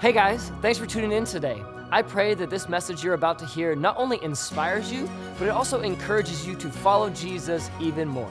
Hey 0.00 0.12
guys, 0.12 0.50
thanks 0.60 0.76
for 0.78 0.86
tuning 0.86 1.12
in 1.12 1.24
today. 1.24 1.62
I 1.90 2.02
pray 2.02 2.34
that 2.34 2.50
this 2.50 2.68
message 2.68 3.02
you're 3.02 3.14
about 3.14 3.38
to 3.38 3.46
hear 3.46 3.76
not 3.76 3.96
only 3.96 4.22
inspires 4.22 4.92
you, 4.92 5.08
but 5.38 5.46
it 5.46 5.50
also 5.50 5.80
encourages 5.82 6.46
you 6.46 6.56
to 6.56 6.68
follow 6.68 7.08
Jesus 7.10 7.70
even 7.80 8.08
more. 8.08 8.30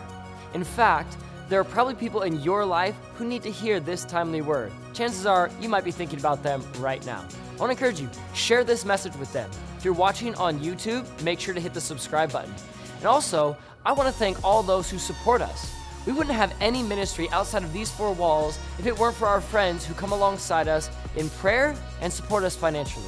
In 0.54 0.63
fact, 0.65 1.15
there 1.47 1.60
are 1.60 1.63
probably 1.63 1.96
people 1.96 2.23
in 2.23 2.41
your 2.41 2.65
life 2.65 2.96
who 3.15 3.26
need 3.26 3.44
to 3.44 3.49
hear 3.49 3.79
this 3.79 4.04
timely 4.04 4.41
word. 4.41 4.73
Chances 4.91 5.26
are 5.26 5.49
you 5.62 5.70
might 5.70 5.86
be 5.86 5.89
thinking 5.89 6.20
about 6.20 6.44
them 6.44 6.62
right 6.79 7.04
now. 7.06 7.26
I 7.54 7.60
want 7.60 7.70
to 7.70 7.72
encourage 7.72 8.00
you, 8.00 8.10
share 8.34 8.66
this 8.66 8.84
message 8.84 9.16
with 9.16 9.32
them. 9.32 9.50
If 9.78 9.86
you're 9.86 9.94
watching 9.94 10.36
on 10.36 10.60
YouTube, 10.60 11.06
make 11.24 11.40
sure 11.40 11.54
to 11.54 11.62
hit 11.62 11.74
the 11.74 11.82
subscribe 11.82 12.32
button. 12.32 12.54
And 12.98 13.06
also, 13.06 13.58
I 13.86 13.94
want 13.94 14.10
to 14.10 14.14
thank 14.14 14.44
all 14.44 14.64
those 14.64 14.92
who 14.92 15.00
support 15.00 15.42
us. 15.42 15.74
We 16.05 16.12
wouldn't 16.12 16.36
have 16.36 16.54
any 16.59 16.84
ministry 16.84 17.30
outside 17.32 17.64
of 17.64 17.72
these 17.72 17.90
four 17.90 18.14
walls 18.14 18.59
if 18.77 18.86
it 18.86 19.00
weren't 19.00 19.16
for 19.16 19.27
our 19.27 19.40
friends 19.40 19.86
who 19.86 19.94
come 19.94 20.12
alongside 20.12 20.68
us 20.68 20.90
in 21.16 21.30
prayer 21.30 21.76
and 22.02 22.12
support 22.12 22.44
us 22.44 22.55
financially. 22.55 23.05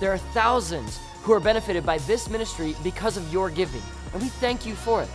There 0.00 0.12
are 0.12 0.18
thousands 0.18 0.98
who 1.22 1.32
are 1.32 1.40
benefited 1.40 1.84
by 1.84 1.98
this 1.98 2.30
ministry 2.30 2.74
because 2.82 3.16
of 3.16 3.32
your 3.32 3.50
giving, 3.50 3.82
and 4.12 4.22
we 4.22 4.28
thank 4.28 4.64
you 4.64 4.74
for 4.74 5.02
it. 5.02 5.08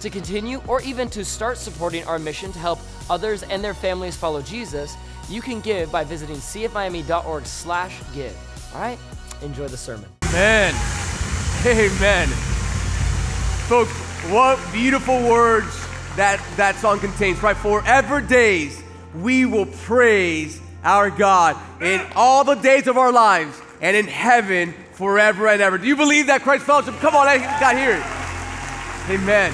To 0.00 0.10
continue 0.10 0.60
or 0.68 0.82
even 0.82 1.08
to 1.10 1.24
start 1.24 1.56
supporting 1.56 2.04
our 2.04 2.18
mission 2.18 2.52
to 2.52 2.58
help 2.58 2.78
others 3.08 3.42
and 3.44 3.64
their 3.64 3.74
families 3.74 4.16
follow 4.16 4.42
Jesus, 4.42 4.96
you 5.30 5.40
can 5.40 5.60
give 5.60 5.90
by 5.90 6.04
visiting 6.04 6.36
cfmiami.org/give. 6.36 8.36
All 8.74 8.80
right? 8.80 8.98
Enjoy 9.42 9.68
the 9.68 9.76
sermon. 9.76 10.10
Amen. 10.24 10.74
Amen. 11.64 12.28
Folks, 13.68 13.92
what 14.30 14.58
beautiful 14.72 15.22
words 15.22 15.74
that 16.16 16.44
that 16.56 16.76
song 16.76 17.00
contains, 17.00 17.42
right? 17.42 17.56
Forever 17.56 18.20
days 18.20 18.82
we 19.14 19.46
will 19.46 19.66
praise 19.66 20.60
our 20.84 21.10
God 21.10 21.56
in 21.82 22.00
all 22.14 22.44
the 22.44 22.54
days 22.54 22.86
of 22.86 22.98
our 22.98 23.10
lives 23.10 23.60
and 23.80 23.96
in 23.96 24.06
heaven 24.06 24.74
forever 24.92 25.48
and 25.48 25.60
ever. 25.60 25.78
Do 25.78 25.86
you 25.86 25.96
believe 25.96 26.28
that 26.28 26.42
Christ 26.42 26.64
Fellowship? 26.64 26.94
Come 26.96 27.16
on, 27.16 27.26
I 27.26 27.38
got 27.38 27.76
here. 27.76 28.02
Amen. 29.10 29.52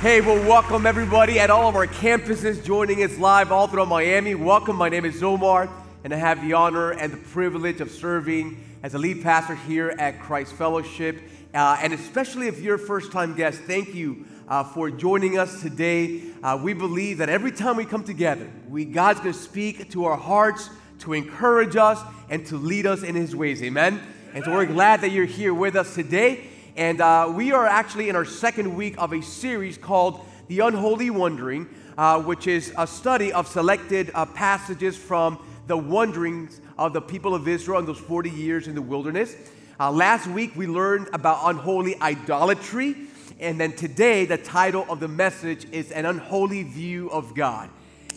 Hey, 0.00 0.20
well, 0.20 0.36
welcome 0.46 0.86
everybody 0.86 1.40
at 1.40 1.50
all 1.50 1.68
of 1.68 1.74
our 1.74 1.86
campuses 1.86 2.62
joining 2.62 3.02
us 3.02 3.18
live 3.18 3.50
all 3.50 3.66
throughout 3.66 3.88
Miami. 3.88 4.34
Welcome. 4.34 4.76
My 4.76 4.90
name 4.90 5.06
is 5.06 5.22
Omar, 5.22 5.70
and 6.04 6.12
I 6.12 6.16
have 6.16 6.42
the 6.42 6.52
honor 6.52 6.90
and 6.90 7.12
the 7.12 7.16
privilege 7.16 7.80
of 7.80 7.90
serving 7.90 8.62
as 8.82 8.94
a 8.94 8.98
lead 8.98 9.22
pastor 9.22 9.54
here 9.54 9.94
at 9.98 10.20
Christ 10.20 10.52
Fellowship. 10.52 11.20
Uh, 11.54 11.78
and 11.80 11.94
especially 11.94 12.46
if 12.46 12.60
you're 12.60 12.74
a 12.74 12.78
first 12.78 13.10
time 13.10 13.34
guest, 13.34 13.62
thank 13.62 13.94
you 13.94 14.26
uh, 14.48 14.62
for 14.64 14.90
joining 14.90 15.38
us 15.38 15.60
today. 15.60 16.22
Uh, 16.42 16.58
we 16.62 16.72
believe 16.72 17.18
that 17.18 17.28
every 17.28 17.52
time 17.52 17.76
we 17.76 17.84
come 17.84 18.04
together, 18.04 18.50
we, 18.68 18.84
God's 18.84 19.20
going 19.20 19.32
to 19.32 19.38
speak 19.38 19.90
to 19.92 20.04
our 20.04 20.16
hearts 20.16 20.70
to 21.00 21.12
encourage 21.12 21.76
us 21.76 22.00
and 22.30 22.46
to 22.46 22.56
lead 22.56 22.86
us 22.86 23.02
in 23.02 23.14
His 23.14 23.34
ways. 23.34 23.62
Amen. 23.62 24.00
And 24.34 24.44
so 24.44 24.52
we're 24.52 24.66
glad 24.66 25.00
that 25.00 25.10
you're 25.10 25.24
here 25.24 25.54
with 25.54 25.76
us 25.76 25.94
today. 25.94 26.44
And 26.76 27.00
uh, 27.00 27.32
we 27.34 27.52
are 27.52 27.66
actually 27.66 28.08
in 28.08 28.16
our 28.16 28.24
second 28.24 28.74
week 28.74 28.94
of 28.98 29.12
a 29.12 29.22
series 29.22 29.78
called 29.78 30.24
The 30.48 30.60
Unholy 30.60 31.10
Wandering, 31.10 31.68
uh, 31.96 32.20
which 32.22 32.46
is 32.46 32.72
a 32.76 32.86
study 32.86 33.32
of 33.32 33.48
selected 33.48 34.10
uh, 34.14 34.26
passages 34.26 34.96
from 34.96 35.44
the 35.66 35.76
wanderings 35.76 36.60
of 36.78 36.92
the 36.92 37.00
people 37.00 37.34
of 37.34 37.48
Israel 37.48 37.78
in 37.78 37.86
those 37.86 37.98
40 37.98 38.30
years 38.30 38.68
in 38.68 38.74
the 38.74 38.82
wilderness. 38.82 39.34
Uh, 39.80 39.90
last 39.90 40.26
week 40.26 40.54
we 40.54 40.66
learned 40.66 41.08
about 41.12 41.40
unholy 41.44 42.00
idolatry. 42.00 42.94
And 43.38 43.60
then 43.60 43.72
today, 43.72 44.24
the 44.24 44.38
title 44.38 44.86
of 44.88 44.98
the 44.98 45.08
message 45.08 45.66
is 45.70 45.90
An 45.90 46.06
Unholy 46.06 46.62
View 46.62 47.10
of 47.10 47.34
God. 47.34 47.68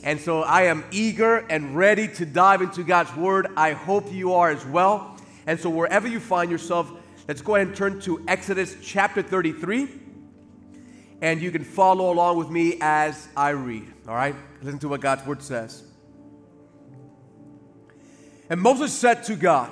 And 0.01 0.19
so 0.19 0.43
I 0.43 0.63
am 0.63 0.85
eager 0.91 1.39
and 1.49 1.75
ready 1.75 2.07
to 2.07 2.25
dive 2.25 2.61
into 2.61 2.83
God's 2.83 3.13
Word. 3.15 3.47
I 3.57 3.73
hope 3.73 4.13
you 4.13 4.33
are 4.33 4.49
as 4.49 4.65
well. 4.65 5.17
And 5.45 5.59
so 5.59 5.69
wherever 5.69 6.07
you 6.07 6.21
find 6.21 6.49
yourself, 6.49 6.89
let's 7.27 7.41
go 7.41 7.55
ahead 7.55 7.67
and 7.67 7.75
turn 7.75 7.99
to 8.01 8.23
Exodus 8.29 8.77
chapter 8.81 9.21
33. 9.21 9.89
And 11.21 11.41
you 11.41 11.51
can 11.51 11.65
follow 11.65 12.13
along 12.13 12.37
with 12.37 12.49
me 12.49 12.77
as 12.79 13.27
I 13.35 13.49
read. 13.49 13.91
All 14.07 14.15
right? 14.15 14.35
Listen 14.61 14.79
to 14.79 14.87
what 14.87 15.01
God's 15.01 15.25
Word 15.25 15.43
says. 15.43 15.83
And 18.49 18.61
Moses 18.61 18.93
said 18.93 19.25
to 19.25 19.35
God, 19.35 19.69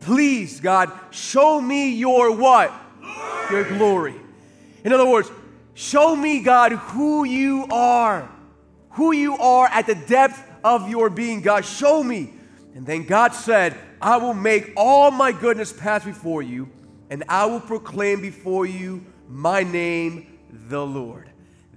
Please, 0.00 0.60
God, 0.60 0.92
show 1.10 1.62
me 1.62 1.94
your 1.94 2.36
what? 2.36 2.72
Your 3.50 3.64
glory. 3.64 4.16
In 4.86 4.92
other 4.92 5.04
words, 5.04 5.28
show 5.74 6.14
me, 6.14 6.42
God, 6.42 6.70
who 6.70 7.24
you 7.24 7.66
are. 7.72 8.30
Who 8.90 9.10
you 9.12 9.36
are 9.36 9.66
at 9.66 9.88
the 9.88 9.96
depth 9.96 10.40
of 10.62 10.88
your 10.88 11.10
being, 11.10 11.40
God. 11.40 11.64
Show 11.64 12.04
me. 12.04 12.32
And 12.76 12.86
then 12.86 13.04
God 13.04 13.34
said, 13.34 13.76
I 14.00 14.18
will 14.18 14.32
make 14.32 14.72
all 14.76 15.10
my 15.10 15.32
goodness 15.32 15.72
pass 15.72 16.04
before 16.04 16.40
you, 16.40 16.70
and 17.10 17.24
I 17.28 17.46
will 17.46 17.60
proclaim 17.60 18.20
before 18.20 18.64
you 18.64 19.04
my 19.28 19.64
name, 19.64 20.38
the 20.68 20.86
Lord. 20.86 21.30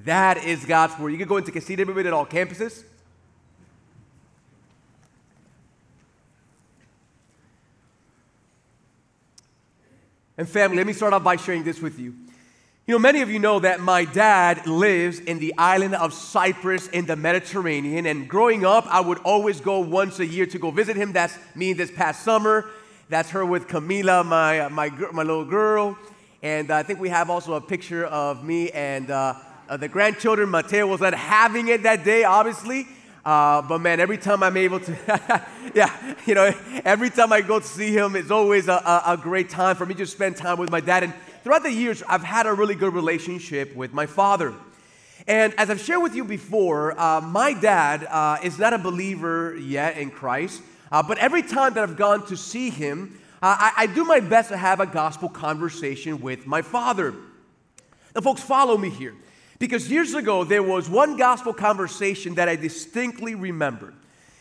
That 0.06 0.44
is 0.46 0.64
God's 0.64 1.00
word. 1.00 1.10
You 1.10 1.18
can 1.18 1.28
go 1.28 1.38
into 1.38 1.52
Casita 1.52 1.82
everybody 1.82 2.10
at 2.10 2.14
all 2.14 2.28
campuses. 2.28 2.84
And 10.38 10.48
family, 10.48 10.78
let 10.78 10.86
me 10.86 10.94
start 10.94 11.14
off 11.14 11.24
by 11.24 11.38
sharing 11.38 11.64
this 11.64 11.82
with 11.82 11.98
you. 11.98 12.14
You 12.90 12.96
know, 12.96 13.00
many 13.00 13.22
of 13.22 13.30
you 13.30 13.38
know 13.38 13.60
that 13.60 13.82
my 13.82 14.04
dad 14.04 14.66
lives 14.66 15.20
in 15.20 15.38
the 15.38 15.54
island 15.60 15.94
of 15.94 16.12
Cyprus 16.12 16.88
in 16.88 17.06
the 17.06 17.16
Mediterranean. 17.16 18.08
And 18.08 18.28
growing 18.28 18.66
up, 18.66 18.88
I 18.88 19.00
would 19.00 19.20
always 19.20 19.62
go 19.62 19.78
once 19.78 20.18
a 20.18 20.26
year 20.26 20.48
to 20.48 20.58
go 20.58 20.72
visit 20.72 20.96
him. 20.96 21.14
That's 21.14 21.38
me 21.54 21.74
this 21.74 21.92
past 21.92 22.24
summer. 22.24 22.68
That's 23.08 23.30
her 23.30 23.46
with 23.46 23.68
Camila, 23.68 24.26
my, 24.26 24.70
my, 24.70 24.90
my 25.12 25.22
little 25.22 25.46
girl. 25.46 26.00
And 26.42 26.72
I 26.72 26.82
think 26.82 27.00
we 27.00 27.10
have 27.10 27.30
also 27.30 27.54
a 27.54 27.62
picture 27.62 28.08
of 28.08 28.44
me 28.44 28.72
and 28.72 29.12
uh, 29.12 29.36
the 29.78 29.88
grandchildren. 29.88 30.50
Mateo 30.50 30.88
was 30.88 31.02
not 31.02 31.14
having 31.14 31.68
it 31.68 31.84
that 31.84 32.04
day, 32.04 32.24
obviously. 32.24 32.88
Uh, 33.24 33.62
but 33.62 33.78
man, 33.82 34.00
every 34.00 34.18
time 34.18 34.42
I'm 34.42 34.58
able 34.58 34.80
to, 34.80 35.46
yeah, 35.76 36.16
you 36.26 36.34
know, 36.34 36.52
every 36.84 37.12
time 37.12 37.32
I 37.34 37.42
go 37.42 37.60
to 37.60 37.68
see 37.68 37.92
him, 37.92 38.16
it's 38.16 38.32
always 38.32 38.68
a, 38.68 38.74
a, 38.74 39.04
a 39.14 39.18
great 39.18 39.52
time 39.52 39.76
for 39.76 39.86
me 39.86 39.94
to 39.94 40.08
spend 40.08 40.38
time 40.38 40.58
with 40.58 40.72
my 40.72 40.80
dad. 40.80 41.04
And 41.04 41.14
throughout 41.44 41.64
the 41.64 41.72
years, 41.72 42.04
I've 42.08 42.24
had 42.24 42.46
a 42.46 42.54
really 42.54 42.76
good 42.76 42.94
relationship 42.94 43.76
with 43.76 43.94
my 43.94 44.06
father. 44.06 44.54
And 45.28 45.54
as 45.58 45.70
I've 45.70 45.82
shared 45.82 46.02
with 46.02 46.16
you 46.16 46.24
before, 46.24 47.00
uh, 47.00 47.22
my 47.22 47.54
dad 47.54 48.06
uh, 48.06 48.38
is 48.44 48.58
not 48.58 48.74
a 48.74 48.78
believer 48.78 49.56
yet 49.58 49.98
in 49.98 50.12
Christ, 50.12 50.62
uh, 50.92 51.04
but 51.04 51.18
every 51.18 51.44
time 51.44 51.74
that 51.74 51.84
I've 51.84 51.98
gone 51.98 52.26
to 52.28 52.38
see 52.38 52.70
him, 52.70 53.20
uh, 53.42 53.56
I, 53.60 53.84
I, 53.84 53.86
do 53.88 54.04
my 54.04 54.20
best 54.20 54.50
to 54.50 54.58
have 54.58 54.80
a 54.80 54.86
gospel 54.86 55.30
conversation 55.30 56.20
with 56.20 56.46
my 56.46 56.62
father. 56.62 57.14
Now, 58.14 58.22
folks, 58.22 58.42
follow 58.42 58.78
me 58.78 58.90
here. 58.90 59.14
Because 59.60 59.90
years 59.90 60.14
ago, 60.14 60.44
there 60.44 60.64
was 60.64 60.90
one 60.90 61.16
gospel 61.16 61.54
conversation 61.54 62.36
that 62.36 62.50
I 62.50 62.56
distinctly 62.56 63.36
remember. 63.36 63.94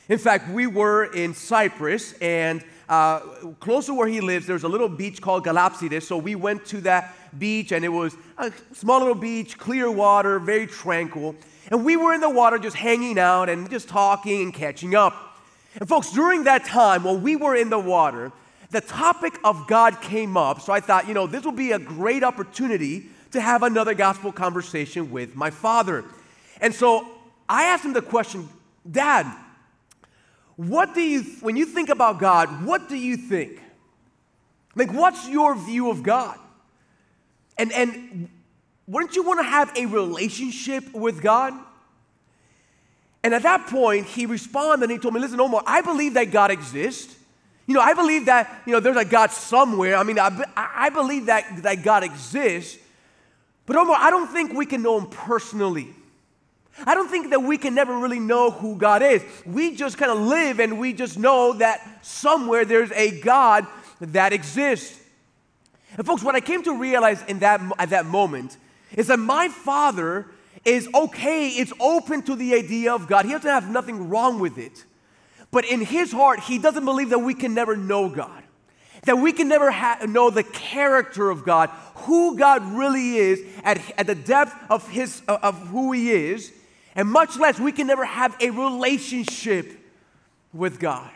In 0.09 0.19
fact, 0.19 0.49
we 0.49 0.67
were 0.67 1.05
in 1.05 1.35
Cyprus, 1.35 2.13
and 2.15 2.65
uh, 2.89 3.21
close 3.61 3.87
to 3.87 3.95
where 3.95 4.09
he 4.09 4.21
lives, 4.21 4.47
there's 4.47 4.65
a 4.65 4.69
little 4.69 4.89
beach 4.89 5.21
called 5.21 5.45
Galapsides. 5.45 6.03
So 6.03 6.17
we 6.17 6.35
went 6.35 6.65
to 6.67 6.81
that 6.83 7.15
beach, 7.39 7.73
and 7.73 7.85
it 7.85 7.89
was 7.89 8.17
a 8.39 8.53
small 8.73 9.01
little 9.01 9.15
beach, 9.15 9.59
clear 9.59 9.91
water, 9.91 10.39
very 10.39 10.67
tranquil. 10.67 11.37
And 11.71 11.85
we 11.85 11.97
were 11.97 12.15
in 12.15 12.21
the 12.21 12.31
water 12.31 12.59
just 12.59 12.77
hanging 12.77 13.19
out 13.19 13.49
and 13.49 13.69
just 13.71 13.89
talking 13.89 14.43
and 14.43 14.55
catching 14.55 14.95
up. 14.95 15.41
And 15.79 15.89
folks, 15.89 16.13
during 16.13 16.45
that 16.45 16.65
time, 16.65 17.05
while 17.05 17.19
we 17.19 17.37
were 17.37 17.55
in 17.55 17.69
the 17.69 17.79
water, 17.79 18.33
the 18.71 18.81
topic 18.81 19.39
of 19.45 19.67
God 19.67 20.01
came 20.01 20.37
up. 20.37 20.61
So 20.61 20.73
I 20.73 20.81
thought, 20.81 21.07
you 21.09 21.15
know, 21.15 21.27
this 21.27 21.45
will 21.45 21.53
be 21.53 21.73
a 21.73 21.79
great 21.79 22.23
opportunity 22.23 23.07
to 23.33 23.41
have 23.41 23.63
another 23.63 23.95
gospel 23.95 24.33
conversation 24.33 25.11
with 25.11 25.37
my 25.37 25.51
father. 25.51 26.05
And 26.61 26.75
so 26.75 27.07
I 27.49 27.65
asked 27.65 27.85
him 27.85 27.93
the 27.93 28.03
question, 28.03 28.49
Dad, 28.91 29.27
what 30.59 30.93
do 30.93 31.01
you, 31.01 31.23
when 31.41 31.57
you 31.57 31.65
think 31.65 31.89
about 31.89 32.19
God, 32.19 32.65
what 32.65 32.89
do 32.89 32.97
you 32.97 33.17
think? 33.17 33.63
Like, 34.75 34.93
what's 34.93 35.29
your 35.29 35.55
view 35.55 35.89
of 35.89 36.03
God? 36.03 36.37
And, 37.57 37.71
and 37.71 38.29
wouldn't 38.89 39.15
you 39.15 39.23
want 39.23 39.39
to 39.39 39.45
have 39.45 39.73
a 39.77 39.87
relationship 39.87 40.93
with 40.93 41.23
God? 41.23 41.55
And 43.23 43.35
at 43.35 43.45
that 43.45 43.69
point, 43.69 44.07
he 44.07 44.27
responded 44.27 44.83
and 44.83 44.91
he 44.91 44.99
told 44.99 45.15
me, 45.15 45.21
listen, 45.21 45.41
Omar, 45.41 45.63
I 45.65 45.81
believe 45.81 46.15
that 46.15 46.33
God 46.33 46.51
exists. 46.51 47.15
You 47.69 47.75
know, 47.75 47.81
I 47.81 47.95
believe 47.95 48.27
that, 48.27 48.63
you 48.67 48.73
know, 48.73 48.81
there's 48.81 48.97
a 48.97 49.05
God 49.05 49.31
somewhere. 49.31 49.95
I 49.95 50.03
mean, 50.03 50.19
I, 50.19 50.45
I 50.57 50.91
believe 50.91 51.27
that, 51.27 51.63
that 51.63 51.85
God 51.85 52.03
exists. 52.03 52.79
But 53.65 53.77
Omar, 53.77 53.97
I 53.97 54.11
don't 54.11 54.27
think 54.27 54.55
we 54.55 54.67
can 54.67 54.83
know 54.83 54.99
him 54.99 55.09
personally. 55.09 55.95
I 56.87 56.95
don't 56.95 57.09
think 57.09 57.31
that 57.31 57.43
we 57.43 57.59
can 57.59 57.75
never 57.75 57.99
really 57.99 58.21
know 58.21 58.51
who 58.51 58.77
God 58.77 59.03
is. 59.03 59.23
We 59.47 59.75
just 59.75 59.99
kind 59.99 60.11
of 60.11 60.19
live 60.19 60.61
and 60.61 60.79
we 60.79 60.93
just 60.93 61.19
know 61.19 61.55
that 61.55 61.81
somewhere 62.03 62.65
there's 62.65 62.93
a 62.93 63.21
God 63.21 63.67
that 64.01 64.33
exists. 64.33 64.99
And 65.97 66.07
folks, 66.07 66.23
what 66.23 66.35
I 66.35 66.41
came 66.41 66.63
to 66.65 66.79
realize 66.79 67.23
in 67.27 67.41
that 67.41 67.61
at 67.79 67.91
that 67.91 68.07
moment 68.07 68.57
is 68.97 69.09
that 69.09 69.19
my 69.19 69.49
father 69.49 70.27
is 70.65 70.89
okay, 70.95 71.49
it's 71.49 71.73
open 71.81 72.23
to 72.23 72.37
the 72.37 72.55
idea 72.55 72.93
of 72.93 73.07
God. 73.07 73.25
He 73.25 73.33
doesn't 73.33 73.51
have 73.51 73.71
nothing 73.71 74.09
wrong 74.09 74.39
with 74.39 74.59
it. 74.59 74.85
But 75.51 75.65
in 75.65 75.81
his 75.81 76.13
heart, 76.13 76.41
he 76.41 76.59
doesn't 76.59 76.85
believe 76.85 77.11
that 77.11 77.21
we 77.21 77.35
can 77.35 77.55
never 77.55 77.77
know 77.77 78.09
God, 78.09 78.43
that 79.05 79.17
we 79.17 79.33
can 79.33 79.49
never 79.49 79.71
ha- 79.71 80.01
know 80.07 80.31
the 80.31 80.43
character 80.43 81.31
of 81.31 81.45
God, 81.45 81.71
who 81.95 82.37
God 82.37 82.63
really 82.73 83.17
is 83.17 83.41
at, 83.65 83.81
at 83.99 84.07
the 84.07 84.15
depth 84.15 84.55
of, 84.69 84.87
his, 84.89 85.23
of 85.27 85.57
who 85.69 85.93
he 85.93 86.11
is, 86.11 86.53
and 86.99 87.09
much 87.09 87.39
less 87.39 87.61
we 87.61 87.71
can 87.71 87.87
never 87.87 88.05
have 88.05 88.37
a 88.41 88.51
relationship 88.51 89.71
with 90.53 90.81
God. 90.81 91.09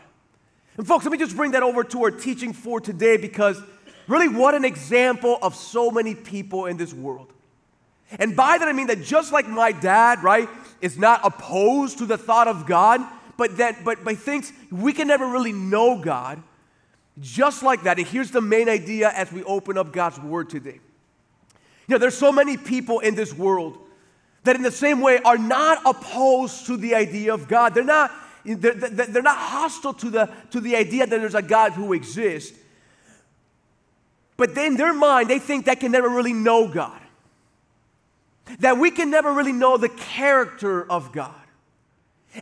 And 0.77 0.87
folks, 0.87 1.05
let 1.05 1.11
me 1.11 1.19
just 1.19 1.37
bring 1.37 1.51
that 1.51 1.65
over 1.65 1.83
to 1.83 2.05
our 2.05 2.13
teaching 2.13 2.53
for 2.53 2.81
today 2.81 3.17
because 3.17 3.61
really, 4.07 4.29
what 4.29 4.55
an 4.55 4.65
example 4.65 5.39
of 5.43 5.57
so 5.57 5.91
many 5.91 6.15
people 6.15 6.67
in 6.67 6.77
this 6.77 6.95
world. 6.95 7.33
And 8.21 8.37
by 8.37 8.59
that 8.59 8.69
I 8.69 8.73
mean 8.73 8.87
that 8.87 9.03
just 9.03 9.33
like 9.33 9.49
my 9.49 9.73
dad, 9.73 10.23
right, 10.23 10.49
is 10.81 10.99
not 10.99 11.21
opposed 11.25 11.99
to 11.99 12.07
the 12.07 12.17
thought 12.17 12.47
of 12.47 12.65
God, 12.65 13.01
but 13.37 13.57
that 13.57 13.85
but, 13.85 14.05
but 14.05 14.17
thinks 14.19 14.53
we 14.71 14.93
can 14.93 15.09
never 15.09 15.27
really 15.27 15.53
know 15.53 16.01
God. 16.01 16.41
Just 17.21 17.65
like 17.65 17.83
that, 17.83 17.99
and 17.99 18.07
here's 18.07 18.31
the 18.31 18.41
main 18.41 18.69
idea 18.69 19.11
as 19.11 19.33
we 19.33 19.43
open 19.43 19.77
up 19.77 19.93
God's 19.93 20.21
word 20.21 20.49
today. 20.49 20.79
You 21.89 21.95
know, 21.95 21.99
there's 21.99 22.17
so 22.17 22.31
many 22.31 22.57
people 22.57 23.01
in 23.01 23.17
this 23.17 23.35
world 23.35 23.82
that 24.45 24.57
in 24.57 24.63
the 24.63 24.73
same 24.73 25.01
way 25.01 25.19
are 25.25 25.39
not 25.39 25.83
opposed 25.87 26.67
to 26.67 26.77
the 26.77 26.95
idea 26.95 27.33
of 27.33 27.49
God. 27.49 27.75
They're 27.75 27.85
not, 27.85 28.11
they're, 28.45 28.75
they're 28.75 29.23
not 29.23 29.39
hostile 29.39 29.95
to 29.95 30.11
the, 30.11 30.31
to 30.51 30.61
the 30.61 30.77
idea 30.77 31.07
that 31.07 31.21
there's 31.21 31.35
a 31.35 31.43
God 31.43 31.73
who 31.73 31.93
exists. 31.93 32.59
But 34.37 34.57
in 34.57 34.77
their 34.77 34.95
mind, 34.95 35.31
they 35.31 35.39
think 35.39 35.67
they 35.67 35.77
can 35.77 35.93
never 35.93 36.09
really 36.09 36.33
know 36.33 36.67
God. 36.67 36.99
That 38.59 38.79
we 38.79 38.91
can 38.91 39.11
never 39.11 39.33
really 39.33 39.53
know 39.53 39.77
the 39.77 39.89
character 39.89 40.91
of 40.91 41.13
God. 41.13 41.35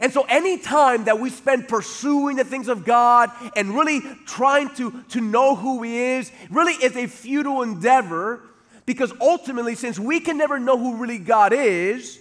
And 0.01 0.13
so, 0.13 0.25
any 0.29 0.57
time 0.57 1.05
that 1.05 1.19
we 1.19 1.31
spend 1.31 1.69
pursuing 1.69 2.37
the 2.37 2.45
things 2.45 2.69
of 2.69 2.85
God 2.85 3.31
and 3.57 3.75
really 3.75 4.01
trying 4.25 4.73
to, 4.77 5.03
to 5.11 5.21
know 5.21 5.57
who 5.57 5.83
He 5.83 5.97
is, 5.99 6.31
really 6.49 6.75
is 6.75 6.97
a 6.97 7.09
futile 7.09 7.63
endeavor 7.63 8.41
because 8.91 9.13
ultimately, 9.21 9.77
since 9.77 10.01
we 10.01 10.19
can 10.19 10.37
never 10.37 10.59
know 10.59 10.77
who 10.77 10.97
really 10.97 11.21
God 11.21 11.53
is, 11.53 12.19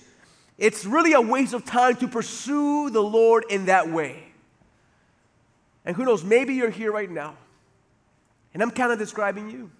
it's 0.56 0.86
really 0.86 1.14
a 1.14 1.20
waste 1.20 1.56
of 1.56 1.66
time 1.66 1.96
to 1.96 2.08
pursue 2.08 2.92
the 2.92 3.02
Lord 3.02 3.44
in 3.50 3.66
that 3.66 3.90
way. 3.90 4.22
And 5.84 5.96
who 5.96 6.06
knows, 6.06 6.24
maybe 6.24 6.54
you're 6.54 6.70
here 6.70 6.92
right 6.92 7.10
now, 7.10 7.36
and 8.54 8.62
I'm 8.62 8.70
kind 8.70 8.92
of 8.92 9.00
describing 9.00 9.50
you. 9.50 9.72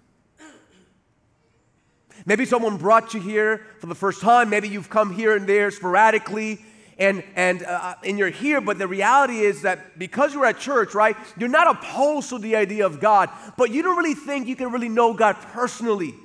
Maybe 2.26 2.44
someone 2.44 2.76
brought 2.76 3.14
you 3.14 3.20
here 3.20 3.64
for 3.78 3.86
the 3.86 3.94
first 3.94 4.20
time. 4.20 4.50
Maybe 4.50 4.68
you've 4.68 4.90
come 4.90 5.12
here 5.12 5.36
and 5.36 5.46
there 5.46 5.70
sporadically 5.70 6.58
and, 6.98 7.22
and, 7.36 7.62
uh, 7.62 7.94
and 8.04 8.18
you're 8.18 8.30
here, 8.30 8.60
but 8.60 8.78
the 8.78 8.88
reality 8.88 9.38
is 9.38 9.62
that 9.62 9.96
because 9.96 10.34
you're 10.34 10.44
at 10.44 10.58
church, 10.58 10.92
right, 10.92 11.16
you're 11.38 11.48
not 11.48 11.76
opposed 11.76 12.30
to 12.30 12.40
the 12.40 12.56
idea 12.56 12.84
of 12.84 12.98
God, 12.98 13.30
but 13.56 13.70
you 13.70 13.80
don't 13.80 13.96
really 13.96 14.14
think 14.14 14.48
you 14.48 14.56
can 14.56 14.72
really 14.72 14.88
know 14.88 15.14
God 15.14 15.36
personally. 15.52 16.16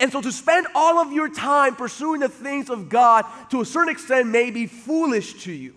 And 0.00 0.10
so 0.10 0.22
to 0.22 0.32
spend 0.32 0.66
all 0.74 0.98
of 0.98 1.12
your 1.12 1.28
time 1.28 1.76
pursuing 1.76 2.20
the 2.20 2.28
things 2.28 2.70
of 2.70 2.88
God 2.88 3.26
to 3.50 3.60
a 3.60 3.66
certain 3.66 3.90
extent 3.90 4.28
may 4.28 4.50
be 4.50 4.66
foolish 4.66 5.44
to 5.44 5.52
you. 5.52 5.76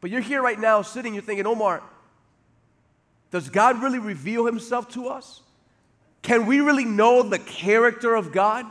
But 0.00 0.10
you're 0.10 0.20
here 0.20 0.40
right 0.40 0.58
now 0.58 0.82
sitting, 0.82 1.12
you're 1.12 1.24
thinking, 1.24 1.46
Omar, 1.46 1.82
does 3.32 3.48
God 3.48 3.82
really 3.82 3.98
reveal 3.98 4.46
himself 4.46 4.88
to 4.90 5.08
us? 5.08 5.40
Can 6.22 6.46
we 6.46 6.60
really 6.60 6.84
know 6.84 7.22
the 7.24 7.38
character 7.40 8.14
of 8.14 8.30
God? 8.30 8.64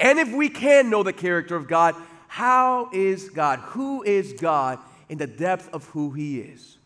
And 0.00 0.18
if 0.18 0.32
we 0.32 0.48
can 0.48 0.88
know 0.88 1.02
the 1.02 1.12
character 1.12 1.56
of 1.56 1.68
God, 1.68 1.94
how 2.26 2.88
is 2.92 3.28
God? 3.30 3.58
Who 3.60 4.02
is 4.02 4.32
God 4.34 4.78
in 5.08 5.18
the 5.18 5.26
depth 5.26 5.68
of 5.72 5.84
who 5.86 6.10
He 6.10 6.40
is? 6.40 6.78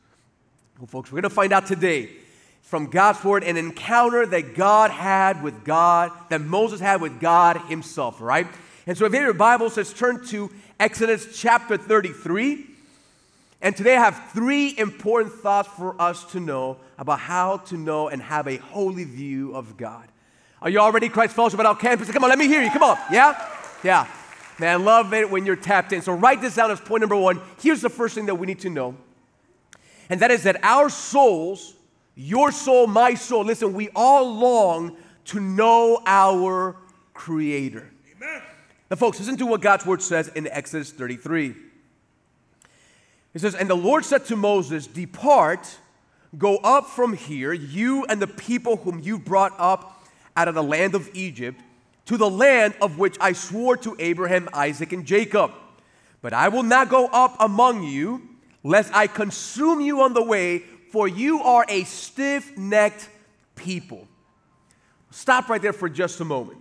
Well, 0.79 0.87
folks, 0.87 1.11
we're 1.11 1.21
going 1.21 1.31
to 1.31 1.35
find 1.35 1.53
out 1.53 1.67
today 1.67 2.11
from 2.71 2.87
God's 2.87 3.25
Word 3.25 3.43
an 3.43 3.57
encounter 3.57 4.25
that 4.25 4.55
God 4.55 4.93
had 4.93 5.43
with 5.43 5.65
God, 5.65 6.13
that 6.29 6.41
Moses 6.41 6.79
had 6.79 7.01
with 7.01 7.19
God 7.19 7.57
Himself, 7.63 8.21
right? 8.21 8.47
And 8.87 8.97
so 8.97 9.07
if 9.07 9.13
you 9.13 9.19
your 9.19 9.35
Bible, 9.35 9.69
says 9.71 9.93
turn 9.93 10.25
to 10.29 10.49
Exodus 10.79 11.37
chapter 11.37 11.77
33. 11.77 12.65
And 13.61 13.77
today 13.77 13.97
I 13.97 13.99
have 13.99 14.31
three 14.33 14.79
important 14.79 15.35
thoughts 15.35 15.69
for 15.77 16.01
us 16.01 16.25
to 16.31 16.39
know 16.39 16.77
about 16.97 17.19
how 17.19 17.57
to 17.57 17.77
know 17.77 18.07
and 18.07 18.23
have 18.23 18.47
a 18.47 18.59
holy 18.59 19.03
view 19.03 19.53
of 19.57 19.77
God. 19.77 20.07
Are 20.63 20.71
you 20.71 20.79
already 20.79 21.09
Christ 21.09 21.35
Fellowship 21.35 21.59
at 21.59 21.67
our 21.67 21.75
campus? 21.75 22.09
Come 22.13 22.23
on, 22.23 22.31
let 22.31 22.39
me 22.39 22.47
hear 22.47 22.63
you. 22.63 22.71
Come 22.71 22.85
on. 22.85 22.97
Yeah? 23.11 23.49
Yeah. 23.83 24.07
Man, 24.61 24.81
I 24.81 24.83
love 24.83 25.13
it 25.13 25.29
when 25.29 25.45
you're 25.45 25.57
tapped 25.57 25.93
in. 25.93 26.03
So 26.03 26.13
write 26.13 26.41
this 26.41 26.55
down 26.55 26.71
as 26.71 26.79
point 26.79 27.01
number 27.01 27.17
one. 27.17 27.41
Here's 27.61 27.81
the 27.81 27.91
first 27.91 28.15
thing 28.15 28.27
that 28.27 28.37
we 28.37 28.47
need 28.47 28.61
to 28.61 28.71
know. 28.71 28.95
And 30.09 30.21
that 30.21 30.31
is 30.31 30.45
that 30.45 30.63
our 30.63 30.89
souls, 30.89 31.75
your 32.21 32.53
soul, 32.53 32.87
my 32.87 33.15
soul, 33.15 33.45
listen, 33.45 33.73
we 33.73 33.89
all 33.95 34.35
long 34.35 34.97
to 35.27 35.41
know 35.41 36.03
our 36.05 36.77
Creator. 37.15 37.91
Amen. 38.17 38.43
Now, 38.91 38.97
folks, 38.97 39.19
listen 39.19 39.39
to 39.39 39.47
what 39.47 39.63
God's 39.63 39.87
word 39.87 40.03
says 40.03 40.29
in 40.29 40.47
Exodus 40.47 40.91
33. 40.91 41.55
It 43.33 43.41
says, 43.41 43.55
And 43.55 43.71
the 43.71 43.77
Lord 43.77 44.05
said 44.05 44.27
to 44.27 44.37
Moses, 44.37 44.87
Depart, 44.87 45.79
go 46.37 46.57
up 46.59 46.89
from 46.89 47.15
here, 47.15 47.55
you 47.55 48.05
and 48.05 48.21
the 48.21 48.27
people 48.27 48.77
whom 48.77 49.01
you 49.01 49.19
brought 49.19 49.55
up 49.59 50.05
out 50.37 50.47
of 50.47 50.55
the 50.55 50.63
land 50.63 50.95
of 50.95 51.09
Egypt, 51.15 51.59
to 52.07 52.19
the 52.19 52.29
land 52.29 52.75
of 52.83 52.99
which 52.99 53.17
I 53.19 53.33
swore 53.33 53.77
to 53.79 53.97
Abraham, 53.99 54.49
Isaac, 54.53 54.93
and 54.93 55.07
Jacob. 55.07 55.53
But 56.21 56.35
I 56.35 56.49
will 56.49 56.65
not 56.65 56.91
go 56.91 57.07
up 57.07 57.37
among 57.41 57.85
you, 57.85 58.29
lest 58.63 58.95
I 58.95 59.07
consume 59.07 59.81
you 59.81 60.03
on 60.03 60.13
the 60.13 60.23
way, 60.23 60.65
for 60.91 61.07
you 61.09 61.43
are 61.43 61.65
a 61.69 61.85
stiff 61.85 62.57
necked 62.57 63.09
people. 63.57 64.07
Stop 65.11 65.49
right 65.49 65.61
there 65.61 65.73
for 65.73 65.89
just 65.89 66.21
a 66.21 66.25
moment. 66.25 66.59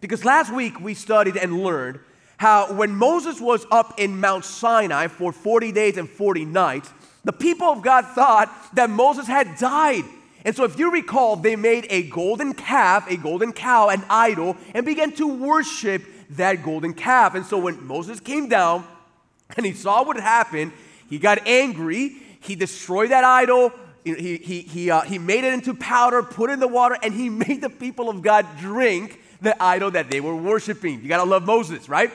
Because 0.00 0.24
last 0.24 0.52
week 0.52 0.80
we 0.80 0.94
studied 0.94 1.36
and 1.36 1.62
learned 1.62 2.00
how 2.36 2.72
when 2.72 2.94
Moses 2.94 3.40
was 3.40 3.64
up 3.70 4.00
in 4.00 4.18
Mount 4.18 4.44
Sinai 4.44 5.06
for 5.06 5.32
40 5.32 5.70
days 5.70 5.96
and 5.96 6.10
40 6.10 6.44
nights, 6.44 6.90
the 7.24 7.32
people 7.32 7.68
of 7.68 7.82
God 7.82 8.04
thought 8.06 8.50
that 8.74 8.90
Moses 8.90 9.28
had 9.28 9.56
died. 9.58 10.04
And 10.44 10.56
so, 10.56 10.64
if 10.64 10.76
you 10.76 10.90
recall, 10.90 11.36
they 11.36 11.54
made 11.54 11.86
a 11.88 12.02
golden 12.02 12.52
calf, 12.52 13.08
a 13.08 13.16
golden 13.16 13.52
cow, 13.52 13.90
an 13.90 14.02
idol, 14.10 14.56
and 14.74 14.84
began 14.84 15.12
to 15.12 15.26
worship 15.28 16.02
that 16.30 16.64
golden 16.64 16.94
calf. 16.94 17.36
And 17.36 17.46
so, 17.46 17.58
when 17.58 17.86
Moses 17.86 18.18
came 18.18 18.48
down 18.48 18.84
and 19.56 19.64
he 19.64 19.72
saw 19.72 20.02
what 20.02 20.16
happened, 20.16 20.72
he 21.08 21.18
got 21.18 21.46
angry. 21.46 22.16
He 22.42 22.54
destroyed 22.56 23.10
that 23.10 23.24
idol. 23.24 23.72
He, 24.04 24.36
he, 24.36 24.60
he, 24.62 24.90
uh, 24.90 25.02
he 25.02 25.18
made 25.18 25.44
it 25.44 25.52
into 25.54 25.74
powder, 25.74 26.22
put 26.22 26.50
it 26.50 26.54
in 26.54 26.60
the 26.60 26.68
water, 26.68 26.96
and 27.02 27.14
he 27.14 27.28
made 27.46 27.60
the 27.60 27.70
people 27.70 28.08
of 28.08 28.22
God 28.22 28.46
drink 28.58 29.20
the 29.40 29.60
idol 29.62 29.90
that 29.92 30.10
they 30.10 30.20
were 30.20 30.36
worshiping. 30.36 31.02
You 31.02 31.08
gotta 31.08 31.28
love 31.28 31.44
Moses, 31.44 31.88
right? 31.88 32.10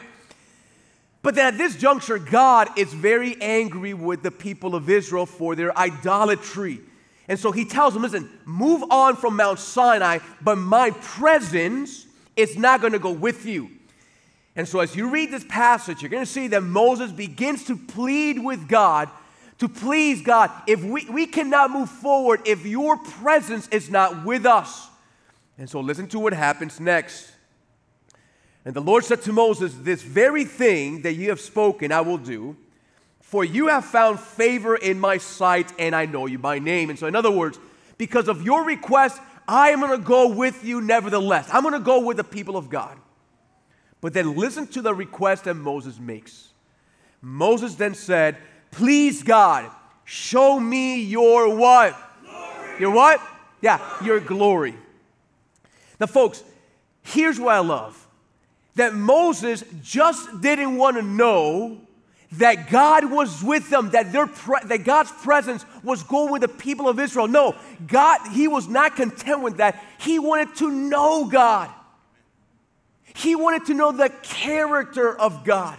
But 1.21 1.35
then 1.35 1.53
at 1.53 1.57
this 1.57 1.75
juncture, 1.75 2.19
God 2.19 2.69
is 2.77 2.93
very 2.93 3.41
angry 3.41 3.93
with 3.93 4.23
the 4.23 4.31
people 4.31 4.75
of 4.75 4.89
Israel 4.89 5.25
for 5.25 5.55
their 5.55 5.77
idolatry. 5.77 6.79
And 7.27 7.37
so 7.37 7.51
he 7.51 7.65
tells 7.65 7.93
them, 7.93 8.03
listen, 8.03 8.29
move 8.45 8.83
on 8.89 9.17
from 9.17 9.35
Mount 9.35 9.59
Sinai, 9.59 10.19
but 10.41 10.57
my 10.57 10.91
presence 10.91 12.05
is 12.37 12.57
not 12.57 12.79
going 12.79 12.93
to 12.93 12.99
go 12.99 13.11
with 13.11 13.45
you. 13.45 13.69
And 14.55 14.67
so 14.67 14.79
as 14.79 14.95
you 14.95 15.09
read 15.09 15.29
this 15.29 15.43
passage, 15.49 16.01
you're 16.01 16.09
going 16.09 16.23
to 16.23 16.31
see 16.31 16.47
that 16.47 16.63
Moses 16.63 17.11
begins 17.11 17.65
to 17.65 17.75
plead 17.75 18.39
with 18.39 18.67
God 18.69 19.09
to 19.59 19.67
please 19.67 20.21
God. 20.21 20.51
If 20.67 20.83
we, 20.83 21.05
we 21.05 21.25
cannot 21.25 21.71
move 21.71 21.89
forward 21.89 22.41
if 22.45 22.65
your 22.65 22.97
presence 22.97 23.67
is 23.69 23.89
not 23.89 24.25
with 24.25 24.45
us. 24.45 24.87
And 25.57 25.69
so 25.69 25.79
listen 25.79 26.07
to 26.09 26.19
what 26.19 26.33
happens 26.33 26.79
next. 26.79 27.31
And 28.63 28.75
the 28.75 28.81
Lord 28.81 29.03
said 29.03 29.21
to 29.23 29.33
Moses, 29.33 29.73
This 29.73 30.01
very 30.01 30.45
thing 30.45 31.01
that 31.03 31.13
you 31.13 31.29
have 31.29 31.39
spoken, 31.39 31.91
I 31.91 32.01
will 32.01 32.17
do, 32.17 32.55
for 33.21 33.43
you 33.43 33.67
have 33.67 33.85
found 33.85 34.19
favor 34.19 34.75
in 34.75 34.99
my 34.99 35.17
sight, 35.17 35.71
and 35.79 35.95
I 35.95 36.05
know 36.05 36.25
you 36.25 36.37
by 36.37 36.59
name. 36.59 36.89
And 36.89 36.99
so, 36.99 37.07
in 37.07 37.15
other 37.15 37.31
words, 37.31 37.59
because 37.97 38.27
of 38.27 38.43
your 38.43 38.63
request, 38.63 39.19
I 39.47 39.69
am 39.69 39.79
going 39.79 39.97
to 39.97 40.05
go 40.05 40.27
with 40.27 40.63
you 40.63 40.81
nevertheless. 40.81 41.49
I'm 41.51 41.61
going 41.61 41.73
to 41.73 41.79
go 41.79 42.01
with 42.01 42.17
the 42.17 42.23
people 42.23 42.57
of 42.57 42.69
God. 42.69 42.97
But 44.01 44.13
then 44.13 44.35
listen 44.35 44.67
to 44.67 44.81
the 44.81 44.93
request 44.93 45.45
that 45.45 45.55
Moses 45.55 45.99
makes. 45.99 46.49
Moses 47.21 47.75
then 47.75 47.95
said, 47.95 48.37
Please, 48.71 49.23
God, 49.23 49.69
show 50.05 50.59
me 50.59 51.01
your 51.01 51.55
what? 51.55 51.97
Glory. 52.23 52.79
Your 52.79 52.91
what? 52.91 53.21
Yeah, 53.61 53.79
your 54.03 54.19
glory. 54.19 54.75
Now, 55.99 56.05
folks, 56.07 56.43
here's 57.01 57.39
what 57.39 57.55
I 57.55 57.59
love 57.59 58.07
that 58.75 58.93
Moses 58.93 59.63
just 59.81 60.41
didn't 60.41 60.77
want 60.77 60.97
to 60.97 61.01
know 61.01 61.81
that 62.33 62.69
God 62.69 63.09
was 63.09 63.41
with 63.41 63.69
them, 63.69 63.91
that, 63.91 64.11
their 64.11 64.27
pre- 64.27 64.63
that 64.65 64.83
God's 64.83 65.11
presence 65.11 65.65
was 65.83 66.03
going 66.03 66.31
with 66.31 66.41
the 66.41 66.47
people 66.47 66.87
of 66.87 66.99
Israel. 66.99 67.27
No, 67.27 67.55
God, 67.87 68.19
he 68.31 68.47
was 68.47 68.67
not 68.67 68.95
content 68.95 69.41
with 69.41 69.57
that. 69.57 69.83
He 69.99 70.19
wanted 70.19 70.55
to 70.57 70.69
know 70.69 71.25
God. 71.25 71.69
He 73.15 73.35
wanted 73.35 73.65
to 73.67 73.73
know 73.73 73.91
the 73.91 74.09
character 74.21 75.17
of 75.17 75.43
God. 75.43 75.77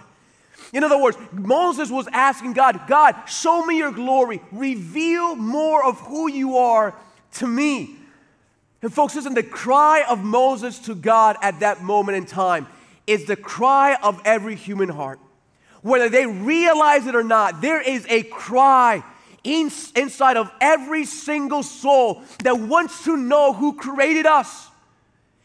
In 0.73 0.85
other 0.85 0.99
words, 1.01 1.17
Moses 1.33 1.91
was 1.91 2.07
asking 2.13 2.53
God, 2.53 2.81
God, 2.87 3.15
show 3.27 3.65
me 3.65 3.79
your 3.79 3.93
glory, 3.93 4.41
reveal 4.53 5.35
more 5.35 5.85
of 5.85 5.99
who 6.01 6.31
you 6.31 6.59
are 6.59 6.95
to 7.35 7.47
me. 7.47 7.97
And 8.83 8.93
folks, 8.93 9.17
listen, 9.17 9.35
the 9.35 9.43
cry 9.43 10.05
of 10.09 10.23
Moses 10.23 10.79
to 10.81 10.95
God 10.95 11.37
at 11.43 11.61
that 11.61 11.83
moment 11.83 12.19
in 12.19 12.27
time 12.27 12.67
is 13.07 13.25
the 13.25 13.37
cry 13.37 13.97
of 14.03 14.21
every 14.25 14.55
human 14.55 14.89
heart. 14.89 15.19
Whether 15.83 16.09
they 16.09 16.27
realize 16.27 17.07
it 17.07 17.15
or 17.15 17.25
not, 17.25 17.61
there 17.61 17.81
is 17.81 18.07
a 18.09 18.23
cry 18.25 19.03
in, 19.45 19.71
inside 19.97 20.37
of 20.37 20.51
every 20.61 21.05
single 21.05 21.63
soul 21.63 22.23
that 22.45 22.59
wants 22.59 23.05
to 23.05 23.17
know 23.17 23.53
who 23.53 23.75
created 23.75 24.27
us. 24.27 24.69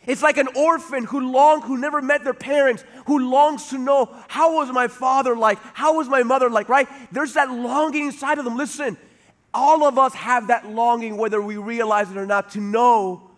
It's 0.05 0.21
like 0.21 0.37
an 0.37 0.49
orphan 0.55 1.05
who 1.05 1.31
long 1.31 1.61
who 1.61 1.77
never 1.77 2.01
met 2.01 2.23
their 2.23 2.33
parents, 2.33 2.83
who 3.05 3.29
longs 3.29 3.69
to 3.69 3.77
know 3.77 4.09
how 4.27 4.55
was 4.55 4.71
my 4.71 4.87
father 4.87 5.35
like, 5.35 5.59
how 5.73 5.97
was 5.97 6.07
my 6.07 6.23
mother 6.23 6.49
like, 6.49 6.69
right? 6.69 6.87
There's 7.11 7.33
that 7.33 7.51
longing 7.51 8.05
inside 8.05 8.37
of 8.37 8.45
them. 8.45 8.57
Listen, 8.57 8.97
all 9.53 9.85
of 9.85 9.99
us 9.99 10.13
have 10.13 10.47
that 10.47 10.67
longing, 10.67 11.17
whether 11.17 11.41
we 11.41 11.57
realize 11.57 12.09
it 12.09 12.17
or 12.17 12.25
not, 12.25 12.51
to 12.51 12.61
know 12.61 13.29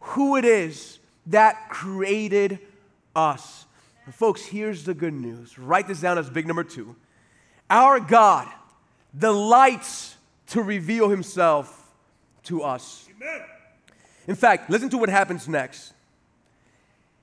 who 0.00 0.36
it 0.36 0.44
is 0.44 0.98
that 1.26 1.68
created 1.68 2.58
us. 3.16 3.66
And 4.04 4.14
folks, 4.14 4.44
here's 4.44 4.84
the 4.84 4.94
good 4.94 5.14
news. 5.14 5.58
Write 5.58 5.88
this 5.88 6.00
down 6.00 6.18
as 6.18 6.28
big 6.28 6.46
number 6.46 6.64
two. 6.64 6.94
Our 7.70 7.98
God 8.00 8.46
delights 9.16 10.16
to 10.48 10.62
reveal 10.62 11.08
himself 11.08 11.92
to 12.44 12.62
us. 12.62 13.08
Amen. 13.16 13.42
In 14.26 14.34
fact, 14.34 14.68
listen 14.68 14.90
to 14.90 14.98
what 14.98 15.08
happens 15.08 15.48
next. 15.48 15.92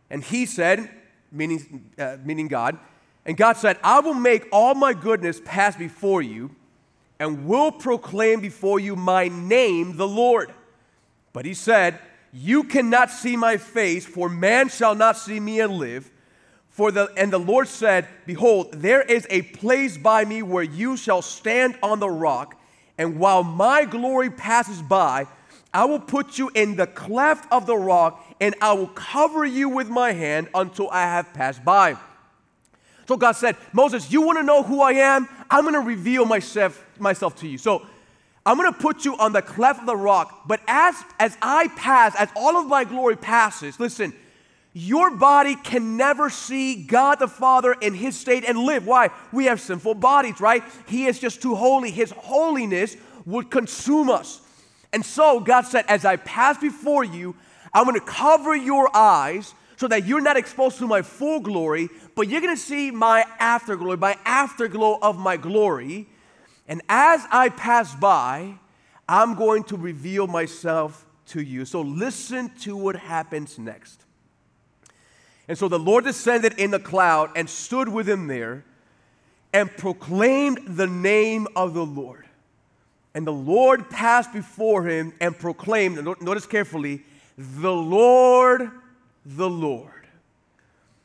And 0.09 0.23
he 0.23 0.45
said, 0.45 0.89
meaning, 1.31 1.89
uh, 1.97 2.17
meaning 2.23 2.47
God, 2.47 2.77
and 3.25 3.37
God 3.37 3.57
said, 3.57 3.77
I 3.83 3.99
will 3.99 4.13
make 4.13 4.47
all 4.51 4.73
my 4.73 4.93
goodness 4.93 5.41
pass 5.43 5.75
before 5.75 6.21
you 6.21 6.55
and 7.19 7.45
will 7.45 7.71
proclaim 7.71 8.41
before 8.41 8.79
you 8.79 8.95
my 8.95 9.27
name, 9.27 9.95
the 9.97 10.07
Lord. 10.07 10.51
But 11.33 11.45
he 11.45 11.53
said, 11.53 11.99
You 12.33 12.63
cannot 12.63 13.11
see 13.11 13.37
my 13.37 13.57
face, 13.57 14.05
for 14.05 14.27
man 14.27 14.69
shall 14.69 14.95
not 14.95 15.17
see 15.17 15.39
me 15.39 15.59
and 15.59 15.73
live. 15.73 16.09
For 16.69 16.91
the 16.91 17.11
and 17.15 17.31
the 17.31 17.37
Lord 17.37 17.67
said, 17.67 18.07
Behold, 18.25 18.73
there 18.73 19.01
is 19.01 19.27
a 19.29 19.43
place 19.43 19.97
by 19.97 20.25
me 20.25 20.41
where 20.41 20.63
you 20.63 20.97
shall 20.97 21.21
stand 21.21 21.77
on 21.83 21.99
the 21.99 22.09
rock, 22.09 22.59
and 22.97 23.19
while 23.19 23.43
my 23.43 23.85
glory 23.85 24.31
passes 24.31 24.81
by, 24.81 25.27
I 25.73 25.85
will 25.85 25.99
put 25.99 26.37
you 26.37 26.51
in 26.53 26.75
the 26.75 26.87
cleft 26.87 27.51
of 27.51 27.65
the 27.65 27.77
rock, 27.77 28.25
and 28.41 28.55
I 28.61 28.73
will 28.73 28.87
cover 28.87 29.45
you 29.45 29.69
with 29.69 29.89
my 29.89 30.11
hand 30.11 30.49
until 30.53 30.89
I 30.89 31.03
have 31.03 31.33
passed 31.33 31.63
by. 31.63 31.97
So 33.07 33.17
God 33.17 33.33
said, 33.33 33.55
Moses, 33.73 34.11
you 34.11 34.21
want 34.21 34.37
to 34.39 34.43
know 34.43 34.63
who 34.63 34.81
I 34.81 34.93
am? 34.93 35.27
I'm 35.49 35.63
going 35.63 35.73
to 35.73 35.81
reveal 35.81 36.25
myself, 36.25 36.83
myself 36.99 37.35
to 37.37 37.47
you. 37.47 37.57
So 37.57 37.85
I'm 38.45 38.57
going 38.57 38.71
to 38.71 38.79
put 38.79 39.05
you 39.05 39.17
on 39.17 39.33
the 39.33 39.41
cleft 39.41 39.81
of 39.81 39.85
the 39.85 39.95
rock. 39.95 40.43
But 40.47 40.61
as, 40.67 40.95
as 41.19 41.37
I 41.41 41.67
pass, 41.69 42.15
as 42.15 42.29
all 42.35 42.57
of 42.57 42.67
my 42.67 42.83
glory 42.83 43.15
passes, 43.15 43.79
listen, 43.79 44.13
your 44.73 45.11
body 45.11 45.55
can 45.55 45.97
never 45.97 46.29
see 46.29 46.83
God 46.83 47.19
the 47.19 47.27
Father 47.27 47.73
in 47.73 47.93
His 47.93 48.17
state 48.17 48.45
and 48.45 48.57
live. 48.59 48.87
Why? 48.87 49.09
We 49.33 49.45
have 49.45 49.59
sinful 49.59 49.95
bodies, 49.95 50.39
right? 50.39 50.63
He 50.87 51.05
is 51.05 51.19
just 51.19 51.41
too 51.41 51.55
holy. 51.55 51.91
His 51.91 52.11
holiness 52.11 52.95
would 53.25 53.51
consume 53.51 54.09
us. 54.09 54.41
And 54.93 55.05
so 55.05 55.39
God 55.39 55.61
said, 55.61 55.85
As 55.87 56.05
I 56.05 56.17
pass 56.17 56.57
before 56.57 57.03
you, 57.03 57.35
I'm 57.73 57.85
going 57.85 57.99
to 57.99 58.05
cover 58.05 58.55
your 58.55 58.95
eyes 58.95 59.53
so 59.77 59.87
that 59.87 60.05
you're 60.05 60.21
not 60.21 60.37
exposed 60.37 60.77
to 60.77 60.87
my 60.87 61.01
full 61.01 61.39
glory, 61.39 61.89
but 62.15 62.27
you're 62.27 62.41
going 62.41 62.55
to 62.55 62.61
see 62.61 62.91
my 62.91 63.25
afterglow, 63.39 63.97
my 63.97 64.17
afterglow 64.25 64.99
of 65.01 65.17
my 65.17 65.37
glory. 65.37 66.07
And 66.67 66.81
as 66.87 67.25
I 67.31 67.49
pass 67.49 67.95
by, 67.95 68.55
I'm 69.09 69.35
going 69.35 69.63
to 69.65 69.77
reveal 69.77 70.27
myself 70.27 71.05
to 71.27 71.41
you. 71.41 71.65
So 71.65 71.81
listen 71.81 72.51
to 72.59 72.77
what 72.77 72.95
happens 72.95 73.57
next. 73.57 74.03
And 75.47 75.57
so 75.57 75.67
the 75.67 75.79
Lord 75.79 76.03
descended 76.03 76.53
in 76.59 76.71
the 76.71 76.79
cloud 76.79 77.31
and 77.35 77.49
stood 77.49 77.89
with 77.89 78.07
him 78.07 78.27
there 78.27 78.63
and 79.53 79.69
proclaimed 79.75 80.59
the 80.65 80.87
name 80.87 81.47
of 81.55 81.73
the 81.73 81.85
Lord. 81.85 82.25
And 83.13 83.27
the 83.27 83.33
Lord 83.33 83.89
passed 83.89 84.31
before 84.31 84.83
him 84.83 85.13
and 85.19 85.37
proclaimed, 85.37 86.03
notice 86.21 86.45
carefully, 86.45 87.03
the 87.37 87.73
Lord, 87.73 88.71
the 89.25 89.49
Lord. 89.49 90.07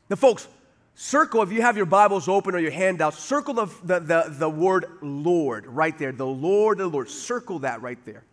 Now, 0.09 0.15
folks, 0.15 0.47
circle, 0.95 1.41
if 1.41 1.51
you 1.51 1.61
have 1.61 1.75
your 1.75 1.85
Bibles 1.85 2.27
open 2.29 2.55
or 2.55 2.59
your 2.59 2.71
handouts, 2.71 3.19
circle 3.19 3.53
the, 3.53 3.65
the, 3.83 3.99
the, 3.99 4.25
the 4.29 4.49
word 4.49 4.85
Lord 5.01 5.67
right 5.67 5.97
there. 5.97 6.11
The 6.11 6.25
Lord, 6.25 6.77
the 6.77 6.87
Lord. 6.87 7.09
Circle 7.09 7.59
that 7.59 7.81
right 7.81 7.99
there. 8.05 8.23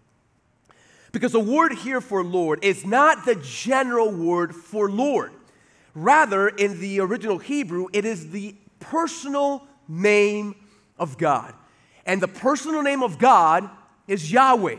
Because 1.10 1.32
the 1.32 1.40
word 1.40 1.72
here 1.72 2.00
for 2.00 2.24
Lord 2.24 2.64
is 2.64 2.84
not 2.84 3.24
the 3.24 3.36
general 3.36 4.10
word 4.10 4.54
for 4.54 4.90
Lord. 4.90 5.32
Rather, 5.94 6.48
in 6.48 6.80
the 6.80 7.00
original 7.00 7.38
Hebrew, 7.38 7.86
it 7.92 8.04
is 8.04 8.30
the 8.30 8.54
personal 8.80 9.66
name 9.88 10.56
of 10.98 11.18
God. 11.18 11.54
And 12.06 12.20
the 12.20 12.28
personal 12.28 12.82
name 12.82 13.02
of 13.02 13.18
God 13.18 13.68
is 14.06 14.30
Yahweh. 14.30 14.76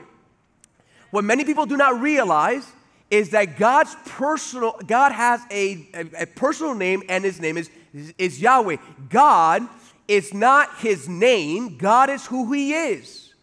What 1.12 1.24
many 1.24 1.46
people 1.46 1.65
do 1.65 1.77
not 1.77 2.00
realize 2.01 2.65
is 3.10 3.29
that 3.29 3.58
God's 3.58 3.96
personal, 4.05 4.79
God 4.86 5.12
has 5.12 5.41
a, 5.51 5.88
a, 5.94 6.24
a, 6.24 6.25
personal 6.25 6.75
name, 6.75 7.03
and 7.08 7.24
his 7.24 7.39
name 7.39 7.58
is, 7.58 7.70
is 8.17 8.41
Yahweh. 8.41 8.77
God 9.10 9.67
is 10.08 10.34
not 10.34 10.77
his 10.79 11.08
name, 11.08 11.77
God 11.77 12.10
is 12.10 12.25
who 12.25 12.51
he 12.51 12.74
is. 12.74 13.34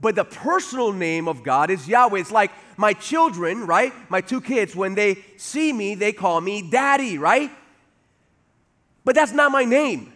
But 0.00 0.16
the 0.16 0.24
personal 0.24 0.92
name 0.92 1.28
of 1.28 1.44
God 1.44 1.70
is 1.70 1.86
Yahweh. 1.86 2.18
It's 2.18 2.32
like 2.32 2.50
my 2.76 2.92
children, 2.92 3.66
right? 3.66 3.92
My 4.10 4.20
two 4.20 4.40
kids, 4.40 4.74
when 4.74 4.94
they 4.94 5.18
see 5.36 5.72
me, 5.72 5.94
they 5.94 6.12
call 6.12 6.40
me 6.40 6.68
daddy, 6.68 7.18
right? 7.18 7.50
But 9.04 9.14
that's 9.14 9.32
not 9.32 9.52
my 9.52 9.64
name. 9.64 10.12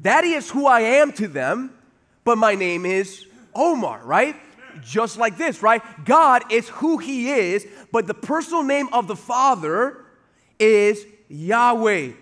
Daddy 0.00 0.32
is 0.32 0.50
who 0.50 0.66
I 0.66 0.80
am 0.80 1.12
to 1.12 1.28
them, 1.28 1.72
but 2.24 2.36
my 2.36 2.54
name 2.54 2.86
is 2.86 3.26
Omar, 3.54 4.02
right? 4.04 4.36
just 4.82 5.18
like 5.18 5.36
this, 5.36 5.62
right? 5.62 5.82
God 6.04 6.50
is 6.52 6.68
who 6.68 6.98
He 6.98 7.30
is, 7.30 7.66
but 7.92 8.06
the 8.06 8.14
personal 8.14 8.62
name 8.62 8.88
of 8.92 9.06
the 9.06 9.16
Father 9.16 10.04
is 10.58 11.04
Yahweh. 11.28 12.12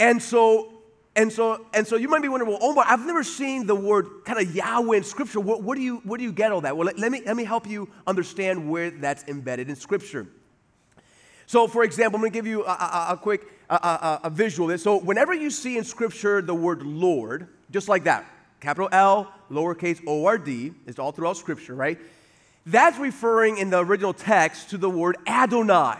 And 0.00 0.22
so, 0.22 0.72
and 1.16 1.32
so, 1.32 1.66
and 1.72 1.86
so 1.86 1.96
you 1.96 2.08
might 2.08 2.22
be 2.22 2.28
wondering, 2.28 2.50
well, 2.50 2.62
Omar, 2.62 2.84
I've 2.86 3.06
never 3.06 3.22
seen 3.22 3.66
the 3.66 3.74
word 3.74 4.08
kind 4.24 4.40
of 4.40 4.54
Yahweh 4.54 4.96
in 4.96 5.04
Scripture. 5.04 5.40
What, 5.40 5.62
what 5.62 5.76
do 5.76 5.82
you, 5.82 5.98
where 5.98 6.18
do 6.18 6.24
you 6.24 6.32
get 6.32 6.52
all 6.52 6.60
that? 6.62 6.76
Well, 6.76 6.86
let, 6.86 6.98
let, 6.98 7.12
me, 7.12 7.22
let 7.24 7.36
me 7.36 7.44
help 7.44 7.66
you 7.66 7.88
understand 8.06 8.68
where 8.68 8.90
that's 8.90 9.24
embedded 9.24 9.68
in 9.68 9.76
Scripture. 9.76 10.26
So, 11.46 11.68
for 11.68 11.84
example, 11.84 12.16
I'm 12.16 12.22
going 12.22 12.32
to 12.32 12.36
give 12.36 12.46
you 12.46 12.64
a, 12.64 12.70
a, 12.70 13.06
a 13.10 13.16
quick 13.16 13.46
a, 13.68 13.74
a, 13.74 14.20
a 14.24 14.30
visual. 14.30 14.76
So, 14.78 14.98
whenever 14.98 15.34
you 15.34 15.50
see 15.50 15.76
in 15.76 15.84
Scripture 15.84 16.40
the 16.40 16.54
word 16.54 16.82
Lord, 16.82 17.48
just 17.70 17.88
like 17.88 18.04
that, 18.04 18.24
capital 18.64 18.88
L, 18.90 19.32
lowercase 19.50 20.00
o 20.06 20.24
r 20.24 20.38
d, 20.38 20.72
it's 20.86 20.98
all 20.98 21.12
throughout 21.12 21.36
Scripture, 21.36 21.74
right? 21.74 21.98
That's 22.66 22.98
referring 22.98 23.58
in 23.58 23.70
the 23.70 23.84
original 23.84 24.14
text 24.14 24.70
to 24.70 24.78
the 24.78 24.90
word 24.90 25.16
Adonai, 25.26 25.98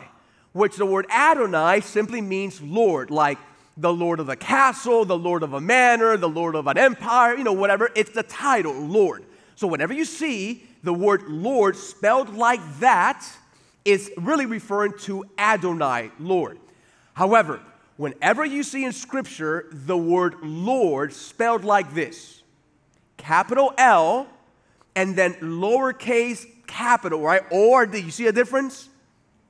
which 0.52 0.76
the 0.76 0.86
word 0.86 1.06
Adonai 1.10 1.80
simply 1.80 2.20
means 2.20 2.62
Lord, 2.62 3.10
like 3.10 3.38
the 3.76 3.92
Lord 3.92 4.18
of 4.18 4.28
a 4.28 4.36
castle, 4.36 5.04
the 5.04 5.18
Lord 5.18 5.42
of 5.42 5.52
a 5.52 5.60
manor, 5.60 6.16
the 6.16 6.28
Lord 6.28 6.54
of 6.54 6.66
an 6.66 6.78
empire, 6.78 7.36
you 7.36 7.44
know, 7.44 7.52
whatever. 7.52 7.90
It's 7.94 8.12
the 8.12 8.22
title, 8.22 8.72
Lord. 8.72 9.24
So 9.56 9.66
whenever 9.66 9.92
you 9.92 10.04
see 10.04 10.66
the 10.82 10.94
word 10.94 11.24
Lord 11.24 11.76
spelled 11.76 12.34
like 12.34 12.60
that, 12.80 13.26
it's 13.84 14.08
really 14.16 14.46
referring 14.46 14.96
to 15.00 15.24
Adonai, 15.36 16.10
Lord. 16.18 16.58
However, 17.12 17.60
whenever 17.96 18.44
you 18.44 18.62
see 18.62 18.84
in 18.84 18.92
Scripture 18.92 19.66
the 19.70 19.98
word 19.98 20.36
Lord 20.42 21.12
spelled 21.12 21.64
like 21.64 21.94
this, 21.94 22.42
capital 23.24 23.72
L, 23.78 24.26
and 24.94 25.16
then 25.16 25.32
lowercase 25.34 26.46
capital, 26.66 27.20
right? 27.20 27.42
Or 27.50 27.86
do 27.86 27.98
you 27.98 28.10
see 28.10 28.26
a 28.26 28.32
difference? 28.32 28.88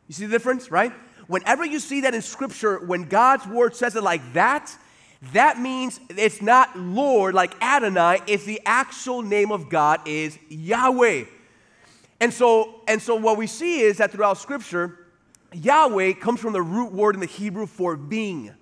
You 0.07 0.15
see 0.15 0.27
the 0.27 0.31
difference, 0.31 0.71
right? 0.71 0.93
Whenever 1.27 1.65
you 1.65 1.81
see 1.81 2.03
that 2.03 2.15
in 2.15 2.23
Scripture, 2.23 2.79
when 2.79 3.09
God's 3.09 3.47
word 3.47 3.75
says 3.75 3.97
it 3.97 4.05
like 4.05 4.35
that, 4.35 4.75
that 5.33 5.59
means 5.59 5.99
it's 6.11 6.41
not 6.41 6.79
Lord 6.79 7.35
like 7.35 7.61
Adonai, 7.61 8.21
it's 8.29 8.45
the 8.45 8.61
actual 8.65 9.23
name 9.23 9.51
of 9.51 9.69
God 9.69 10.07
is 10.07 10.39
Yahweh. 10.49 11.25
And 12.21 12.33
so, 12.33 12.81
and 12.87 13.03
so 13.03 13.17
what 13.17 13.37
we 13.37 13.49
see 13.49 13.81
is 13.81 13.97
that 13.97 14.13
throughout 14.13 14.39
Scripture, 14.39 15.07
Yahweh 15.53 16.13
comes 16.13 16.39
from 16.39 16.53
the 16.53 16.63
root 16.63 16.93
word 16.93 17.17
in 17.17 17.21
the 17.21 17.27
Hebrew 17.27 17.67
for 17.67 17.97
being 17.97 18.53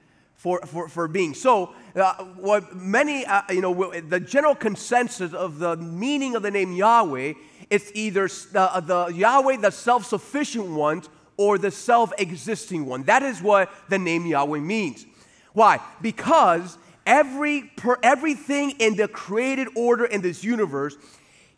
for, 0.43 0.61
for, 0.63 0.89
for 0.89 1.07
being. 1.07 1.35
So, 1.35 1.73
uh, 1.95 2.15
what 2.35 2.75
many, 2.75 3.25
uh, 3.25 3.43
you 3.51 3.61
know, 3.61 3.93
the 4.01 4.19
general 4.19 4.57
consensus 4.57 5.33
of 5.33 5.61
the 5.61 5.77
meaning 5.77 6.35
of 6.35 6.43
the 6.43 6.51
name 6.51 6.73
Yahweh, 6.73 7.35
it's 7.71 7.93
either 7.95 8.27
the, 8.27 8.83
the 8.85 9.15
Yahweh, 9.15 9.59
the 9.59 9.71
self 9.71 10.05
sufficient 10.05 10.67
one, 10.67 11.05
or 11.37 11.59
the 11.59 11.71
self 11.71 12.13
existing 12.19 12.87
one. 12.87 13.05
That 13.05 13.23
is 13.23 13.41
what 13.41 13.73
the 13.89 14.01
name 14.01 14.27
Yahweh 14.27 14.59
means. 14.59 15.07
Why? 15.53 15.79
Because 16.01 16.77
every 17.07 17.71
per, 17.77 17.97
everything 18.03 18.73
in 18.81 18.97
the 18.97 19.07
created 19.07 19.69
order 19.77 20.07
in 20.07 20.23
this 20.23 20.43
universe 20.43 20.97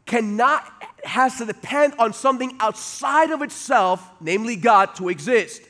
cannot 0.04 0.62
has 1.04 1.38
to 1.38 1.46
depend 1.46 1.94
on 1.98 2.12
something 2.12 2.54
outside 2.60 3.30
of 3.30 3.40
itself, 3.40 4.06
namely 4.20 4.56
God, 4.56 4.94
to 4.96 5.08
exist. 5.08 5.62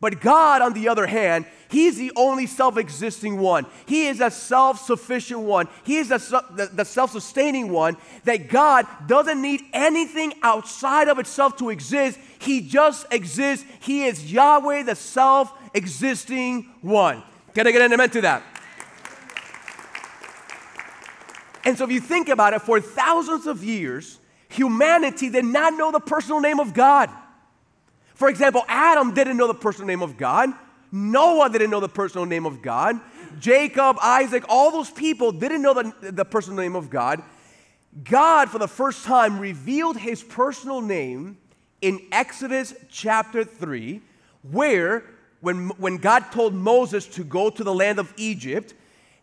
But 0.00 0.20
God, 0.20 0.62
on 0.62 0.74
the 0.74 0.88
other 0.88 1.06
hand, 1.06 1.46
He's 1.70 1.98
the 1.98 2.12
only 2.16 2.46
self 2.46 2.78
existing 2.78 3.38
one. 3.38 3.66
He 3.86 4.06
is 4.06 4.20
a 4.20 4.30
self 4.30 4.80
sufficient 4.80 5.40
one. 5.40 5.68
He 5.84 5.98
is 5.98 6.10
a, 6.10 6.18
the, 6.52 6.70
the 6.72 6.84
self 6.84 7.10
sustaining 7.10 7.70
one 7.70 7.96
that 8.24 8.48
God 8.48 8.86
doesn't 9.06 9.40
need 9.42 9.60
anything 9.72 10.34
outside 10.42 11.08
of 11.08 11.18
itself 11.18 11.56
to 11.58 11.70
exist. 11.70 12.18
He 12.38 12.60
just 12.62 13.06
exists. 13.12 13.66
He 13.80 14.04
is 14.04 14.32
Yahweh, 14.32 14.84
the 14.84 14.94
self 14.94 15.52
existing 15.74 16.70
one. 16.80 17.22
Can 17.54 17.66
I 17.66 17.72
get 17.72 17.82
an 17.82 17.92
amen 17.92 18.10
to 18.10 18.20
that? 18.22 18.42
And 21.64 21.76
so, 21.76 21.84
if 21.84 21.90
you 21.90 22.00
think 22.00 22.30
about 22.30 22.54
it, 22.54 22.62
for 22.62 22.80
thousands 22.80 23.46
of 23.46 23.62
years, 23.62 24.20
humanity 24.48 25.28
did 25.28 25.44
not 25.44 25.74
know 25.74 25.92
the 25.92 26.00
personal 26.00 26.40
name 26.40 26.60
of 26.60 26.72
God. 26.72 27.10
For 28.18 28.28
example, 28.28 28.64
Adam 28.66 29.14
didn't 29.14 29.36
know 29.36 29.46
the 29.46 29.54
personal 29.54 29.86
name 29.86 30.02
of 30.02 30.16
God. 30.16 30.50
Noah 30.90 31.50
didn't 31.50 31.70
know 31.70 31.78
the 31.78 31.88
personal 31.88 32.26
name 32.26 32.46
of 32.46 32.60
God. 32.60 33.00
Jacob, 33.38 33.96
Isaac, 34.02 34.42
all 34.48 34.72
those 34.72 34.90
people 34.90 35.30
didn't 35.30 35.62
know 35.62 35.72
the, 35.72 36.10
the 36.10 36.24
personal 36.24 36.58
name 36.58 36.74
of 36.74 36.90
God. 36.90 37.22
God, 38.02 38.50
for 38.50 38.58
the 38.58 38.66
first 38.66 39.04
time, 39.04 39.38
revealed 39.38 39.98
his 39.98 40.24
personal 40.24 40.80
name 40.80 41.38
in 41.80 42.00
Exodus 42.10 42.74
chapter 42.90 43.44
3, 43.44 44.00
where 44.50 45.04
when, 45.40 45.68
when 45.78 45.98
God 45.98 46.32
told 46.32 46.54
Moses 46.54 47.06
to 47.06 47.22
go 47.22 47.50
to 47.50 47.62
the 47.62 47.72
land 47.72 48.00
of 48.00 48.12
Egypt 48.16 48.74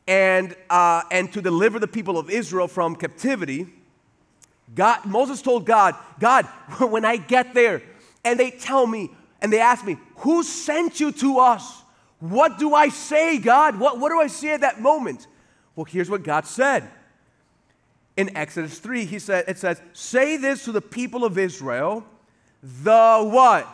and, 0.08 0.56
uh, 0.70 1.02
and 1.12 1.34
to 1.34 1.42
deliver 1.42 1.80
the 1.80 1.88
people 1.88 2.18
of 2.18 2.30
Israel 2.30 2.70
from 2.70 2.96
captivity, 2.96 3.68
God, 4.74 5.06
Moses 5.06 5.42
told 5.42 5.66
God, 5.66 5.96
God, 6.18 6.46
when 6.80 7.04
I 7.04 7.18
get 7.18 7.54
there, 7.54 7.82
and 8.26 8.40
they 8.40 8.52
tell 8.52 8.86
me, 8.86 9.12
and 9.42 9.54
they 9.54 9.62
ask 9.62 9.86
me, 9.86 9.98
Who 10.18 10.44
sent 10.44 11.00
you 11.00 11.12
to 11.14 11.40
us? 11.40 11.84
What 12.20 12.58
do 12.58 12.74
I 12.74 12.90
say, 12.90 13.38
God? 13.38 13.80
What, 13.80 14.00
what 14.00 14.10
do 14.10 14.20
I 14.20 14.28
say 14.28 14.54
at 14.54 14.62
that 14.62 14.82
moment? 14.82 15.28
Well, 15.76 15.86
here's 15.86 16.10
what 16.10 16.24
God 16.24 16.46
said. 16.46 16.90
In 18.18 18.36
Exodus 18.36 18.80
3, 18.80 19.06
he 19.06 19.20
said, 19.20 19.46
it 19.48 19.58
says, 19.58 19.82
Say 19.94 20.38
this 20.38 20.66
to 20.66 20.72
the 20.72 20.82
people 20.82 21.24
of 21.24 21.38
Israel, 21.38 22.04
the 22.64 23.30
what? 23.32 23.68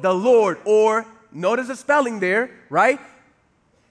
The 0.00 0.14
Lord. 0.14 0.58
Or 0.64 1.06
notice 1.32 1.66
the 1.68 1.76
spelling 1.76 2.20
there, 2.20 2.50
right? 2.70 3.00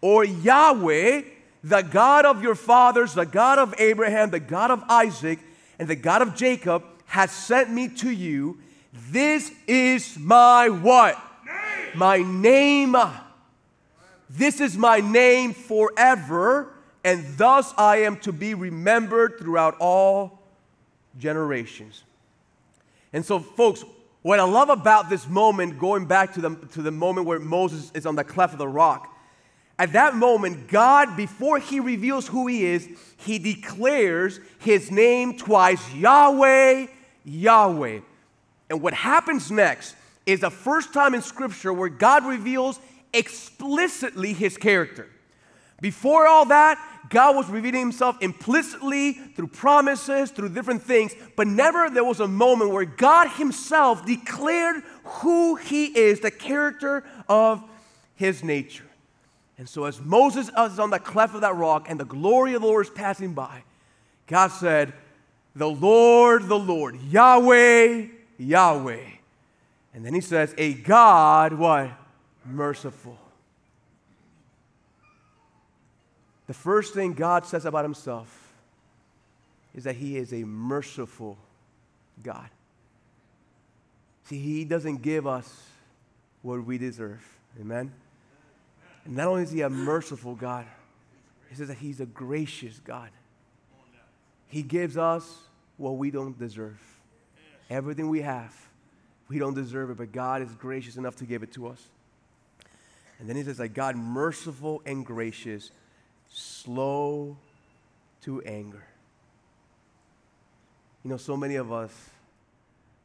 Or 0.02 0.24
Yahweh, 0.24 1.22
the 1.64 1.82
God 1.82 2.26
of 2.26 2.42
your 2.42 2.56
fathers, 2.56 3.14
the 3.14 3.26
God 3.26 3.60
of 3.60 3.76
Abraham, 3.78 4.32
the 4.32 4.40
God 4.40 4.72
of 4.72 4.82
Isaac, 4.90 5.40
and 5.78 5.88
the 5.88 5.96
God 5.96 6.22
of 6.22 6.36
Jacob, 6.36 6.84
has 7.06 7.32
sent 7.32 7.70
me 7.70 7.90
to 7.90 8.10
you 8.10 8.60
this 9.12 9.52
is 9.68 10.18
my 10.18 10.70
what? 10.70 11.18
Name. 11.46 11.98
My 11.98 12.18
name. 12.18 12.96
This 14.30 14.62
is 14.62 14.78
my 14.78 15.00
name 15.00 15.54
forever, 15.54 16.74
and 17.04 17.26
thus 17.38 17.74
I 17.78 17.98
am 17.98 18.18
to 18.18 18.32
be 18.32 18.54
remembered 18.54 19.40
throughout 19.40 19.76
all 19.80 20.40
generations. 21.18 22.04
And 23.12 23.26
so, 23.26 23.40
folks, 23.40 23.84
what 24.22 24.40
I 24.40 24.44
love 24.44 24.70
about 24.70 25.10
this 25.10 25.28
moment, 25.28 25.80
going 25.80 26.06
back 26.06 26.34
to 26.34 26.42
the, 26.42 26.56
to 26.74 26.82
the 26.82 26.92
moment 26.92 27.26
where 27.26 27.40
Moses 27.40 27.92
is 27.96 28.06
on 28.06 28.16
the 28.16 28.24
cleft 28.24 28.54
of 28.54 28.60
the 28.60 28.68
rock, 28.68 29.16
at 29.80 29.94
that 29.94 30.14
moment, 30.14 30.68
God, 30.68 31.16
before 31.16 31.58
he 31.58 31.80
reveals 31.80 32.28
who 32.28 32.48
he 32.48 32.66
is, 32.66 32.88
he 33.16 33.40
declares 33.40 34.42
his 34.60 34.92
name 34.92 35.38
twice 35.38 35.82
Yahweh, 35.94 36.88
Yahweh. 37.24 38.00
And 38.70 38.82
what 38.82 38.94
happens 38.94 39.52
next 39.52 39.96
is 40.26 40.42
the 40.42 40.52
first 40.52 40.94
time 40.94 41.14
in 41.14 41.22
Scripture 41.22 41.74
where 41.74 41.90
God 41.90 42.26
reveals 42.26 42.80
explicitly 43.14 44.34
his 44.34 44.58
character. 44.58 45.08
Before 45.82 46.28
all 46.28 46.46
that, 46.46 46.78
God 47.10 47.36
was 47.36 47.50
revealing 47.50 47.80
himself 47.80 48.18
implicitly 48.22 49.14
through 49.14 49.48
promises, 49.48 50.30
through 50.30 50.50
different 50.50 50.84
things, 50.84 51.16
but 51.36 51.48
never 51.48 51.90
there 51.90 52.04
was 52.04 52.20
a 52.20 52.28
moment 52.28 52.72
where 52.72 52.86
God 52.86 53.30
himself 53.30 54.06
declared 54.06 54.84
who 55.04 55.56
he 55.56 55.86
is, 55.86 56.20
the 56.20 56.32
character 56.32 57.04
of 57.28 57.64
his 58.16 58.44
nature. 58.44 58.86
And 59.58 59.68
so, 59.68 59.86
as 59.86 60.00
Moses 60.00 60.50
is 60.50 60.80
on 60.80 60.90
the 60.90 61.00
cleft 61.00 61.36
of 61.36 61.42
that 61.42 61.56
rock 61.56 61.88
and 61.90 62.00
the 62.00 62.06
glory 62.06 62.54
of 62.54 62.62
the 62.62 62.68
Lord 62.68 62.86
is 62.86 62.92
passing 62.92 63.34
by, 63.34 63.64
God 64.28 64.50
said, 64.50 64.94
The 65.56 65.70
Lord, 65.70 66.48
the 66.48 66.60
Lord, 66.60 66.98
Yahweh, 67.10 68.08
Yahweh. 68.40 69.04
And 69.94 70.06
then 70.06 70.14
he 70.14 70.22
says, 70.22 70.56
a 70.58 70.74
God, 70.74 71.54
what? 71.54 71.92
Merciful. 72.46 73.18
The 76.48 76.54
first 76.54 76.96
thing 76.96 77.14
God 77.14 77.46
says 77.46 77.66
about 77.66 77.86
himself 77.86 78.54
is 79.76 79.84
that 79.84 79.96
he 79.96 80.18
is 80.18 80.34
a 80.34 80.44
merciful 80.44 81.38
God. 82.24 82.50
See, 84.24 84.40
he 84.40 84.66
doesn't 84.66 85.02
give 85.02 85.28
us 85.28 85.68
what 86.42 86.64
we 86.66 86.78
deserve. 86.78 87.24
Amen? 87.60 87.92
And 89.06 89.16
not 89.16 89.28
only 89.28 89.44
is 89.44 89.52
he 89.52 89.62
a 89.62 89.70
merciful 89.70 90.36
God, 90.36 90.66
he 91.50 91.56
says 91.56 91.68
that 91.68 91.78
he's 91.78 92.00
a 92.00 92.06
gracious 92.06 92.80
God. 92.84 93.10
He 94.48 94.64
gives 94.64 94.98
us 94.98 95.38
what 95.78 95.98
we 95.98 96.10
don't 96.10 96.38
deserve. 96.38 96.80
Everything 97.70 98.10
we 98.10 98.22
have, 98.22 98.54
we 99.28 99.38
don't 99.38 99.54
deserve 99.54 99.92
it, 99.92 99.98
but 99.98 100.12
God 100.12 100.42
is 100.42 100.50
gracious 100.56 100.98
enough 100.98 101.16
to 101.18 101.26
give 101.26 101.44
it 101.44 101.52
to 101.54 101.68
us. 101.68 101.84
And 103.20 103.30
then 103.30 103.36
he 103.36 103.44
says, 103.44 103.60
like 103.60 103.74
God, 103.74 103.96
merciful 103.96 104.82
and 104.86 105.06
gracious, 105.06 105.72
slow 106.32 107.38
to 108.22 108.42
anger. 108.42 108.84
You 111.04 111.12
know, 111.12 111.18
so 111.18 111.38
many 111.38 111.56
of 111.56 111.72
us, 111.72 111.92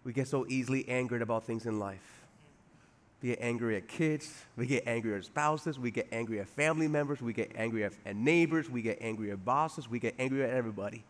we 0.03 0.13
get 0.13 0.29
so 0.29 0.47
easily 0.49 0.89
angered 0.89 1.21
about 1.21 1.45
things 1.45 1.67
in 1.67 1.79
life. 1.79 2.23
We 3.23 3.31
get 3.31 3.41
angry 3.41 3.77
at 3.77 3.89
kids, 3.89 4.45
we 4.57 4.67
get 4.67 4.85
angry 4.87 5.15
at 5.15 5.25
spouses, 5.25 5.79
we 5.79 5.91
get 5.91 6.09
angry 6.13 6.41
at 6.41 6.49
family 6.49 6.89
members, 6.89 7.23
we 7.23 7.33
get 7.33 7.53
angry 7.57 7.85
at, 7.85 7.93
neighbors, 8.15 8.69
we 8.69 8.83
get 8.83 8.99
angry 9.01 9.31
at 9.31 9.45
bosses, 9.45 9.89
we 9.89 9.99
get 9.99 10.15
angry 10.19 10.43
at 10.43 10.51
everybody 10.51 11.05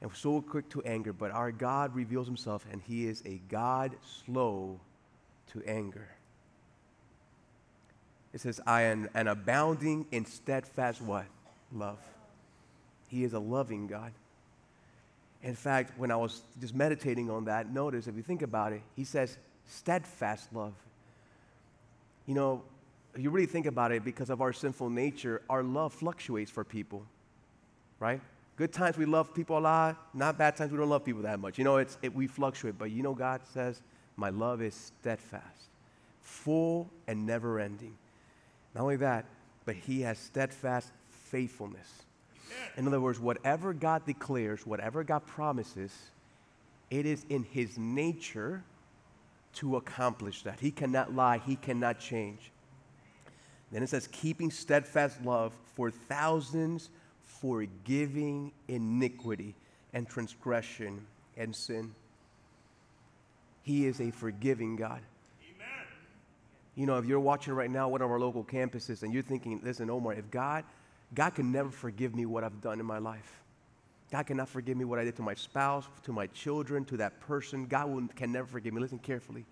and 0.00 0.10
so 0.14 0.42
quick 0.42 0.68
to 0.70 0.82
anger, 0.82 1.12
but 1.12 1.30
our 1.30 1.50
God 1.50 1.94
reveals 1.94 2.26
himself, 2.26 2.66
and 2.70 2.82
he 2.82 3.06
is 3.06 3.22
a 3.24 3.40
God 3.48 3.92
slow 4.24 4.78
to 5.52 5.62
anger. 5.66 6.08
It 8.34 8.40
says, 8.40 8.60
I 8.66 8.82
am 8.82 9.08
an 9.14 9.28
abounding 9.28 10.06
in 10.12 10.26
steadfast 10.26 11.00
what? 11.00 11.24
Love. 11.72 11.98
He 13.08 13.24
is 13.24 13.32
a 13.32 13.38
loving 13.38 13.86
God. 13.86 14.12
In 15.42 15.54
fact, 15.54 15.98
when 15.98 16.10
I 16.10 16.16
was 16.16 16.42
just 16.60 16.74
meditating 16.74 17.30
on 17.30 17.44
that, 17.46 17.72
notice 17.72 18.06
if 18.06 18.16
you 18.16 18.22
think 18.22 18.42
about 18.42 18.72
it, 18.72 18.82
he 18.94 19.04
says 19.04 19.38
steadfast 19.66 20.52
love. 20.52 20.74
You 22.26 22.34
know, 22.34 22.62
you 23.16 23.30
really 23.30 23.46
think 23.46 23.64
about 23.64 23.92
it, 23.92 24.04
because 24.04 24.28
of 24.28 24.42
our 24.42 24.52
sinful 24.52 24.90
nature, 24.90 25.40
our 25.48 25.62
love 25.62 25.94
fluctuates 25.94 26.50
for 26.50 26.64
people, 26.64 27.06
right? 27.98 28.20
Good 28.56 28.72
times 28.72 28.96
we 28.96 29.04
love 29.04 29.34
people 29.34 29.58
a 29.58 29.60
lot, 29.60 30.08
not 30.14 30.38
bad 30.38 30.56
times 30.56 30.72
we 30.72 30.78
don't 30.78 30.88
love 30.88 31.04
people 31.04 31.22
that 31.22 31.38
much. 31.38 31.58
You 31.58 31.64
know, 31.64 31.76
it's, 31.76 31.98
it, 32.00 32.14
we 32.14 32.26
fluctuate, 32.26 32.78
but 32.78 32.90
you 32.90 33.02
know, 33.02 33.14
God 33.14 33.42
says, 33.52 33.82
My 34.16 34.30
love 34.30 34.62
is 34.62 34.74
steadfast, 34.74 35.68
full, 36.22 36.88
and 37.06 37.26
never 37.26 37.60
ending. 37.60 37.94
Not 38.74 38.82
only 38.82 38.96
that, 38.96 39.26
but 39.66 39.74
He 39.74 40.00
has 40.02 40.18
steadfast 40.18 40.90
faithfulness. 41.10 42.02
In 42.78 42.86
other 42.86 43.00
words, 43.00 43.20
whatever 43.20 43.74
God 43.74 44.06
declares, 44.06 44.66
whatever 44.66 45.04
God 45.04 45.26
promises, 45.26 45.92
it 46.90 47.04
is 47.04 47.26
in 47.28 47.42
His 47.42 47.76
nature 47.76 48.64
to 49.54 49.76
accomplish 49.76 50.42
that. 50.44 50.60
He 50.60 50.70
cannot 50.70 51.14
lie, 51.14 51.38
He 51.44 51.56
cannot 51.56 52.00
change. 52.00 52.52
Then 53.70 53.82
it 53.82 53.88
says, 53.90 54.08
keeping 54.12 54.50
steadfast 54.50 55.22
love 55.22 55.52
for 55.74 55.90
thousands 55.90 56.88
forgiving 57.40 58.52
iniquity 58.68 59.54
and 59.92 60.08
transgression 60.08 61.06
and 61.36 61.54
sin. 61.54 61.94
He 63.62 63.86
is 63.86 64.00
a 64.00 64.10
forgiving 64.10 64.76
God. 64.76 65.00
Amen. 65.42 65.86
You 66.76 66.86
know, 66.86 66.98
if 66.98 67.06
you're 67.06 67.20
watching 67.20 67.54
right 67.54 67.70
now 67.70 67.88
one 67.88 68.02
of 68.02 68.10
our 68.10 68.20
local 68.20 68.44
campuses 68.44 69.02
and 69.02 69.12
you're 69.12 69.22
thinking, 69.22 69.60
listen, 69.64 69.90
Omar, 69.90 70.14
if 70.14 70.30
God, 70.30 70.64
God 71.14 71.30
can 71.34 71.50
never 71.52 71.70
forgive 71.70 72.14
me 72.14 72.26
what 72.26 72.44
I've 72.44 72.60
done 72.60 72.80
in 72.80 72.86
my 72.86 72.98
life. 72.98 73.42
God 74.12 74.26
cannot 74.26 74.48
forgive 74.48 74.76
me 74.76 74.84
what 74.84 75.00
I 75.00 75.04
did 75.04 75.16
to 75.16 75.22
my 75.22 75.34
spouse, 75.34 75.84
to 76.04 76.12
my 76.12 76.28
children, 76.28 76.84
to 76.86 76.96
that 76.98 77.18
person. 77.20 77.66
God 77.66 77.90
will, 77.90 78.06
can 78.14 78.30
never 78.30 78.46
forgive 78.46 78.72
me. 78.72 78.80
Listen 78.80 78.98
carefully. 78.98 79.44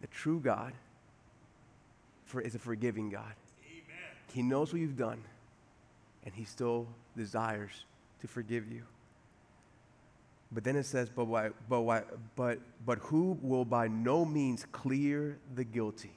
The 0.00 0.06
true 0.06 0.38
God 0.38 0.72
for, 2.24 2.40
is 2.40 2.54
a 2.54 2.58
forgiving 2.58 3.10
God. 3.10 3.34
Amen. 3.66 4.16
He 4.32 4.42
knows 4.42 4.72
what 4.72 4.80
you've 4.80 4.96
done. 4.96 5.22
And 6.24 6.34
He 6.34 6.44
still 6.44 6.86
desires 7.16 7.84
to 8.20 8.28
forgive 8.28 8.70
you. 8.70 8.82
But 10.52 10.64
then 10.64 10.76
it 10.76 10.84
says, 10.84 11.08
but, 11.08 11.24
why, 11.24 11.50
but, 11.68 11.80
why, 11.80 12.02
but, 12.36 12.58
but 12.84 12.98
who 12.98 13.38
will 13.40 13.64
by 13.64 13.88
no 13.88 14.24
means 14.24 14.66
clear 14.70 15.38
the 15.54 15.64
guilty, 15.64 16.12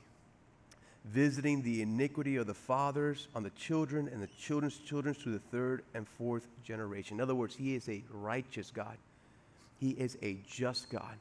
visiting 1.06 1.62
the 1.62 1.82
iniquity 1.82 2.36
of 2.36 2.46
the 2.46 2.54
fathers 2.54 3.30
on 3.34 3.44
the 3.44 3.50
children 3.52 4.10
and 4.12 4.22
the 4.22 4.30
children's 4.40 4.78
children 4.80 5.16
to 5.16 5.32
the 5.32 5.40
third 5.40 5.84
and 5.94 6.06
fourth 6.18 6.48
generation. 6.64 7.18
In 7.18 7.22
other 7.22 7.36
words, 7.36 7.56
He 7.56 7.76
is 7.76 7.88
a 7.88 8.04
righteous 8.12 8.72
God, 8.72 8.98
He 9.80 9.92
is 9.92 10.18
a 10.22 10.38
just 10.46 10.90
God, 10.90 11.16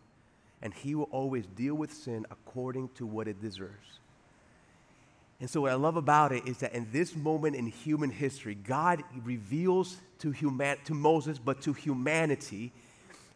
and 0.61 0.75
He 0.75 0.97
will 0.97 1.09
always 1.13 1.47
deal 1.47 1.77
with 1.77 1.93
sin 1.93 2.27
according 2.33 2.89
to 2.97 3.07
what 3.07 3.29
it 3.29 3.41
deserves. 3.41 4.01
And 5.41 5.51
so, 5.51 5.63
what 5.63 5.73
I 5.73 5.75
love 5.75 5.97
about 5.97 6.33
it 6.33 6.47
is 6.47 6.59
that 6.59 6.75
in 6.75 6.87
this 6.93 7.17
moment 7.17 7.57
in 7.57 7.67
human 7.67 8.11
history, 8.11 8.55
God 8.55 9.03
reveals 9.25 9.99
to, 10.21 10.31
human, 10.31 10.77
to 10.85 10.95
Moses, 10.95 11.39
but 11.39 11.61
to 11.63 11.73
humanity, 11.73 12.73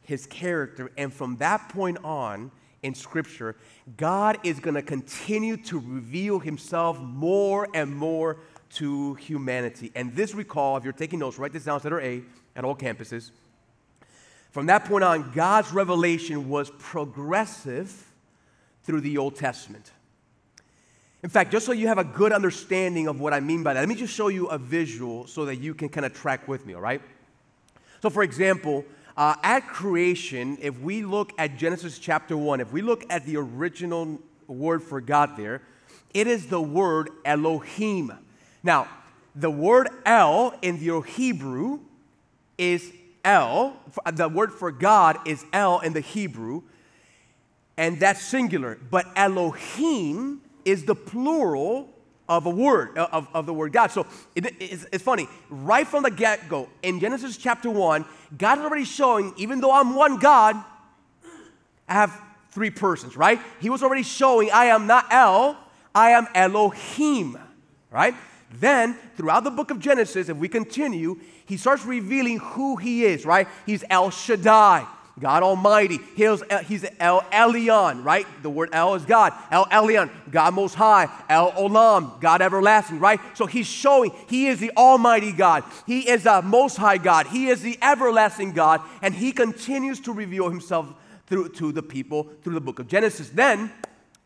his 0.02 0.26
character. 0.26 0.90
And 0.96 1.12
from 1.12 1.37
that 1.37 1.68
point 1.70 1.98
on 2.04 2.50
in 2.82 2.94
Scripture, 2.94 3.56
God 3.96 4.38
is 4.44 4.61
going 4.61 4.74
to 4.74 4.82
continue 4.82 5.56
to 5.64 5.78
reveal 5.78 6.38
himself 6.38 7.00
more 7.00 7.68
and 7.74 7.94
more 7.94 8.38
to 8.74 9.14
humanity. 9.14 9.90
And 9.94 10.14
this 10.14 10.34
recall, 10.34 10.76
if 10.76 10.84
you're 10.84 10.92
taking 10.92 11.18
notes, 11.18 11.38
write 11.38 11.52
this 11.52 11.64
down, 11.64 11.80
letter 11.82 12.00
A 12.00 12.22
at 12.54 12.64
all 12.64 12.76
campuses. 12.76 13.32
From 14.50 14.66
that 14.66 14.84
point 14.84 15.04
on, 15.04 15.32
God's 15.32 15.72
revelation 15.72 16.48
was 16.48 16.70
progressive 16.78 18.12
through 18.84 19.02
the 19.02 19.18
Old 19.18 19.37
Testament. 19.37 19.92
In 21.22 21.28
fact, 21.28 21.50
just 21.50 21.66
so 21.66 21.72
you 21.72 21.88
have 21.88 21.98
a 21.98 22.04
good 22.04 22.33
understanding 22.33 23.09
of 23.09 23.20
what 23.20 23.33
I 23.33 23.40
mean 23.40 23.62
by 23.62 23.74
that, 23.74 23.81
let 23.81 23.88
me 23.88 23.96
just 23.96 24.14
show 24.14 24.28
you 24.28 24.46
a 24.46 24.59
visual 24.59 25.26
so 25.26 25.44
that 25.46 25.57
you 25.57 25.74
can 25.74 25.88
kind 25.88 26.07
of 26.07 26.14
track 26.14 26.46
with 26.46 26.64
me, 26.64 26.74
all 26.74 26.81
right? 26.81 27.02
So, 28.00 28.09
for 28.09 28.22
example, 28.22 28.85
uh, 29.16 29.35
at 29.42 29.66
creation, 29.66 30.57
if 30.61 30.78
we 30.78 31.04
look 31.04 31.33
at 31.37 31.57
Genesis 31.57 31.98
chapter 31.98 32.37
1, 32.37 32.61
if 32.61 32.72
we 32.72 32.83
look 32.83 33.04
at 33.11 33.26
the 33.26 33.37
original 33.37 34.20
word 34.46 34.81
for 34.81 35.00
God 35.00 35.37
there, 35.37 35.61
it 36.14 36.28
is 36.28 36.46
the 36.46 36.61
word 36.61 37.11
Elohim. 37.24 38.12
Now, 38.62 38.87
the 39.35 39.50
word 39.50 39.88
El 40.07 40.54
in 40.62 40.78
the 40.78 41.00
Hebrew 41.00 41.81
is 42.57 42.92
El. 43.24 43.76
The 44.12 44.28
word 44.28 44.52
for 44.52 44.70
God 44.70 45.18
is 45.26 45.44
El 45.52 45.81
in 45.81 45.92
the 45.92 46.00
Hebrew, 46.00 46.62
and 47.76 47.98
that's 47.98 48.22
singular. 48.22 48.78
But 48.90 49.07
Elohim 49.16 50.42
is 50.68 50.85
the 50.85 50.94
plural 50.94 51.88
of 52.28 52.44
a 52.44 52.50
word, 52.50 52.96
uh, 52.98 53.09
of, 53.11 53.28
of 53.33 53.46
the 53.46 53.54
word 53.54 53.72
God. 53.72 53.90
So 53.90 54.07
it, 54.35 54.54
it's, 54.61 54.87
it's 54.92 55.02
funny. 55.02 55.28
Right 55.48 55.87
from 55.87 56.02
the 56.02 56.11
get 56.11 56.48
go, 56.48 56.68
in 56.83 57.00
Genesis 57.00 57.37
chapter 57.37 57.70
1, 57.70 58.04
God 58.37 58.59
is 58.59 58.64
already 58.64 58.85
showing, 58.85 59.33
even 59.38 59.61
though 59.61 59.72
I'm 59.72 59.94
one 59.94 60.18
God, 60.18 60.57
I 61.88 61.94
have 61.94 62.20
three 62.50 62.70
persons, 62.70 63.16
right? 63.16 63.40
He 63.61 63.70
was 63.70 63.83
already 63.83 64.02
showing 64.02 64.50
I 64.52 64.66
am 64.66 64.87
not 64.87 65.07
El, 65.11 65.57
I 65.94 66.11
am 66.11 66.26
Elohim, 66.35 67.38
right? 67.90 68.14
Then, 68.52 68.94
throughout 69.16 69.44
the 69.44 69.50
book 69.50 69.70
of 69.70 69.78
Genesis, 69.78 70.28
if 70.28 70.37
we 70.37 70.48
continue, 70.48 71.18
he 71.46 71.57
starts 71.57 71.85
revealing 71.85 72.38
who 72.38 72.76
he 72.76 73.04
is, 73.04 73.24
right? 73.24 73.48
He's 73.64 73.85
El 73.88 74.11
Shaddai. 74.11 74.87
God 75.18 75.42
Almighty. 75.42 75.98
He's, 76.16 76.42
he's 76.66 76.85
El 77.00 77.22
Elyon, 77.22 78.04
right? 78.04 78.26
The 78.42 78.50
word 78.50 78.70
El 78.72 78.94
is 78.94 79.04
God. 79.04 79.33
El 79.50 79.66
Elyon, 79.66 80.11
God 80.31 80.54
Most 80.54 80.74
High. 80.74 81.09
El 81.28 81.52
Olam, 81.52 82.20
God 82.20 82.42
Everlasting, 82.42 82.98
right? 82.98 83.20
So 83.35 83.46
he's 83.46 83.66
showing 83.66 84.12
he 84.28 84.46
is 84.46 84.61
the 84.61 84.72
Almighty 84.76 85.33
God. 85.33 85.64
He 85.87 86.09
is 86.09 86.24
the 86.24 86.42
Most 86.42 86.76
High 86.76 86.98
God. 86.98 87.26
He 87.26 87.48
is 87.48 87.62
the 87.62 87.78
Everlasting 87.83 88.52
God. 88.52 88.81
And 89.02 89.14
he 89.14 89.33
continues 89.33 90.00
to 90.00 90.12
reveal 90.12 90.48
himself 90.48 90.92
through 91.26 91.50
to 91.50 91.72
the 91.72 91.83
people 91.83 92.28
through 92.42 92.54
the 92.54 92.61
book 92.61 92.78
of 92.78 92.88
Genesis. 92.88 93.28
Then 93.28 93.70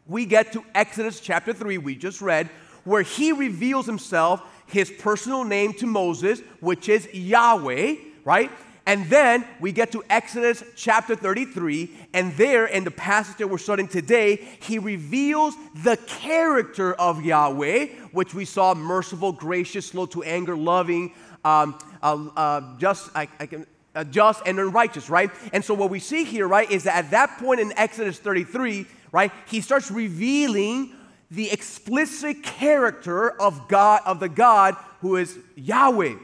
we 0.07 0.27
get 0.27 0.53
to 0.53 0.65
Exodus 0.75 1.21
chapter 1.21 1.53
3, 1.53 1.79
we 1.79 1.95
just 1.95 2.21
read, 2.21 2.49
where 2.85 3.03
he 3.03 3.33
reveals 3.33 3.87
himself, 3.87 4.43
his 4.67 4.91
personal 4.91 5.45
name 5.45 5.73
to 5.75 5.87
Moses, 5.87 6.41
which 6.61 6.89
is 6.89 7.13
Yahweh, 7.13 7.97
right? 8.25 8.51
And 8.87 9.07
then 9.07 9.45
we 9.61 9.71
get 9.71 9.93
to 9.93 10.03
Exodus 10.11 10.65
chapter 10.75 11.15
33, 11.15 11.89
and 12.15 12.33
there 12.33 12.67
in 12.67 12.83
the 12.83 12.91
passage 12.91 13.37
that 13.37 13.49
we're 13.49 13.59
studying 13.59 13.89
today, 13.89 14.37
he 14.61 14.79
reveals 14.81 15.55
the 15.85 15.97
character 16.07 16.93
of 16.95 17.25
Yahweh, 17.25 17.87
which 18.11 18.35
we 18.35 18.45
saw 18.45 18.75
merciful, 18.75 19.31
gracious, 19.31 19.87
slow 19.87 20.07
to 20.07 20.25
anger, 20.25 20.57
loving, 20.57 21.13
um, 21.45 21.79
uh, 22.03 22.29
uh, 22.37 22.79
just, 22.79 23.11
I, 23.15 23.29
I 23.39 23.47
can, 23.47 23.67
uh, 23.95 24.05
just 24.05 24.43
and 24.47 24.59
unrighteous, 24.59 25.09
right? 25.09 25.31
And 25.53 25.65
so 25.65 25.75
what 25.75 25.91
we 25.91 26.01
see 26.01 26.25
here, 26.25 26.49
right, 26.49 26.69
is 26.71 26.85
that 26.85 27.05
at 27.05 27.11
that 27.13 27.39
point 27.39 27.61
in 27.61 27.73
Exodus 27.77 28.19
33, 28.19 28.87
right, 29.13 29.31
he 29.47 29.61
starts 29.61 29.91
revealing 29.93 30.93
the 31.31 31.51
explicit 31.51 32.43
character 32.43 33.31
of 33.41 33.69
God, 33.69 34.01
of 34.05 34.19
the 34.19 34.29
God 34.29 34.77
who 35.01 35.17
is 35.17 35.39
Yahweh. 35.57 36.15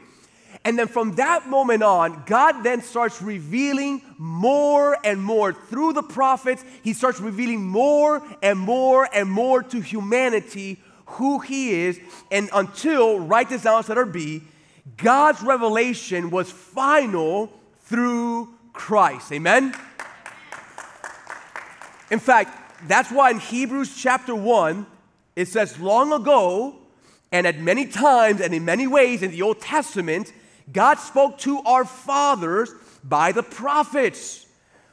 And 0.65 0.77
then 0.77 0.87
from 0.87 1.15
that 1.15 1.47
moment 1.47 1.83
on, 1.83 2.23
God 2.25 2.63
then 2.63 2.81
starts 2.81 3.21
revealing 3.21 4.01
more 4.17 4.97
and 5.05 5.21
more 5.21 5.53
through 5.53 5.93
the 5.93 6.03
prophets. 6.03 6.63
He 6.83 6.93
starts 6.93 7.19
revealing 7.19 7.65
more 7.65 8.21
and 8.43 8.59
more 8.59 9.07
and 9.13 9.29
more 9.29 9.63
to 9.63 9.79
humanity 9.79 10.79
who 11.05 11.39
He 11.39 11.71
is. 11.71 11.99
And 12.29 12.49
until, 12.53 13.19
write 13.19 13.49
this 13.49 13.63
down, 13.63 13.83
letter 13.87 14.05
B, 14.05 14.43
God's 14.97 15.41
revelation 15.41 16.29
was 16.29 16.51
final 16.51 17.51
through 17.83 18.49
Christ. 18.73 19.31
Amen? 19.31 19.73
In 22.11 22.19
fact, 22.19 22.87
that's 22.87 23.11
why 23.11 23.31
in 23.31 23.39
Hebrews 23.39 23.95
chapter 23.95 24.35
1, 24.35 24.85
it 25.35 25.47
says, 25.47 25.79
Long 25.79 26.11
ago, 26.11 26.75
and 27.31 27.45
at 27.45 27.59
many 27.59 27.85
times 27.85 28.41
and 28.41 28.53
in 28.53 28.65
many 28.65 28.87
ways 28.87 29.21
in 29.21 29.31
the 29.31 29.41
Old 29.41 29.61
Testament, 29.61 30.33
God 30.71 30.99
spoke 30.99 31.37
to 31.39 31.59
our 31.59 31.85
fathers 31.85 32.71
by 33.03 33.31
the 33.31 33.43
prophets. 33.43 34.45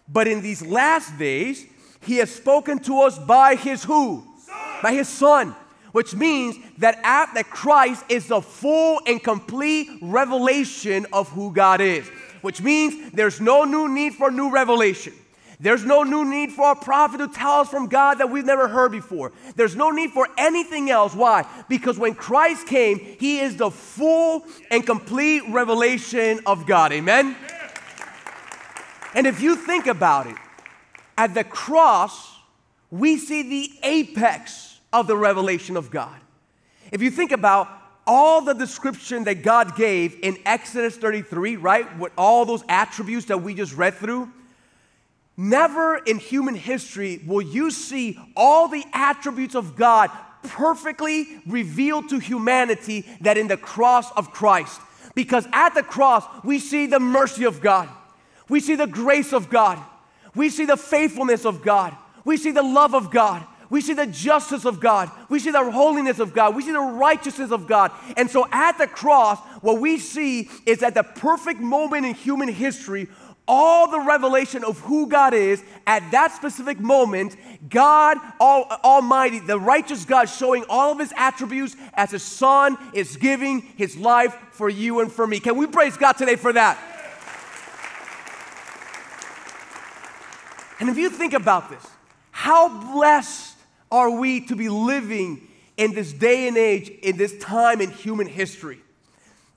But 0.08 0.28
in 0.28 0.42
these 0.42 0.64
last 0.64 1.18
days, 1.18 1.66
he 2.00 2.18
has 2.18 2.30
spoken 2.30 2.78
to 2.80 3.00
us 3.02 3.18
by 3.18 3.56
his 3.56 3.82
who? 3.82 4.24
Son. 4.38 4.82
By 4.82 4.92
his 4.92 5.08
son. 5.08 5.54
Which 5.92 6.14
means 6.14 6.56
that 6.78 7.00
at, 7.02 7.34
that 7.34 7.50
Christ 7.50 8.04
is 8.08 8.28
the 8.28 8.40
full 8.40 9.00
and 9.06 9.22
complete 9.22 9.88
revelation 10.02 11.06
of 11.12 11.28
who 11.30 11.52
God 11.52 11.80
is. 11.80 12.06
Which 12.42 12.60
means 12.60 13.12
there's 13.12 13.40
no 13.40 13.64
new 13.64 13.88
need 13.88 14.14
for 14.14 14.30
new 14.30 14.50
revelation. 14.52 15.14
There's 15.58 15.84
no 15.84 16.02
new 16.02 16.24
need 16.24 16.52
for 16.52 16.72
a 16.72 16.76
prophet 16.76 17.18
to 17.18 17.28
tell 17.28 17.60
us 17.60 17.68
from 17.68 17.86
God 17.88 18.18
that 18.18 18.30
we've 18.30 18.44
never 18.44 18.68
heard 18.68 18.92
before. 18.92 19.32
There's 19.54 19.74
no 19.74 19.90
need 19.90 20.10
for 20.10 20.28
anything 20.36 20.90
else. 20.90 21.14
Why? 21.14 21.46
Because 21.68 21.98
when 21.98 22.14
Christ 22.14 22.66
came, 22.66 22.98
He 22.98 23.40
is 23.40 23.56
the 23.56 23.70
full 23.70 24.44
and 24.70 24.84
complete 24.84 25.42
revelation 25.48 26.40
of 26.44 26.66
God. 26.66 26.92
Amen? 26.92 27.36
And 29.14 29.26
if 29.26 29.40
you 29.40 29.56
think 29.56 29.86
about 29.86 30.26
it, 30.26 30.36
at 31.16 31.32
the 31.32 31.44
cross, 31.44 32.38
we 32.90 33.16
see 33.16 33.42
the 33.42 33.70
apex 33.82 34.78
of 34.92 35.06
the 35.06 35.16
revelation 35.16 35.76
of 35.76 35.90
God. 35.90 36.20
If 36.92 37.00
you 37.00 37.10
think 37.10 37.32
about 37.32 37.68
all 38.06 38.42
the 38.42 38.52
description 38.52 39.24
that 39.24 39.42
God 39.42 39.74
gave 39.74 40.18
in 40.22 40.36
Exodus 40.44 40.96
33, 40.96 41.56
right, 41.56 41.98
with 41.98 42.12
all 42.16 42.44
those 42.44 42.62
attributes 42.68 43.26
that 43.26 43.38
we 43.38 43.54
just 43.54 43.74
read 43.74 43.94
through, 43.94 44.30
Never 45.36 45.96
in 45.96 46.18
human 46.18 46.54
history 46.54 47.20
will 47.26 47.42
you 47.42 47.70
see 47.70 48.18
all 48.34 48.68
the 48.68 48.84
attributes 48.92 49.54
of 49.54 49.76
God 49.76 50.10
perfectly 50.42 51.26
revealed 51.46 52.08
to 52.08 52.18
humanity 52.18 53.04
that 53.20 53.36
in 53.36 53.48
the 53.48 53.56
cross 53.56 54.10
of 54.12 54.30
Christ. 54.32 54.80
Because 55.14 55.46
at 55.52 55.74
the 55.74 55.82
cross, 55.82 56.24
we 56.44 56.58
see 56.58 56.86
the 56.86 57.00
mercy 57.00 57.44
of 57.44 57.60
God, 57.60 57.88
we 58.48 58.60
see 58.60 58.76
the 58.76 58.86
grace 58.86 59.32
of 59.32 59.50
God, 59.50 59.78
we 60.34 60.48
see 60.48 60.64
the 60.64 60.76
faithfulness 60.76 61.44
of 61.44 61.62
God, 61.62 61.96
we 62.24 62.36
see 62.36 62.50
the 62.50 62.62
love 62.62 62.94
of 62.94 63.10
God. 63.10 63.44
We 63.68 63.80
see 63.80 63.94
the 63.94 64.06
justice 64.06 64.64
of 64.64 64.78
God. 64.78 65.10
We 65.28 65.40
see 65.40 65.50
the 65.50 65.70
holiness 65.70 66.20
of 66.20 66.32
God. 66.32 66.54
We 66.54 66.62
see 66.62 66.72
the 66.72 66.78
righteousness 66.78 67.50
of 67.50 67.66
God. 67.66 67.90
And 68.16 68.30
so 68.30 68.46
at 68.52 68.78
the 68.78 68.86
cross, 68.86 69.40
what 69.60 69.80
we 69.80 69.98
see 69.98 70.48
is 70.64 70.82
at 70.84 70.94
the 70.94 71.02
perfect 71.02 71.60
moment 71.60 72.06
in 72.06 72.14
human 72.14 72.48
history 72.48 73.08
all 73.48 73.90
the 73.90 74.00
revelation 74.00 74.64
of 74.64 74.78
who 74.80 75.06
God 75.08 75.34
is 75.34 75.62
at 75.86 76.10
that 76.10 76.32
specific 76.32 76.80
moment, 76.80 77.36
God 77.68 78.18
all, 78.40 78.64
Almighty, 78.82 79.38
the 79.38 79.58
righteous 79.58 80.04
God, 80.04 80.26
showing 80.26 80.64
all 80.68 80.92
of 80.92 80.98
his 80.98 81.12
attributes 81.16 81.76
as 81.94 82.10
his 82.10 82.22
son 82.22 82.76
is 82.92 83.16
giving 83.16 83.60
his 83.60 83.96
life 83.96 84.36
for 84.52 84.68
you 84.68 85.00
and 85.00 85.12
for 85.12 85.26
me. 85.26 85.40
Can 85.40 85.56
we 85.56 85.66
praise 85.66 85.96
God 85.96 86.14
today 86.14 86.36
for 86.36 86.52
that? 86.52 86.78
And 90.78 90.90
if 90.90 90.98
you 90.98 91.08
think 91.08 91.32
about 91.32 91.70
this, 91.70 91.86
how 92.30 92.94
blessed 92.94 93.56
are 93.90 94.10
we 94.10 94.40
to 94.46 94.56
be 94.56 94.68
living 94.68 95.48
in 95.76 95.94
this 95.94 96.12
day 96.12 96.48
and 96.48 96.56
age, 96.56 96.88
in 96.88 97.16
this 97.16 97.36
time 97.38 97.80
in 97.80 97.90
human 97.90 98.26
history? 98.26 98.80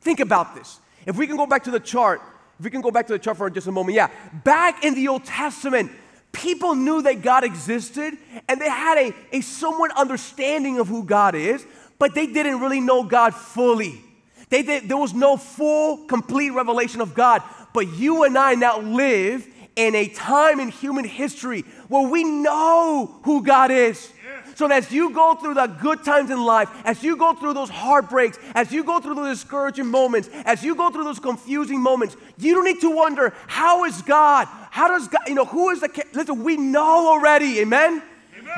Think 0.02 0.19
about 0.19 0.56
this. 0.56 0.80
If 1.06 1.17
we 1.17 1.28
can 1.28 1.36
go 1.36 1.45
back 1.45 1.63
to 1.65 1.71
the 1.71 1.80
chart, 1.80 2.21
we 2.60 2.69
can 2.69 2.82
go 2.82 2.91
back 2.91 3.08
to 3.08 3.13
the 3.13 3.19
chart 3.19 3.38
for 3.38 3.50
just 3.50 3.67
a 3.67 3.72
moment, 3.72 3.95
yeah. 3.95 4.10
Back 4.43 4.84
in 4.84 4.95
the 4.95 5.08
Old 5.08 5.26
Testament, 5.26 5.91
people 6.32 6.76
knew 6.76 7.02
that 7.02 7.22
God 7.22 7.43
existed 7.43 8.15
and 8.48 8.60
they 8.60 8.69
had 8.69 8.98
a, 8.98 9.13
a 9.32 9.41
somewhat 9.41 9.91
understanding 9.98 10.80
of 10.80 10.88
who 10.88 11.04
God 11.04 11.36
is, 11.36 11.65
but 11.98 12.15
they 12.15 12.28
didn't 12.28 12.60
really 12.60 12.82
know 12.82 13.04
God 13.04 13.34
fully. 13.34 14.02
They 14.50 14.63
there 14.63 14.98
was 14.98 15.13
no 15.13 15.38
full, 15.38 16.06
complete 16.08 16.50
revelation 16.52 17.02
of 17.02 17.13
God. 17.13 17.43
But 17.74 17.88
you 17.98 18.24
and 18.24 18.38
I 18.38 18.56
now 18.56 18.80
live 18.80 19.48
in 19.76 19.95
a 19.95 20.08
time 20.08 20.60
in 20.60 20.69
human 20.69 21.06
history 21.06 21.62
where 21.88 22.08
we 22.08 22.24
know 22.24 23.19
who 23.24 23.43
God 23.43 23.72
is. 23.72 24.12
So 24.60 24.67
that 24.67 24.84
as 24.84 24.91
you 24.91 25.12
go 25.12 25.36
through 25.36 25.54
the 25.54 25.67
good 25.67 26.04
times 26.04 26.30
in 26.30 26.43
life, 26.43 26.69
as 26.84 27.02
you 27.02 27.15
go 27.15 27.34
through 27.34 27.54
those 27.54 27.69
heartbreaks, 27.69 28.38
as 28.54 28.74
you 28.74 28.84
go 28.84 29.00
through 29.00 29.15
those 29.15 29.38
discouraging 29.38 29.88
moments, 29.88 30.30
as 30.43 30.65
you 30.65 30.76
go 30.76 30.89
through 30.89 31.06
those 31.06 31.17
confusing 31.17 31.80
moments, 31.80 32.17
you 32.38 32.56
don't 32.56 32.65
need 32.65 32.82
to 32.82 32.93
wonder, 32.93 33.34
how 33.48 33.86
is 33.86 34.02
God? 34.02 34.50
How 34.69 34.89
does 34.89 35.08
God, 35.08 35.22
you 35.30 35.36
know, 35.36 35.45
who 35.45 35.69
is 35.69 35.80
the, 35.80 36.06
listen, 36.12 36.43
we 36.43 36.58
know 36.58 37.08
already, 37.08 37.62
amen? 37.62 38.04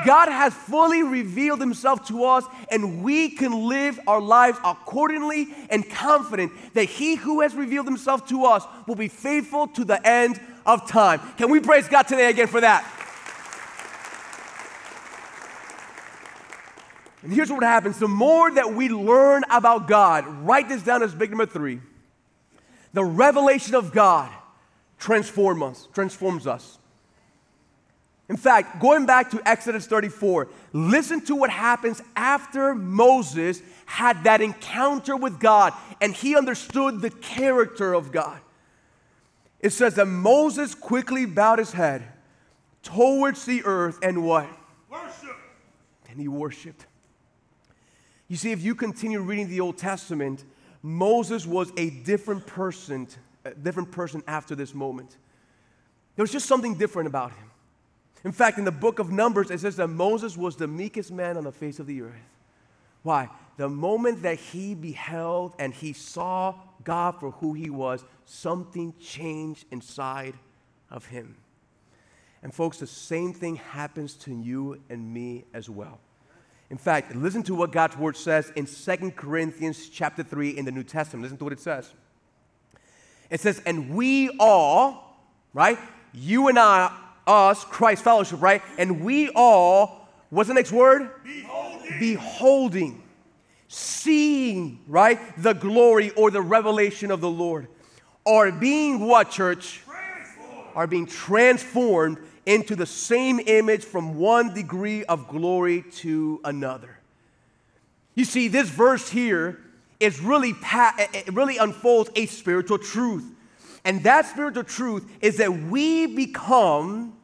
God 0.04 0.28
has 0.28 0.52
fully 0.52 1.04
revealed 1.04 1.60
himself 1.60 2.08
to 2.08 2.24
us, 2.24 2.44
and 2.68 3.04
we 3.04 3.28
can 3.28 3.68
live 3.68 4.00
our 4.08 4.20
lives 4.20 4.58
accordingly 4.64 5.54
and 5.70 5.88
confident 5.88 6.50
that 6.74 6.86
he 6.86 7.14
who 7.14 7.42
has 7.42 7.54
revealed 7.54 7.86
himself 7.86 8.26
to 8.30 8.44
us 8.44 8.64
will 8.88 8.96
be 8.96 9.06
faithful 9.06 9.68
to 9.68 9.84
the 9.84 10.04
end 10.04 10.40
of 10.66 10.88
time. 10.88 11.20
Can 11.36 11.48
we 11.48 11.60
praise 11.60 11.86
God 11.86 12.08
today 12.08 12.28
again 12.28 12.48
for 12.48 12.60
that? 12.60 13.01
And 17.22 17.32
here's 17.32 17.50
what 17.50 17.62
happens 17.62 17.98
the 17.98 18.08
more 18.08 18.50
that 18.50 18.74
we 18.74 18.88
learn 18.88 19.44
about 19.50 19.88
God, 19.88 20.26
write 20.26 20.68
this 20.68 20.82
down 20.82 21.02
as 21.02 21.14
big 21.14 21.30
number 21.30 21.46
three. 21.46 21.80
The 22.92 23.04
revelation 23.04 23.74
of 23.74 23.92
God 23.92 24.30
transform 24.98 25.62
us, 25.62 25.88
transforms 25.94 26.46
us. 26.46 26.78
In 28.28 28.36
fact, 28.36 28.80
going 28.80 29.04
back 29.04 29.30
to 29.30 29.42
Exodus 29.46 29.86
34, 29.86 30.48
listen 30.72 31.20
to 31.26 31.36
what 31.36 31.50
happens 31.50 32.00
after 32.16 32.74
Moses 32.74 33.62
had 33.84 34.24
that 34.24 34.40
encounter 34.40 35.16
with 35.16 35.38
God 35.38 35.74
and 36.00 36.14
he 36.14 36.36
understood 36.36 37.02
the 37.02 37.10
character 37.10 37.92
of 37.92 38.10
God. 38.10 38.40
It 39.60 39.70
says 39.70 39.94
that 39.94 40.06
Moses 40.06 40.74
quickly 40.74 41.26
bowed 41.26 41.58
his 41.58 41.72
head 41.72 42.04
towards 42.82 43.44
the 43.44 43.64
earth 43.64 43.98
and 44.02 44.24
what? 44.24 44.48
Worship. 44.90 45.36
And 46.08 46.18
he 46.18 46.26
worshiped. 46.26 46.86
You 48.32 48.38
see, 48.38 48.50
if 48.50 48.62
you 48.62 48.74
continue 48.74 49.20
reading 49.20 49.50
the 49.50 49.60
Old 49.60 49.76
Testament, 49.76 50.46
Moses 50.82 51.44
was 51.44 51.70
a 51.76 51.90
different 51.90 52.46
person, 52.46 53.06
a 53.44 53.50
different 53.50 53.92
person 53.92 54.22
after 54.26 54.54
this 54.54 54.72
moment. 54.72 55.18
There 56.16 56.22
was 56.22 56.32
just 56.32 56.46
something 56.46 56.76
different 56.76 57.08
about 57.08 57.32
him. 57.32 57.50
In 58.24 58.32
fact, 58.32 58.56
in 58.56 58.64
the 58.64 58.72
book 58.72 59.00
of 59.00 59.12
Numbers, 59.12 59.50
it 59.50 59.60
says 59.60 59.76
that 59.76 59.88
Moses 59.88 60.34
was 60.34 60.56
the 60.56 60.66
meekest 60.66 61.12
man 61.12 61.36
on 61.36 61.44
the 61.44 61.52
face 61.52 61.78
of 61.78 61.86
the 61.86 62.00
earth. 62.00 62.30
Why? 63.02 63.28
The 63.58 63.68
moment 63.68 64.22
that 64.22 64.38
he 64.38 64.74
beheld 64.74 65.54
and 65.58 65.74
he 65.74 65.92
saw 65.92 66.54
God 66.84 67.20
for 67.20 67.32
who 67.32 67.52
he 67.52 67.68
was, 67.68 68.02
something 68.24 68.94
changed 68.98 69.66
inside 69.70 70.32
of 70.88 71.04
him. 71.04 71.36
And 72.42 72.54
folks, 72.54 72.78
the 72.78 72.86
same 72.86 73.34
thing 73.34 73.56
happens 73.56 74.14
to 74.14 74.34
you 74.34 74.80
and 74.88 75.12
me 75.12 75.44
as 75.52 75.68
well. 75.68 76.00
In 76.72 76.78
fact, 76.78 77.14
listen 77.14 77.42
to 77.42 77.54
what 77.54 77.70
God's 77.70 77.98
word 77.98 78.16
says 78.16 78.50
in 78.56 78.66
Second 78.66 79.14
Corinthians 79.14 79.90
chapter 79.90 80.22
3 80.22 80.56
in 80.56 80.64
the 80.64 80.70
New 80.72 80.82
Testament. 80.82 81.22
Listen 81.22 81.36
to 81.36 81.44
what 81.44 81.52
it 81.52 81.60
says. 81.60 81.92
It 83.28 83.40
says, 83.40 83.60
and 83.66 83.90
we 83.90 84.30
all, 84.40 85.22
right? 85.52 85.78
You 86.14 86.48
and 86.48 86.58
I, 86.58 86.90
us, 87.26 87.62
Christ 87.66 88.02
fellowship, 88.02 88.40
right? 88.40 88.62
And 88.78 89.04
we 89.04 89.28
all, 89.34 90.08
what's 90.30 90.48
the 90.48 90.54
next 90.54 90.72
word? 90.72 91.10
Beholding. 91.22 91.98
Beholding. 92.00 93.02
Seeing, 93.68 94.80
right? 94.88 95.20
The 95.36 95.52
glory 95.52 96.08
or 96.12 96.30
the 96.30 96.40
revelation 96.40 97.10
of 97.10 97.20
the 97.20 97.30
Lord. 97.30 97.68
Are 98.24 98.50
being 98.50 99.00
what, 99.00 99.30
church? 99.30 99.82
Transformed. 99.84 100.70
Are 100.74 100.86
being 100.86 101.04
transformed 101.04 102.16
into 102.46 102.74
the 102.76 102.86
same 102.86 103.40
image 103.40 103.84
from 103.84 104.16
one 104.16 104.52
degree 104.54 105.04
of 105.04 105.28
glory 105.28 105.84
to 105.96 106.40
another. 106.44 106.98
You 108.14 108.24
see, 108.24 108.48
this 108.48 108.68
verse 108.68 109.08
here 109.08 109.60
is 110.00 110.20
really, 110.20 110.54
it 110.62 111.32
really 111.32 111.58
unfolds 111.58 112.10
a 112.16 112.26
spiritual 112.26 112.78
truth. 112.78 113.24
And 113.84 114.02
that 114.04 114.26
spiritual 114.26 114.64
truth 114.64 115.08
is 115.20 115.38
that 115.38 115.52
we 115.52 116.06
become 116.06 117.16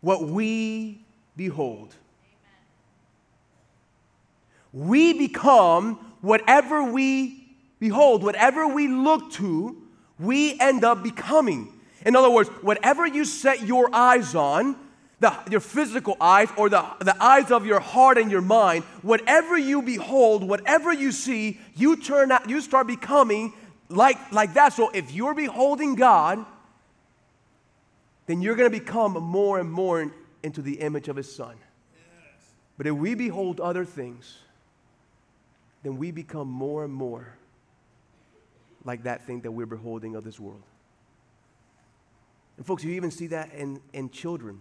what 0.00 0.24
we 0.24 1.04
behold. 1.36 1.94
We 4.72 5.12
become 5.12 5.96
whatever 6.20 6.82
we 6.84 7.56
behold, 7.78 8.22
whatever 8.22 8.66
we 8.66 8.88
look 8.88 9.32
to, 9.32 9.76
we 10.18 10.58
end 10.60 10.84
up 10.84 11.02
becoming. 11.02 11.71
In 12.04 12.16
other 12.16 12.30
words, 12.30 12.48
whatever 12.62 13.06
you 13.06 13.24
set 13.24 13.62
your 13.62 13.94
eyes 13.94 14.34
on, 14.34 14.76
the, 15.20 15.32
your 15.50 15.60
physical 15.60 16.16
eyes 16.20 16.48
or 16.56 16.68
the, 16.68 16.84
the 17.00 17.16
eyes 17.22 17.50
of 17.50 17.64
your 17.64 17.80
heart 17.80 18.18
and 18.18 18.30
your 18.30 18.40
mind, 18.40 18.84
whatever 19.02 19.56
you 19.56 19.80
behold, 19.80 20.42
whatever 20.42 20.92
you 20.92 21.12
see, 21.12 21.60
you 21.76 21.96
turn 21.96 22.32
out, 22.32 22.50
you 22.50 22.60
start 22.60 22.88
becoming 22.88 23.52
like, 23.88 24.32
like 24.32 24.54
that. 24.54 24.72
So 24.72 24.90
if 24.90 25.12
you're 25.12 25.34
beholding 25.34 25.94
God, 25.94 26.44
then 28.26 28.42
you're 28.42 28.56
going 28.56 28.70
to 28.70 28.78
become 28.78 29.12
more 29.12 29.60
and 29.60 29.70
more 29.70 30.12
into 30.42 30.60
the 30.60 30.80
image 30.80 31.08
of 31.08 31.16
His 31.16 31.32
Son. 31.32 31.54
But 32.76 32.86
if 32.86 32.94
we 32.94 33.14
behold 33.14 33.60
other 33.60 33.84
things, 33.84 34.38
then 35.82 35.98
we 35.98 36.10
become 36.10 36.48
more 36.48 36.84
and 36.84 36.92
more 36.92 37.34
like 38.84 39.04
that 39.04 39.24
thing 39.26 39.42
that 39.42 39.52
we're 39.52 39.66
beholding 39.66 40.16
of 40.16 40.24
this 40.24 40.40
world. 40.40 40.62
And 42.56 42.66
folks, 42.66 42.84
you 42.84 42.92
even 42.92 43.10
see 43.10 43.28
that 43.28 43.52
in, 43.54 43.80
in 43.92 44.10
children. 44.10 44.60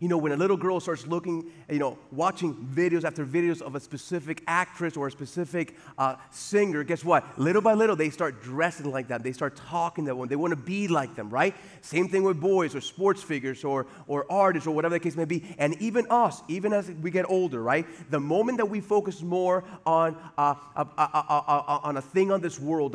You 0.00 0.06
know, 0.06 0.16
when 0.16 0.30
a 0.30 0.36
little 0.36 0.56
girl 0.56 0.78
starts 0.78 1.08
looking, 1.08 1.50
you 1.68 1.80
know, 1.80 1.98
watching 2.12 2.54
videos 2.72 3.02
after 3.02 3.26
videos 3.26 3.60
of 3.60 3.74
a 3.74 3.80
specific 3.80 4.44
actress 4.46 4.96
or 4.96 5.08
a 5.08 5.10
specific 5.10 5.74
uh, 5.96 6.14
singer, 6.30 6.84
guess 6.84 7.04
what? 7.04 7.36
Little 7.36 7.60
by 7.60 7.74
little, 7.74 7.96
they 7.96 8.10
start 8.10 8.40
dressing 8.40 8.92
like 8.92 9.08
that. 9.08 9.24
They 9.24 9.32
start 9.32 9.56
talking 9.56 10.04
that 10.04 10.14
one. 10.14 10.28
They 10.28 10.36
want 10.36 10.52
to 10.52 10.56
be 10.56 10.86
like 10.86 11.16
them, 11.16 11.30
right? 11.30 11.52
Same 11.80 12.08
thing 12.08 12.22
with 12.22 12.40
boys 12.40 12.76
or 12.76 12.80
sports 12.80 13.24
figures 13.24 13.64
or, 13.64 13.86
or 14.06 14.24
artists 14.30 14.68
or 14.68 14.70
whatever 14.70 14.94
the 14.94 15.00
case 15.00 15.16
may 15.16 15.24
be. 15.24 15.42
And 15.58 15.74
even 15.82 16.06
us, 16.10 16.42
even 16.46 16.72
as 16.72 16.88
we 16.88 17.10
get 17.10 17.28
older, 17.28 17.60
right? 17.60 17.84
The 18.08 18.20
moment 18.20 18.58
that 18.58 18.66
we 18.66 18.80
focus 18.80 19.20
more 19.20 19.64
on, 19.84 20.16
uh, 20.36 20.54
uh, 20.76 20.84
uh, 20.96 21.08
uh 21.12 21.80
on 21.82 21.96
a 21.96 22.02
thing 22.02 22.30
on 22.30 22.40
this 22.40 22.60
world, 22.60 22.94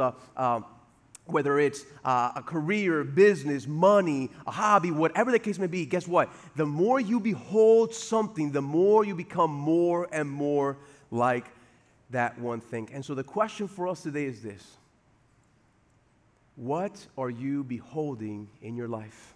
whether 1.25 1.57
it's 1.59 1.85
uh, 2.03 2.31
a 2.35 2.41
career, 2.41 3.03
business, 3.03 3.65
money, 3.65 4.29
a 4.45 4.51
hobby, 4.51 4.91
whatever 4.91 5.31
the 5.31 5.39
case 5.39 5.57
may 5.57 5.67
be, 5.67 5.85
guess 5.85 6.07
what? 6.07 6.29
The 6.55 6.65
more 6.65 6.99
you 6.99 7.19
behold 7.19 7.93
something, 7.93 8.51
the 8.51 8.61
more 8.61 9.05
you 9.05 9.15
become 9.15 9.51
more 9.51 10.07
and 10.11 10.29
more 10.29 10.77
like 11.11 11.45
that 12.09 12.37
one 12.39 12.59
thing. 12.59 12.89
And 12.93 13.03
so 13.03 13.15
the 13.15 13.23
question 13.23 13.67
for 13.67 13.87
us 13.87 14.03
today 14.03 14.25
is 14.25 14.41
this 14.41 14.77
What 16.55 17.05
are 17.17 17.29
you 17.29 17.63
beholding 17.63 18.49
in 18.61 18.75
your 18.75 18.87
life? 18.87 19.33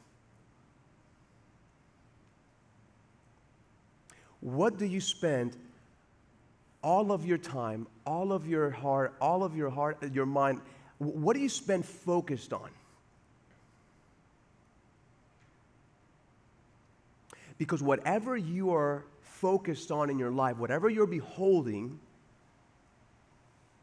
What 4.42 4.78
do 4.78 4.86
you 4.86 5.02
spend 5.02 5.58
all 6.84 7.12
of 7.12 7.26
your 7.26 7.40
time, 7.40 7.88
all 8.06 8.32
of 8.32 8.48
your 8.48 8.70
heart, 8.70 9.16
all 9.20 9.44
of 9.44 9.56
your 9.56 9.70
heart, 9.70 9.98
your 10.14 10.26
mind? 10.26 10.62
What 11.00 11.36
do 11.36 11.42
you 11.42 11.50
spend 11.50 11.86
focused 11.86 12.54
on? 12.54 12.70
Because 17.58 17.82
whatever 17.82 18.38
you 18.38 18.74
are 18.74 19.04
focused 19.22 19.92
on 19.92 20.10
in 20.10 20.20
your 20.20 20.32
life, 20.32 20.58
whatever 20.58 20.90
you're 20.90 21.08
beholding, 21.08 22.00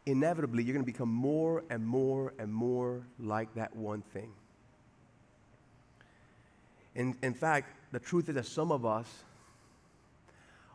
inevitably 0.06 0.62
you're 0.62 0.74
going 0.74 0.84
to 0.84 0.90
become 0.90 1.08
more 1.08 1.64
and 1.70 1.84
more 1.86 2.34
and 2.38 2.52
more 2.52 3.02
like 3.18 3.52
that 3.54 3.74
one 3.74 4.02
thing. 4.12 4.30
In, 6.94 7.16
in 7.22 7.34
fact, 7.34 7.70
the 7.92 7.98
truth 7.98 8.28
is 8.28 8.36
that 8.36 8.46
some 8.46 8.70
of 8.70 8.84
us 8.84 9.06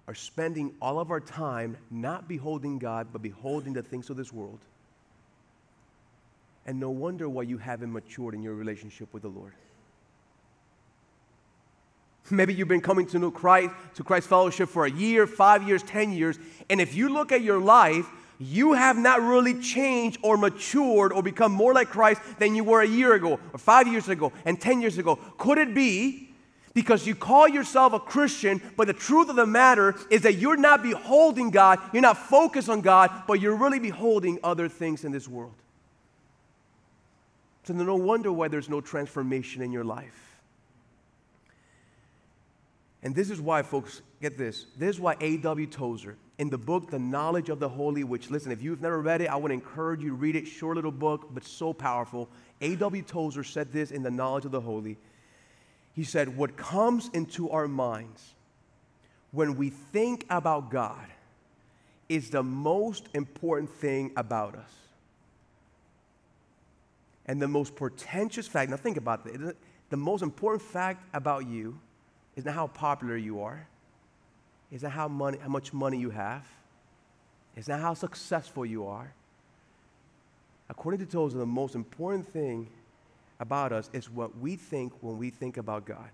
are 0.08 0.15
spending 0.15 0.73
all 0.82 0.99
of 0.99 1.12
our 1.12 1.19
time 1.19 1.78
not 1.91 2.28
beholding 2.28 2.80
God, 2.80 3.08
but 3.12 3.21
beholding 3.21 3.73
the 3.73 3.84
things 3.84 4.10
of 4.10 4.17
this 4.17 4.34
world. 4.34 4.60
And 6.70 6.80
no 6.80 6.92
wonder 6.92 7.28
why 7.28 7.42
you 7.42 7.58
haven't 7.58 7.92
matured 7.92 8.36
in 8.36 8.44
your 8.44 8.54
relationship 8.54 9.12
with 9.12 9.24
the 9.24 9.28
Lord. 9.28 9.54
Maybe 12.30 12.54
you've 12.54 12.68
been 12.68 12.80
coming 12.80 13.08
to 13.08 13.18
know 13.18 13.32
Christ, 13.32 13.72
to 13.96 14.04
Christ 14.04 14.28
fellowship 14.28 14.70
for 14.70 14.86
a 14.86 14.92
year, 14.92 15.26
five 15.26 15.68
years, 15.68 15.82
ten 15.82 16.12
years, 16.12 16.38
and 16.70 16.80
if 16.80 16.94
you 16.94 17.10
look 17.10 17.32
at 17.32 17.42
your 17.42 17.60
life, 17.60 18.06
you 18.38 18.74
have 18.74 19.00
not 19.00 19.20
really 19.20 19.60
changed 19.60 20.20
or 20.22 20.38
matured 20.38 21.12
or 21.12 21.24
become 21.24 21.52
more 21.52 21.74
like 21.74 21.90
Christ 21.90 22.22
than 22.38 22.54
you 22.54 22.64
were 22.64 22.84
a 22.84 22.88
year 22.88 23.16
ago, 23.16 23.40
or 23.52 23.58
five 23.58 23.88
years 23.88 24.08
ago, 24.08 24.32
and 24.46 24.62
10 24.62 24.80
years 24.80 25.00
ago? 25.00 25.16
Could 25.40 25.58
it 25.58 25.74
be 25.74 26.30
because 26.76 27.08
you 27.08 27.16
call 27.16 27.48
yourself 27.48 27.94
a 27.94 28.00
Christian, 28.00 28.62
but 28.78 28.86
the 28.86 28.94
truth 28.94 29.30
of 29.30 29.38
the 29.38 29.48
matter 29.48 29.96
is 30.12 30.22
that 30.22 30.36
you're 30.36 30.56
not 30.56 30.84
beholding 30.84 31.50
God, 31.50 31.80
you're 31.94 32.04
not 32.04 32.20
focused 32.20 32.70
on 32.70 32.82
God, 32.82 33.24
but 33.26 33.42
you're 33.42 33.56
really 33.56 33.80
beholding 33.80 34.38
other 34.44 34.70
things 34.70 35.04
in 35.04 35.12
this 35.12 35.28
world? 35.28 35.56
So, 37.70 37.76
no 37.76 37.96
wonder 37.96 38.34
why 38.34 38.48
there's 38.48 38.68
no 38.68 38.82
transformation 38.82 39.62
in 39.62 39.72
your 39.72 39.84
life. 39.84 40.40
And 43.04 43.14
this 43.14 43.30
is 43.30 43.40
why, 43.40 43.62
folks, 43.62 44.02
get 44.20 44.40
this. 44.40 44.66
This 44.76 44.96
is 44.96 45.00
why 45.00 45.18
A.W. 45.22 45.68
Tozer, 45.68 46.18
in 46.40 46.50
the 46.50 46.58
book, 46.58 46.90
The 46.90 46.98
Knowledge 46.98 47.50
of 47.50 47.60
the 47.60 47.70
Holy, 47.70 48.04
which, 48.04 48.32
listen, 48.32 48.52
if 48.52 48.64
you've 48.64 48.82
never 48.82 49.00
read 49.00 49.22
it, 49.22 49.28
I 49.28 49.36
would 49.36 49.52
encourage 49.52 50.02
you 50.02 50.10
to 50.10 50.16
read 50.16 50.36
it. 50.36 50.48
Short 50.48 50.78
little 50.78 50.92
book, 50.92 51.28
but 51.32 51.46
so 51.46 51.72
powerful. 51.72 52.28
A.W. 52.60 53.04
Tozer 53.04 53.44
said 53.44 53.72
this 53.72 53.92
in 53.92 54.02
The 54.02 54.10
Knowledge 54.10 54.46
of 54.46 54.52
the 54.52 54.62
Holy. 54.62 54.98
He 55.94 56.04
said, 56.04 56.36
What 56.36 56.58
comes 56.58 57.12
into 57.14 57.52
our 57.52 57.68
minds 57.68 58.34
when 59.30 59.58
we 59.58 59.70
think 59.70 60.26
about 60.32 60.72
God 60.72 61.06
is 62.10 62.32
the 62.32 62.42
most 62.42 63.10
important 63.14 63.70
thing 63.70 64.12
about 64.18 64.56
us. 64.56 64.88
And 67.30 67.39
the 67.39 67.48
most 67.48 67.76
portentous 67.76 68.48
fact, 68.48 68.72
now 68.72 68.78
think 68.78 68.98
about 68.98 69.24
it, 69.28 69.56
the 69.92 69.98
most 69.98 70.24
important 70.24 70.63
fact 70.63 71.06
about 71.13 71.46
you 71.46 71.80
is 72.36 72.44
not 72.44 72.56
how 72.56 72.65
popular 72.65 73.15
you 73.15 73.44
are. 73.44 73.68
Is 74.72 74.82
not 74.82 74.94
how, 74.94 75.08
money, 75.08 75.38
how 75.39 75.50
much 75.50 75.72
money 75.72 76.00
you 76.00 76.10
have. 76.10 76.44
Is 77.56 77.68
not 77.68 77.82
how 77.82 77.94
successful 77.94 78.65
you 78.65 78.88
are. 78.88 79.13
According 80.72 81.02
to 81.02 81.06
Tozer, 81.06 81.38
the 81.38 81.46
most 81.46 81.76
important 81.76 82.28
thing 82.28 82.68
about 83.39 83.74
us 83.74 83.92
is 83.94 84.10
what 84.10 84.36
we 84.39 84.56
think 84.56 84.92
when 85.02 85.20
we 85.20 85.30
think 85.30 85.58
about 85.58 85.86
God. 85.86 86.10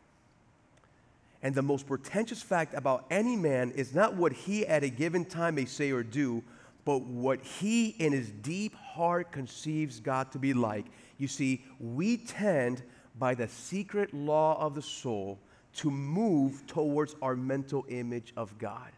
And 1.41 1.55
the 1.55 1.61
most 1.61 1.87
portentous 1.87 2.41
fact 2.41 2.73
about 2.73 3.05
any 3.09 3.37
man 3.37 3.71
is 3.71 3.95
not 3.95 4.15
what 4.15 4.33
he 4.33 4.67
at 4.67 4.83
a 4.83 4.89
given 4.89 5.23
time 5.23 5.55
may 5.55 5.65
say 5.65 5.91
or 5.91 6.03
do, 6.03 6.43
but 6.83 7.03
what 7.03 7.41
he 7.41 7.95
in 7.99 8.11
his 8.11 8.29
deep 8.29 8.75
heart 8.75 9.31
conceives 9.31 10.01
God 10.01 10.33
to 10.33 10.39
be 10.39 10.53
like. 10.53 10.85
You 11.17 11.27
see, 11.27 11.63
we 11.79 12.17
tend 12.17 12.83
by 13.17 13.35
the 13.35 13.47
secret 13.47 14.13
law 14.13 14.59
of 14.59 14.75
the 14.75 14.81
soul 14.81 15.39
to 15.77 15.91
move 15.91 16.65
towards 16.67 17.15
our 17.21 17.35
mental 17.35 17.85
image 17.89 18.33
of 18.35 18.57
God. 18.57 18.91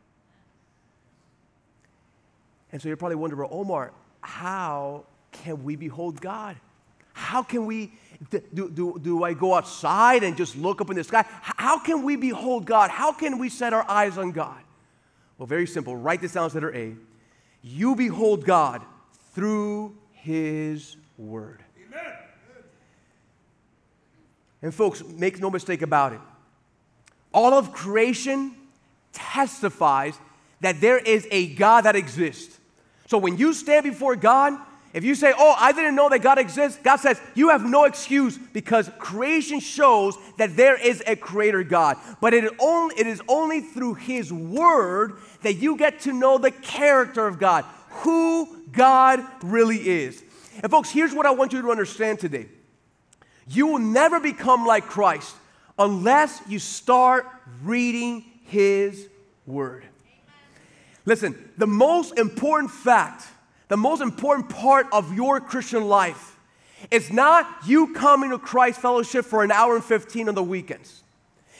And 2.71 2.82
so 2.82 2.88
you're 2.88 2.97
probably 2.97 3.15
wondering, 3.15 3.49
Omar, 3.51 3.93
how 4.21 5.06
can 5.32 5.63
we 5.63 5.75
behold 5.75 6.19
God? 6.19 6.58
How 7.13 7.41
can 7.41 7.65
we, 7.65 7.93
do, 8.30 8.69
do, 8.69 8.99
do 9.01 9.23
I 9.23 9.34
go 9.34 9.56
outside 9.56 10.23
and 10.23 10.38
just 10.38 10.56
look 10.56 10.82
up 10.82 10.89
in 10.89 10.95
the 10.95 11.03
sky? 11.03 11.25
How 11.41 11.80
can 11.80 12.03
we 12.03 12.15
behold 12.15 12.65
God? 12.65 12.91
How 12.91 13.12
can 13.12 13.39
we 13.39 13.49
set 13.49 13.73
our 13.73 13.89
eyes 13.89 14.17
on 14.17 14.32
God? 14.32 14.62
Well, 15.38 15.47
very 15.47 15.65
simple. 15.65 15.95
Write 15.95 16.21
this 16.21 16.34
down 16.34 16.49
letter 16.53 16.75
A. 16.75 16.95
You 17.62 17.95
behold 17.95 18.45
God 18.45 18.84
through 19.34 19.95
His 20.12 20.97
Word. 21.17 21.63
And 24.62 24.74
folks, 24.74 25.04
make 25.04 25.39
no 25.39 25.50
mistake 25.50 25.82
about 25.82 26.13
it. 26.13 26.20
All 27.34 27.54
of 27.54 27.74
creation 27.74 28.56
testifies 29.13 30.17
that 30.62 30.82
there 30.82 30.98
is 30.98 31.28
a 31.32 31.54
God 31.54 31.82
that 31.82 31.96
exists. 31.96 32.60
So 33.08 33.17
when 33.17 33.38
you 33.38 33.54
stand 33.54 33.84
before 33.84 34.15
God, 34.15 34.60
if 34.93 35.04
you 35.04 35.15
say, 35.15 35.34
Oh, 35.38 35.56
I 35.58 35.72
didn't 35.74 35.96
know 35.96 36.10
that 36.10 36.24
God 36.24 36.39
exists, 36.39 36.80
God 36.82 36.96
says, 36.98 37.20
You 37.36 37.50
have 37.50 37.63
no 37.63 37.84
excuse 37.84 38.38
because 38.38 38.89
creation 38.98 39.60
shows 39.60 40.17
that 40.38 40.56
there 40.56 40.76
is 40.76 41.04
a 41.06 41.15
creator 41.15 41.63
God. 41.63 41.98
But 42.20 42.34
it, 42.34 42.52
only, 42.60 42.96
it 42.98 43.06
is 43.06 43.22
only 43.28 43.62
through 43.62 43.96
His 43.96 44.34
Word 44.34 45.20
that 45.43 45.54
you 45.54 45.78
get 45.78 46.02
to 46.02 46.13
know 46.13 46.38
the 46.38 46.52
character 46.52 47.28
of 47.28 47.38
God, 47.38 47.65
who 47.89 48.63
God 48.72 49.24
really 49.43 49.88
is. 49.88 50.24
And 50.63 50.72
folks, 50.72 50.89
here's 50.89 51.13
what 51.13 51.26
I 51.26 51.32
want 51.32 51.54
you 51.54 51.62
to 51.62 51.70
understand 51.70 52.20
today 52.20 52.48
you 53.49 53.67
will 53.67 53.79
never 53.79 54.19
become 54.19 54.65
like 54.65 54.86
Christ 54.86 55.36
unless 55.79 56.41
you 56.47 56.60
start 56.60 57.25
reading 57.63 58.23
His 58.45 59.07
Word. 59.45 59.86
Listen, 61.05 61.51
the 61.57 61.67
most 61.67 62.17
important 62.17 62.71
fact, 62.71 63.25
the 63.69 63.77
most 63.77 64.01
important 64.01 64.49
part 64.49 64.88
of 64.91 65.13
your 65.13 65.39
Christian 65.39 65.88
life 65.88 66.38
is 66.91 67.12
not 67.12 67.47
you 67.65 67.93
coming 67.93 68.31
to 68.31 68.38
Christ 68.38 68.81
Fellowship 68.81 69.25
for 69.25 69.43
an 69.43 69.51
hour 69.51 69.75
and 69.75 69.83
15 69.83 70.29
on 70.29 70.36
the 70.36 70.43
weekends. 70.43 71.01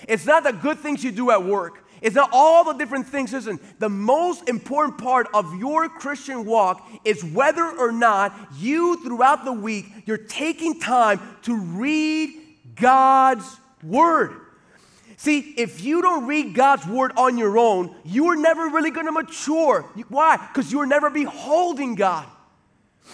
It's 0.08 0.26
not 0.26 0.44
the 0.44 0.52
good 0.52 0.80
things 0.80 1.04
you 1.04 1.12
do 1.12 1.32
at 1.32 1.44
work. 1.44 1.84
It's 2.02 2.16
not 2.16 2.30
all 2.32 2.64
the 2.64 2.74
different 2.74 3.08
things. 3.08 3.34
Listen, 3.34 3.60
the 3.80 3.90
most 3.90 4.48
important 4.48 4.98
part 4.98 5.28
of 5.34 5.56
your 5.56 5.90
Christian 5.90 6.46
walk 6.46 6.88
is 7.04 7.24
whether 7.24 7.66
or 7.66 7.92
not 7.92 8.38
you, 8.58 9.04
throughout 9.04 9.46
the 9.46 9.54
week, 9.54 9.86
you're 10.06 10.18
taking 10.18 10.80
time 10.80 11.20
to 11.44 11.56
read 11.58 12.32
God's 12.76 13.46
word. 13.84 14.42
See, 15.18 15.40
if 15.58 15.84
you 15.84 16.04
don't 16.04 16.28
read 16.28 16.54
God's 16.54 16.86
word 16.86 17.12
on 17.18 17.40
your 17.40 17.58
own, 17.58 17.96
you 18.06 18.28
are 18.28 18.36
never 18.36 18.68
really 18.68 18.92
going 18.92 19.08
to 19.08 19.12
mature. 19.12 19.82
Why? 20.10 20.38
Because 20.38 20.72
you 20.72 20.80
are 20.82 20.86
never 20.86 21.10
beholding 21.10 21.96
God. 21.96 22.28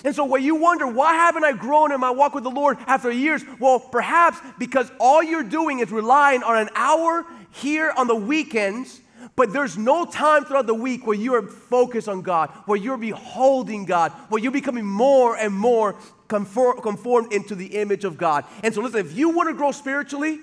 And 0.03 0.15
so, 0.15 0.25
when 0.25 0.43
you 0.43 0.56
wonder, 0.56 0.88
why 0.88 1.13
haven't 1.13 1.43
I 1.43 1.53
grown 1.53 1.91
in 1.91 1.99
my 1.99 2.12
walk 2.12 2.34
with 2.34 2.43
the 2.43 2.51
Lord 2.51 2.77
after 2.88 3.12
years? 3.12 3.43
Well, 3.60 3.79
perhaps 3.79 4.39
because 4.58 4.91
all 4.99 5.21
you're 5.21 5.43
doing 5.43 5.79
is 5.79 5.91
relying 5.91 6.43
on 6.43 6.58
an 6.58 6.69
hour 6.75 7.25
here 7.51 7.93
on 7.95 8.08
the 8.08 8.15
weekends, 8.15 9.01
but 9.36 9.53
there's 9.53 9.77
no 9.77 10.06
time 10.06 10.45
throughout 10.45 10.67
the 10.67 10.73
week 10.73 11.06
where 11.06 11.15
you 11.15 11.36
are 11.36 11.43
focused 11.43 12.08
on 12.08 12.21
God, 12.21 12.49
where 12.65 12.77
you're 12.77 12.97
beholding 12.97 13.86
God, 13.86 14.12
where 14.29 14.41
you're 14.41 14.51
becoming 14.51 14.86
more 14.86 15.36
and 15.36 15.53
more 15.53 15.95
conform, 16.27 16.82
conformed 16.82 17.32
into 17.32 17.56
the 17.56 17.77
image 17.77 18.03
of 18.03 18.17
God. 18.17 18.45
And 18.63 18.73
so, 18.73 18.82
listen, 18.82 18.99
if 18.99 19.15
you 19.15 19.29
want 19.29 19.49
to 19.49 19.56
grow 19.56 19.71
spiritually, 19.71 20.39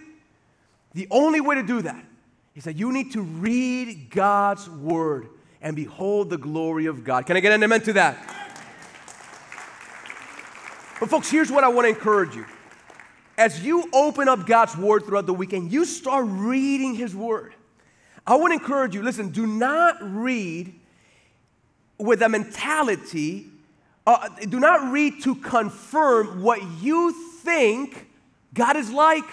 the 0.95 1.07
only 1.11 1.41
way 1.41 1.57
to 1.57 1.63
do 1.63 1.83
that 1.83 2.05
is 2.55 2.65
that 2.65 2.77
you 2.77 2.93
need 2.93 3.13
to 3.13 3.23
read 3.23 4.11
God's 4.11 4.69
word 4.69 5.29
and 5.63 5.77
behold 5.77 6.31
the 6.31 6.39
glory 6.39 6.87
of 6.87 7.05
God. 7.05 7.27
Can 7.27 7.37
I 7.37 7.41
get 7.41 7.53
an 7.53 7.63
amen 7.63 7.83
to 7.83 7.93
that? 7.95 8.40
But, 11.01 11.09
folks, 11.09 11.31
here's 11.31 11.51
what 11.51 11.65
I 11.65 11.69
want 11.69 11.87
to 11.87 11.89
encourage 11.89 12.37
you. 12.37 12.45
As 13.39 13.65
you 13.65 13.89
open 13.93 14.29
up 14.29 14.47
God's 14.47 14.77
word 14.77 15.05
throughout 15.07 15.25
the 15.25 15.33
weekend, 15.33 15.73
you 15.73 15.87
start 15.87 16.27
reading 16.29 16.95
His 16.95 17.17
word. 17.17 17.55
I 18.27 18.37
want 18.37 18.51
to 18.53 18.61
encourage 18.61 18.95
you 18.95 19.03
listen, 19.03 19.31
do 19.31 19.47
not 19.47 19.97
read 20.01 20.75
with 21.97 22.21
a 22.23 22.29
mentality, 22.29 23.47
uh, 24.07 24.29
do 24.41 24.61
not 24.61 24.93
read 24.93 25.23
to 25.23 25.35
confirm 25.37 26.43
what 26.43 26.63
you 26.83 27.13
think 27.41 28.09
God 28.53 28.77
is 28.77 28.91
like. 28.91 29.25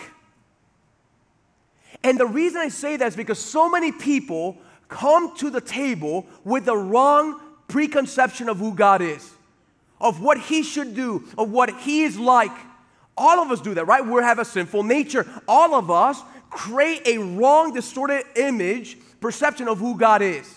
And 2.04 2.18
the 2.18 2.26
reason 2.26 2.62
I 2.62 2.70
say 2.70 2.96
that 2.96 3.08
is 3.08 3.16
because 3.16 3.40
so 3.40 3.70
many 3.70 3.92
people 3.92 4.58
come 4.88 5.36
to 5.38 5.50
the 5.50 5.62
table 5.62 6.26
with 6.46 6.66
the 6.66 6.78
wrong 6.78 7.42
preconception 7.68 8.48
of 8.48 8.58
who 8.58 8.74
God 8.74 9.02
is, 9.02 9.34
of 10.00 10.22
what 10.22 10.40
He 10.40 10.64
should 10.64 10.96
do, 10.96 11.24
of 11.38 11.52
what 11.52 11.70
He 11.82 12.04
is 12.04 12.18
like. 12.18 12.52
All 13.18 13.40
of 13.40 13.52
us 13.52 13.62
do 13.62 13.74
that, 13.74 13.88
right? 13.88 14.06
We 14.06 14.22
have 14.22 14.40
a 14.40 14.46
sinful 14.46 14.84
nature. 14.84 15.26
All 15.48 15.74
of 15.74 15.90
us 15.90 16.22
create 16.50 17.08
a 17.08 17.18
wrong, 17.18 17.74
distorted 17.74 18.24
image, 18.36 18.98
perception 19.20 19.68
of 19.68 19.80
who 19.80 19.98
God 19.98 20.22
is. 20.22 20.54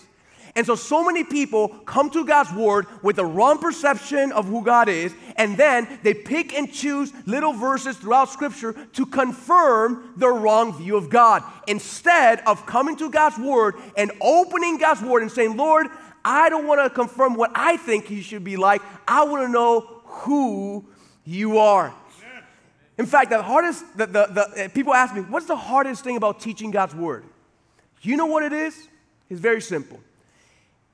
And 0.55 0.65
so, 0.65 0.75
so 0.75 1.03
many 1.05 1.23
people 1.23 1.69
come 1.69 2.09
to 2.09 2.25
God's 2.25 2.51
word 2.51 2.85
with 3.01 3.15
the 3.15 3.25
wrong 3.25 3.57
perception 3.59 4.33
of 4.33 4.47
who 4.47 4.63
God 4.63 4.89
is, 4.89 5.13
and 5.37 5.55
then 5.55 5.87
they 6.03 6.13
pick 6.13 6.53
and 6.53 6.71
choose 6.71 7.13
little 7.25 7.53
verses 7.53 7.95
throughout 7.95 8.29
Scripture 8.29 8.73
to 8.93 9.05
confirm 9.05 10.13
their 10.17 10.33
wrong 10.33 10.77
view 10.77 10.97
of 10.97 11.09
God. 11.09 11.43
Instead 11.67 12.41
of 12.41 12.65
coming 12.65 12.97
to 12.97 13.09
God's 13.09 13.37
word 13.37 13.75
and 13.95 14.11
opening 14.19 14.77
God's 14.77 15.01
word 15.01 15.21
and 15.21 15.31
saying, 15.31 15.55
Lord, 15.55 15.87
I 16.23 16.49
don't 16.49 16.67
want 16.67 16.81
to 16.81 16.89
confirm 16.89 17.35
what 17.35 17.51
I 17.55 17.77
think 17.77 18.05
He 18.05 18.21
should 18.21 18.43
be 18.43 18.57
like, 18.57 18.81
I 19.07 19.23
want 19.23 19.45
to 19.45 19.51
know 19.51 20.01
who 20.05 20.85
you 21.25 21.57
are. 21.57 21.93
In 22.97 23.05
fact, 23.05 23.31
the 23.31 23.41
hardest, 23.41 23.85
the, 23.97 24.05
the, 24.05 24.27
the, 24.27 24.53
eh, 24.55 24.67
people 24.67 24.93
ask 24.93 25.15
me, 25.15 25.21
what's 25.21 25.47
the 25.47 25.55
hardest 25.55 26.03
thing 26.03 26.17
about 26.17 26.39
teaching 26.39 26.69
God's 26.69 26.93
word? 26.93 27.23
You 28.01 28.17
know 28.17 28.25
what 28.27 28.43
it 28.43 28.53
is? 28.53 28.87
It's 29.29 29.39
very 29.39 29.61
simple. 29.61 29.99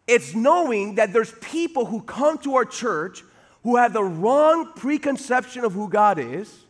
It's 0.06 0.34
knowing 0.34 0.96
that 0.96 1.12
there's 1.12 1.34
people 1.42 1.86
who 1.86 2.02
come 2.02 2.38
to 2.40 2.56
our 2.56 2.66
church 2.66 3.24
who 3.64 3.76
have 3.76 3.92
the 3.92 4.04
wrong 4.04 4.72
preconception 4.76 5.66
of 5.66 5.74
who 5.74 5.90
God 5.90 6.20
is. 6.20 6.64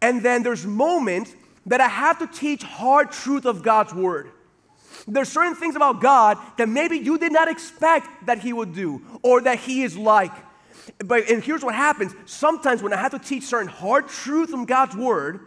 And 0.00 0.22
then 0.22 0.42
there's 0.44 0.64
moments 0.64 1.34
that 1.66 1.80
I 1.80 1.88
have 1.88 2.18
to 2.20 2.26
teach 2.28 2.62
hard 2.62 3.10
truth 3.10 3.46
of 3.46 3.62
God's 3.62 3.92
word. 3.92 4.30
There's 5.08 5.28
certain 5.28 5.54
things 5.54 5.76
about 5.76 6.00
God 6.00 6.38
that 6.56 6.68
maybe 6.68 6.96
you 6.96 7.18
did 7.18 7.32
not 7.32 7.48
expect 7.48 8.26
that 8.26 8.38
He 8.38 8.52
would 8.52 8.74
do 8.74 9.02
or 9.22 9.40
that 9.42 9.58
He 9.60 9.82
is 9.82 9.96
like. 9.96 10.32
But 11.04 11.28
and 11.30 11.42
here's 11.42 11.64
what 11.64 11.74
happens. 11.74 12.14
Sometimes 12.26 12.82
when 12.82 12.92
I 12.92 12.96
have 12.96 13.12
to 13.12 13.18
teach 13.18 13.44
certain 13.44 13.68
hard 13.68 14.08
truth 14.08 14.50
from 14.50 14.64
God's 14.64 14.96
word, 14.96 15.40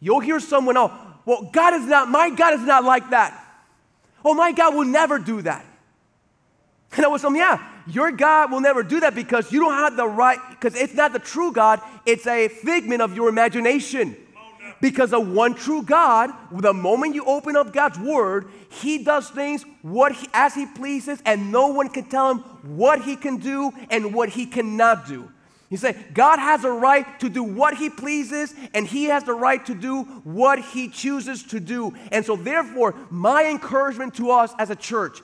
you'll 0.00 0.20
hear 0.20 0.40
someone, 0.40 0.76
oh, 0.76 0.92
well, 1.24 1.48
God 1.52 1.74
is 1.74 1.86
not, 1.86 2.08
my 2.08 2.30
God 2.30 2.54
is 2.54 2.62
not 2.62 2.84
like 2.84 3.10
that. 3.10 3.42
Oh, 4.24 4.34
my 4.34 4.52
God 4.52 4.74
will 4.74 4.84
never 4.84 5.18
do 5.18 5.42
that. 5.42 5.64
And 6.96 7.04
I 7.04 7.08
was 7.08 7.22
saying, 7.22 7.36
yeah, 7.36 7.64
your 7.86 8.10
God 8.10 8.50
will 8.50 8.60
never 8.60 8.82
do 8.82 9.00
that 9.00 9.14
because 9.14 9.52
you 9.52 9.60
don't 9.60 9.74
have 9.74 9.96
the 9.96 10.06
right, 10.06 10.38
because 10.50 10.74
it's 10.74 10.94
not 10.94 11.12
the 11.12 11.18
true 11.18 11.52
God, 11.52 11.80
it's 12.04 12.26
a 12.26 12.48
figment 12.48 13.02
of 13.02 13.14
your 13.14 13.28
imagination. 13.28 14.16
Because 14.80 15.12
of 15.12 15.28
one 15.28 15.54
true 15.54 15.82
God, 15.82 16.30
the 16.52 16.74
moment 16.74 17.14
you 17.14 17.24
open 17.24 17.56
up 17.56 17.72
God's 17.72 17.98
word, 17.98 18.48
He 18.70 19.02
does 19.02 19.30
things 19.30 19.64
what 19.82 20.12
he, 20.12 20.28
as 20.34 20.54
He 20.54 20.66
pleases, 20.66 21.20
and 21.24 21.50
no 21.50 21.68
one 21.68 21.88
can 21.88 22.04
tell 22.04 22.32
Him 22.32 22.38
what 22.76 23.02
He 23.02 23.16
can 23.16 23.38
do 23.38 23.72
and 23.90 24.14
what 24.14 24.28
He 24.28 24.46
cannot 24.46 25.06
do. 25.06 25.30
He 25.68 25.76
said, 25.76 26.14
God 26.14 26.38
has 26.38 26.64
a 26.64 26.70
right 26.70 27.18
to 27.20 27.28
do 27.28 27.42
what 27.42 27.76
He 27.76 27.90
pleases, 27.90 28.54
and 28.72 28.86
He 28.86 29.04
has 29.04 29.24
the 29.24 29.32
right 29.32 29.64
to 29.66 29.74
do 29.74 30.02
what 30.22 30.60
He 30.60 30.88
chooses 30.88 31.42
to 31.44 31.58
do. 31.58 31.94
And 32.12 32.24
so, 32.24 32.36
therefore, 32.36 32.94
my 33.10 33.46
encouragement 33.46 34.14
to 34.16 34.30
us 34.30 34.52
as 34.58 34.70
a 34.70 34.76
church 34.76 35.20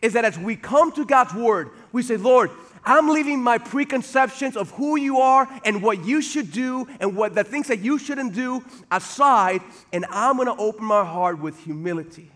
is 0.00 0.14
that 0.14 0.24
as 0.24 0.38
we 0.38 0.56
come 0.56 0.92
to 0.92 1.04
God's 1.04 1.34
Word, 1.34 1.70
we 1.92 2.02
say, 2.02 2.16
Lord, 2.16 2.50
I'm 2.84 3.08
leaving 3.08 3.42
my 3.42 3.58
preconceptions 3.58 4.56
of 4.56 4.70
who 4.72 4.96
you 4.96 5.18
are 5.18 5.48
and 5.64 5.82
what 5.82 6.04
you 6.04 6.20
should 6.20 6.50
do 6.50 6.88
and 7.00 7.16
what 7.16 7.34
the 7.34 7.44
things 7.44 7.68
that 7.68 7.78
you 7.78 7.98
shouldn't 7.98 8.34
do 8.34 8.64
aside, 8.90 9.62
and 9.92 10.04
I'm 10.10 10.36
gonna 10.36 10.56
open 10.56 10.84
my 10.84 11.04
heart 11.04 11.38
with 11.38 11.58
humility. 11.60 12.30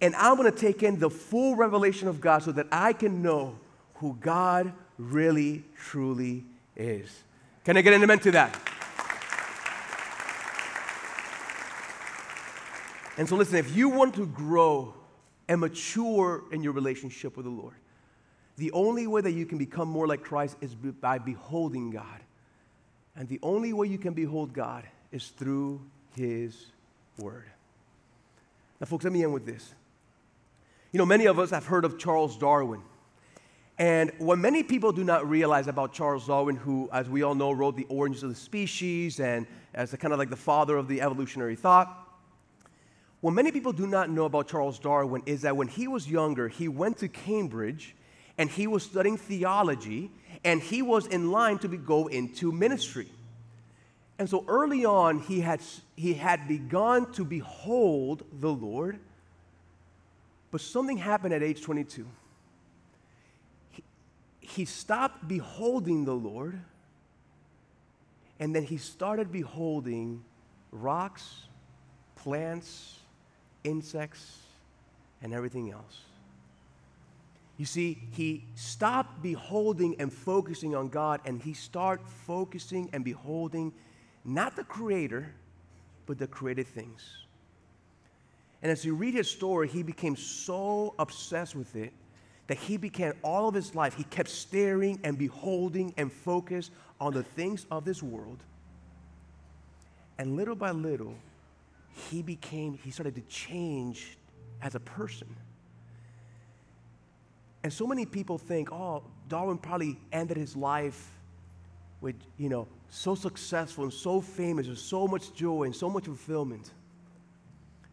And 0.00 0.14
I'm 0.16 0.36
gonna 0.36 0.50
take 0.50 0.82
in 0.82 0.98
the 0.98 1.08
full 1.08 1.56
revelation 1.56 2.06
of 2.06 2.20
God 2.20 2.42
so 2.42 2.52
that 2.52 2.66
I 2.70 2.92
can 2.92 3.22
know 3.22 3.58
who 3.94 4.16
God 4.20 4.72
really, 4.98 5.64
truly 5.74 6.44
is. 6.76 7.24
Can 7.64 7.76
I 7.76 7.80
get 7.80 7.94
an 7.94 8.02
amen 8.02 8.18
to 8.20 8.30
that? 8.32 8.60
And 13.18 13.26
so, 13.26 13.36
listen, 13.36 13.56
if 13.56 13.74
you 13.74 13.88
want 13.88 14.14
to 14.16 14.26
grow 14.26 14.94
and 15.48 15.60
mature 15.60 16.44
in 16.52 16.62
your 16.62 16.74
relationship 16.74 17.36
with 17.36 17.46
the 17.46 17.50
Lord, 17.50 17.74
the 18.56 18.72
only 18.72 19.06
way 19.06 19.20
that 19.20 19.32
you 19.32 19.46
can 19.46 19.58
become 19.58 19.88
more 19.88 20.06
like 20.06 20.22
Christ 20.22 20.56
is 20.60 20.74
by 20.74 21.18
beholding 21.18 21.90
God. 21.90 22.20
And 23.14 23.28
the 23.28 23.38
only 23.42 23.72
way 23.72 23.86
you 23.86 23.98
can 23.98 24.14
behold 24.14 24.52
God 24.52 24.84
is 25.12 25.28
through 25.28 25.80
His 26.14 26.66
Word. 27.18 27.44
Now, 28.80 28.86
folks, 28.86 29.04
let 29.04 29.12
me 29.12 29.22
end 29.22 29.32
with 29.32 29.46
this. 29.46 29.74
You 30.92 30.98
know, 30.98 31.06
many 31.06 31.26
of 31.26 31.38
us 31.38 31.50
have 31.50 31.66
heard 31.66 31.84
of 31.84 31.98
Charles 31.98 32.36
Darwin. 32.36 32.82
And 33.78 34.10
what 34.18 34.38
many 34.38 34.62
people 34.62 34.92
do 34.92 35.04
not 35.04 35.28
realize 35.28 35.66
about 35.66 35.92
Charles 35.92 36.26
Darwin, 36.26 36.56
who, 36.56 36.88
as 36.92 37.08
we 37.08 37.22
all 37.22 37.34
know, 37.34 37.52
wrote 37.52 37.76
The 37.76 37.86
Origins 37.90 38.22
of 38.22 38.30
the 38.30 38.34
Species 38.34 39.20
and 39.20 39.46
as 39.74 39.94
kind 39.94 40.12
of 40.12 40.18
like 40.18 40.30
the 40.30 40.36
father 40.36 40.78
of 40.78 40.88
the 40.88 41.02
evolutionary 41.02 41.56
thought, 41.56 42.06
what 43.20 43.32
many 43.32 43.50
people 43.50 43.72
do 43.72 43.86
not 43.86 44.08
know 44.08 44.24
about 44.24 44.48
Charles 44.48 44.78
Darwin 44.78 45.22
is 45.26 45.42
that 45.42 45.56
when 45.56 45.68
he 45.68 45.88
was 45.88 46.08
younger, 46.08 46.48
he 46.48 46.68
went 46.68 46.98
to 46.98 47.08
Cambridge 47.08 47.94
and 48.38 48.50
he 48.50 48.66
was 48.66 48.82
studying 48.82 49.16
theology 49.16 50.10
and 50.44 50.60
he 50.60 50.82
was 50.82 51.06
in 51.06 51.30
line 51.30 51.58
to 51.58 51.68
be, 51.68 51.76
go 51.76 52.06
into 52.06 52.52
ministry. 52.52 53.08
And 54.18 54.28
so 54.28 54.44
early 54.48 54.84
on, 54.84 55.20
he 55.20 55.40
had, 55.40 55.60
he 55.96 56.14
had 56.14 56.48
begun 56.48 57.12
to 57.12 57.24
behold 57.24 58.24
the 58.40 58.50
Lord, 58.50 58.98
but 60.50 60.60
something 60.60 60.96
happened 60.96 61.34
at 61.34 61.42
age 61.42 61.62
22. 61.62 62.06
He, 63.70 63.82
he 64.40 64.64
stopped 64.64 65.28
beholding 65.28 66.04
the 66.04 66.14
Lord, 66.14 66.60
and 68.40 68.54
then 68.54 68.62
he 68.62 68.78
started 68.78 69.30
beholding 69.30 70.24
rocks, 70.70 71.42
plants, 72.14 73.00
insects, 73.64 74.38
and 75.22 75.34
everything 75.34 75.70
else. 75.70 76.05
You 77.56 77.64
see, 77.64 77.98
he 78.12 78.44
stopped 78.54 79.22
beholding 79.22 79.96
and 79.98 80.12
focusing 80.12 80.74
on 80.74 80.88
God, 80.88 81.20
and 81.24 81.40
he 81.40 81.54
started 81.54 82.06
focusing 82.06 82.90
and 82.92 83.02
beholding 83.04 83.72
not 84.24 84.56
the 84.56 84.64
Creator, 84.64 85.32
but 86.04 86.18
the 86.18 86.26
created 86.26 86.66
things. 86.66 87.02
And 88.62 88.70
as 88.70 88.84
you 88.84 88.94
read 88.94 89.14
his 89.14 89.30
story, 89.30 89.68
he 89.68 89.82
became 89.82 90.16
so 90.16 90.94
obsessed 90.98 91.54
with 91.54 91.76
it 91.76 91.92
that 92.46 92.58
he 92.58 92.76
began 92.76 93.12
all 93.22 93.48
of 93.48 93.54
his 93.54 93.74
life, 93.74 93.94
he 93.94 94.04
kept 94.04 94.28
staring 94.28 95.00
and 95.02 95.18
beholding 95.18 95.92
and 95.96 96.12
focused 96.12 96.70
on 97.00 97.12
the 97.12 97.22
things 97.22 97.66
of 97.70 97.84
this 97.84 98.02
world. 98.02 98.38
And 100.18 100.36
little 100.36 100.54
by 100.54 100.70
little, 100.70 101.14
he 102.10 102.22
became, 102.22 102.78
he 102.82 102.90
started 102.90 103.14
to 103.16 103.22
change 103.22 104.16
as 104.62 104.74
a 104.74 104.80
person. 104.80 105.28
And 107.66 107.72
so 107.72 107.84
many 107.84 108.06
people 108.06 108.38
think, 108.38 108.70
oh, 108.70 109.02
Darwin 109.28 109.58
probably 109.58 109.98
ended 110.12 110.36
his 110.36 110.54
life 110.54 111.10
with, 112.00 112.14
you 112.38 112.48
know, 112.48 112.68
so 112.90 113.16
successful 113.16 113.82
and 113.82 113.92
so 113.92 114.20
famous 114.20 114.68
with 114.68 114.78
so 114.78 115.08
much 115.08 115.34
joy 115.34 115.64
and 115.64 115.74
so 115.74 115.90
much 115.90 116.04
fulfillment. 116.04 116.70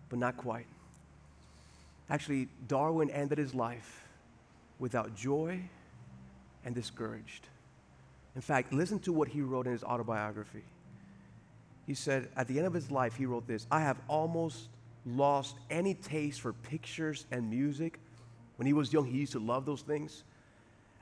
But 0.09 0.19
not 0.19 0.38
quite. 0.38 0.67
Actually, 2.07 2.49
Darwin 2.67 3.09
ended 3.09 3.39
his 3.39 3.55
life 3.55 4.03
without 4.78 5.15
joy 5.15 5.59
and 6.63 6.76
discouraged. 6.76 7.47
In 8.36 8.41
fact, 8.43 8.74
listen 8.74 8.99
to 8.99 9.11
what 9.11 9.28
he 9.28 9.41
wrote 9.41 9.65
in 9.65 9.71
his 9.71 9.84
autobiography. 9.84 10.65
He 11.88 11.95
said, 11.95 12.30
at 12.38 12.47
the 12.47 12.59
end 12.59 12.67
of 12.67 12.76
his 12.76 12.91
life, 12.91 13.15
he 13.15 13.26
wrote 13.26 13.47
this 13.47 13.65
I 13.71 13.80
have 13.80 13.97
almost 14.07 14.67
lost 15.03 15.55
any 15.71 15.95
taste 15.95 16.41
for 16.41 16.53
pictures 16.53 17.26
and 17.32 17.49
music 17.49 17.99
when 18.56 18.66
he 18.66 18.74
was 18.74 18.93
young, 18.93 19.06
he 19.06 19.18
used 19.18 19.32
to 19.34 19.39
love 19.39 19.66
those 19.66 19.82
things. 19.82 20.24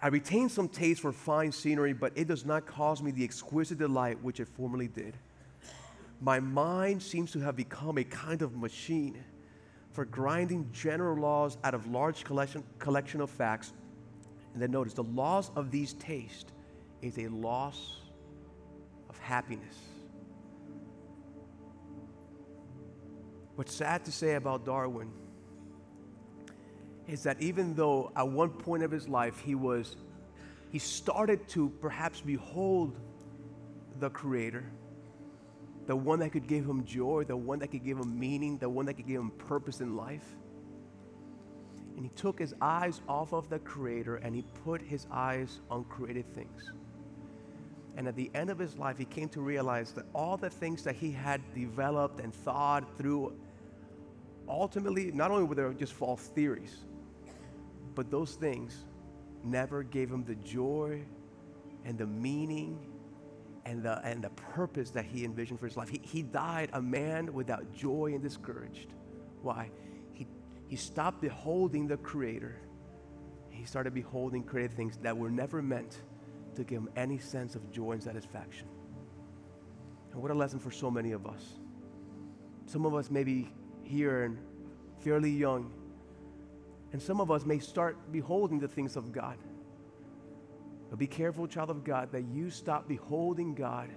I 0.02 0.08
retain 0.08 0.49
some 0.49 0.68
taste 0.68 1.02
for 1.02 1.12
fine 1.12 1.52
scenery, 1.52 1.93
but 1.93 2.12
it 2.16 2.28
does 2.28 2.45
not 2.45 2.66
cause 2.66 3.04
me 3.04 3.12
the 3.12 3.24
exquisite 3.24 3.78
delight 3.78 4.22
which 4.24 4.39
it 4.39 4.47
formerly 4.47 4.88
did. 4.88 5.16
My 6.22 6.39
mind 6.39 7.02
seems 7.02 7.32
to 7.32 7.39
have 7.39 7.56
become 7.56 7.97
a 7.97 8.04
kind 8.04 8.41
of 8.41 8.56
machine 8.56 9.24
for 9.91 10.06
grinding 10.06 10.70
general 10.72 11.18
laws 11.18 11.58
out 11.64 11.74
of 11.74 11.88
large 11.88 12.24
collection, 12.24 12.64
collection 12.80 13.22
of 13.22 13.30
facts. 13.30 13.74
And 14.54 14.62
then 14.62 14.72
notice 14.72 14.93
the 14.93 15.04
loss 15.04 15.52
of 15.56 15.72
these 15.72 15.93
tastes 15.93 16.52
is 17.02 17.18
a 17.18 17.28
loss 17.28 17.97
of 19.10 19.18
happiness. 19.20 19.76
What's 23.56 23.74
sad 23.74 24.06
to 24.06 24.12
say 24.12 24.36
about 24.36 24.66
Darwin 24.66 25.12
is 27.12 27.24
that 27.24 27.41
even 27.41 27.76
though 27.76 28.09
at 28.16 28.26
one 28.26 28.49
point 28.49 28.84
of 28.84 28.89
his 28.89 29.09
life 29.09 29.38
he 29.39 29.53
was, 29.53 29.97
he 30.72 30.80
started 30.80 31.45
to 31.49 31.70
perhaps 31.82 32.22
behold 32.22 32.97
the 33.99 34.09
Creator, 34.09 34.64
the 35.88 35.95
one 35.95 36.20
that 36.20 36.32
could 36.32 36.47
give 36.47 36.64
him 36.64 36.86
joy, 36.86 37.26
the 37.26 37.36
one 37.36 37.59
that 37.59 37.68
could 37.68 37.84
give 37.84 37.97
him 37.97 38.18
meaning, 38.18 38.57
the 38.57 38.70
one 38.70 38.86
that 38.86 38.93
could 38.93 39.05
give 39.05 39.20
him 39.20 39.32
purpose 39.32 39.82
in 39.82 39.97
life. 39.97 40.24
And 41.97 42.05
he 42.05 42.12
took 42.16 42.39
his 42.39 42.55
eyes 42.62 43.01
off 43.09 43.34
of 43.34 43.49
the 43.49 43.59
Creator 43.59 44.16
and 44.18 44.34
he 44.34 44.45
put 44.64 44.82
his 44.82 45.05
eyes 45.12 45.59
on 45.70 45.84
created 45.84 46.34
things. 46.34 46.72
And 47.97 48.07
at 48.07 48.16
the 48.16 48.32
end 48.34 48.49
of 48.49 48.57
his 48.57 48.78
life, 48.78 48.97
he 48.97 49.03
came 49.03 49.28
to 49.30 49.41
realize 49.41 49.91
that 49.93 50.05
all 50.16 50.38
the 50.38 50.49
things 50.49 50.82
that 50.86 50.95
he 50.95 51.12
had 51.12 51.41
developed 51.53 52.22
and 52.22 52.34
thought 52.34 52.86
through, 52.97 53.34
ultimately, 54.47 55.12
not 55.12 55.30
only 55.30 55.43
were 55.43 55.55
they 55.55 55.78
just 55.78 55.91
false 55.91 56.22
theories, 56.28 56.86
but 57.96 58.12
those 58.12 58.36
things 58.36 58.86
never 59.44 59.84
gave 59.84 60.10
him 60.10 60.24
the 60.24 60.36
joy 60.36 61.02
and 61.86 61.98
the 61.98 62.06
meaning 62.06 62.80
and 63.66 63.84
the, 63.84 64.04
and 64.06 64.24
the 64.24 64.30
purpose 64.30 64.92
that 64.92 65.06
he 65.06 65.24
envisioned 65.24 65.60
for 65.60 65.68
his 65.68 65.78
life. 65.78 65.89
He, 65.89 66.02
he 66.04 66.22
died 66.22 66.70
a 66.74 66.82
man 66.82 67.34
without 67.34 67.74
joy 67.74 68.12
and 68.14 68.22
discouraged. 68.22 68.94
Why? 69.42 69.70
He, 70.14 70.28
he 70.68 70.76
stopped 70.76 71.22
beholding 71.22 71.88
the 71.88 71.98
Creator. 71.98 72.56
He 73.50 73.66
started 73.66 73.94
beholding 73.94 74.44
created 74.44 74.76
things 74.76 74.98
that 74.98 75.16
were 75.16 75.30
never 75.30 75.62
meant 75.62 76.02
to 76.56 76.64
give 76.64 76.80
him 76.80 76.89
any 76.96 77.18
sense 77.18 77.56
of 77.56 77.72
joy 77.72 77.94
and 77.94 78.04
satisfaction. 78.04 78.68
And 80.12 80.22
what 80.22 80.32
a 80.32 80.34
lesson 80.34 80.60
for 80.60 80.72
so 80.72 80.92
many 80.92 81.12
of 81.12 81.26
us. 81.26 81.60
Some 82.66 82.86
of 82.86 82.94
us 82.96 83.10
may 83.10 83.24
be 83.24 83.50
here 83.84 84.24
and 84.24 84.38
fairly 85.00 85.30
young 85.30 85.72
and 86.92 87.02
some 87.02 87.22
of 87.22 87.32
us 87.32 87.46
may 87.46 87.60
start 87.60 88.12
beholding 88.12 88.60
the 88.60 88.68
things 88.68 88.96
of 88.96 89.12
God. 89.12 89.38
But 90.89 91.00
be 91.00 91.08
careful, 91.08 91.48
child 91.48 91.70
of 91.70 91.84
God, 91.84 92.12
that 92.12 92.24
you 92.24 92.50
stop 92.50 92.88
beholding 92.88 93.56
God, 93.56 93.89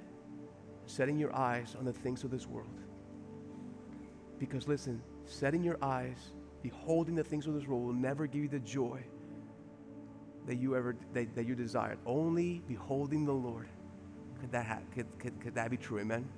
setting 0.87 1.19
your 1.19 1.35
eyes 1.35 1.75
on 1.77 1.85
the 1.85 1.93
things 1.93 2.23
of 2.23 2.31
this 2.31 2.47
world. 2.47 2.79
Because 4.39 4.69
listen, 4.69 5.03
setting 5.25 5.65
your 5.65 5.79
eyes 5.83 6.33
beholding 6.63 7.15
the 7.15 7.25
things 7.25 7.47
of 7.47 7.55
this 7.55 7.67
world 7.67 7.85
will 7.85 7.93
never 7.93 8.27
give 8.27 8.43
you 8.43 8.49
the 8.49 8.61
joy 8.61 9.03
that 10.47 10.57
you 10.57 10.77
ever 10.77 10.97
that, 11.13 11.35
that 11.35 11.47
you 11.47 11.55
desired. 11.55 11.99
Only 12.07 12.63
beholding 12.69 13.25
the 13.25 13.33
Lord. 13.33 13.69
Could 14.41 14.53
that 14.53 14.67
ha- 14.67 14.79
could, 14.95 15.07
could, 15.19 15.41
could 15.41 15.55
that 15.55 15.71
be 15.71 15.77
true? 15.77 16.01
Amen. 16.01 16.29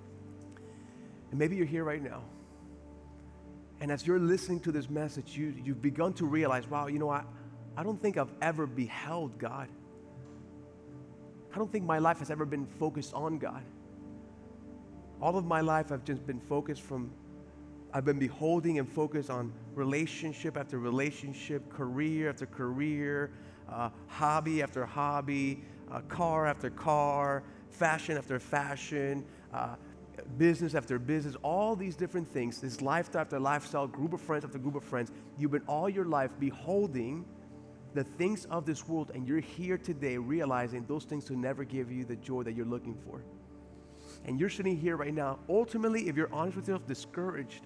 And 1.31 1.39
maybe 1.39 1.57
you're 1.57 1.67
here 1.67 1.85
right 1.85 2.03
now. 2.03 2.23
And 3.81 3.93
as 3.93 4.07
you're 4.07 4.19
listening 4.19 4.61
to 4.61 4.73
this 4.73 4.89
message, 4.89 5.37
you, 5.37 5.55
you've 5.63 5.83
begun 5.83 6.13
to 6.15 6.27
realize, 6.27 6.67
wow, 6.69 6.87
you 6.87 6.99
know 6.99 7.07
what? 7.07 7.27
I 7.77 7.83
don't 7.83 8.01
think 8.01 8.17
I've 8.17 8.33
ever 8.41 8.67
beheld 8.67 9.39
God. 9.39 9.69
I 11.55 11.59
don't 11.59 11.71
think 11.71 11.85
my 11.85 11.99
life 11.99 12.19
has 12.19 12.31
ever 12.31 12.45
been 12.47 12.67
focused 12.67 13.13
on 13.15 13.39
God. 13.39 13.63
All 15.21 15.37
of 15.37 15.45
my 15.45 15.61
life, 15.61 15.93
I've 15.93 16.05
just 16.05 16.27
been 16.27 16.41
focused 16.41 16.83
from, 16.83 17.11
I've 17.93 18.05
been 18.05 18.19
beholding 18.19 18.79
and 18.79 18.89
focused 18.89 19.31
on 19.31 19.53
relationship 19.75 20.57
after 20.57 20.79
relationship, 20.79 21.71
career 21.71 22.31
after 22.31 22.47
career, 22.47 23.31
uh, 23.71 23.91
hobby 24.07 24.63
after 24.63 24.85
hobby, 24.85 25.65
uh, 25.91 26.01
car 26.03 26.47
after 26.47 26.71
car, 26.71 27.43
fashion 27.71 28.17
after 28.17 28.39
fashion, 28.39 29.25
uh, 29.53 29.77
business 30.39 30.75
after 30.75 30.99
business, 30.99 31.37
all 31.43 31.77
these 31.77 31.97
different 31.97 32.29
things, 32.29 32.61
this 32.61 32.81
lifestyle 32.81 33.23
after 33.23 33.39
lifestyle, 33.39 33.87
group 33.87 34.13
of 34.13 34.21
friends 34.21 34.45
after 34.45 34.59
group 34.59 34.75
of 34.75 34.85
friends. 34.85 35.11
You've 35.39 35.51
been 35.51 35.65
all 35.67 35.89
your 35.89 36.05
life 36.05 36.31
beholding 36.39 37.25
the 37.95 38.05
things 38.05 38.45
of 38.47 38.67
this 38.67 38.87
world, 38.87 39.11
and 39.15 39.27
you're 39.27 39.41
here 39.41 39.79
today 39.79 40.19
realizing 40.19 40.85
those 40.87 41.05
things 41.05 41.31
will 41.31 41.39
never 41.39 41.65
give 41.65 41.91
you 41.91 42.05
the 42.05 42.17
joy 42.17 42.43
that 42.43 42.53
you're 42.53 42.67
looking 42.67 42.95
for. 42.95 43.23
And 44.25 44.39
you're 44.39 44.51
sitting 44.51 44.77
here 44.77 44.97
right 44.97 45.15
now, 45.15 45.39
ultimately, 45.49 46.09
if 46.09 46.17
you're 46.17 46.33
honest 46.33 46.57
with 46.57 46.69
yourself, 46.69 46.87
discouraged 46.87 47.63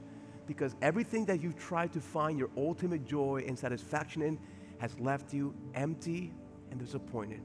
because 0.47 0.75
everything 0.83 1.25
that 1.27 1.41
you've 1.41 1.59
tried 1.59 1.93
to 1.93 2.01
find 2.01 2.39
your 2.39 2.51
ultimate 2.57 3.07
joy 3.07 3.45
and 3.47 3.59
satisfaction 3.59 4.23
in 4.23 4.39
has 4.79 4.99
left 4.99 5.33
you 5.33 5.55
empty 5.75 6.33
and 6.71 6.81
disappointed. 6.81 7.41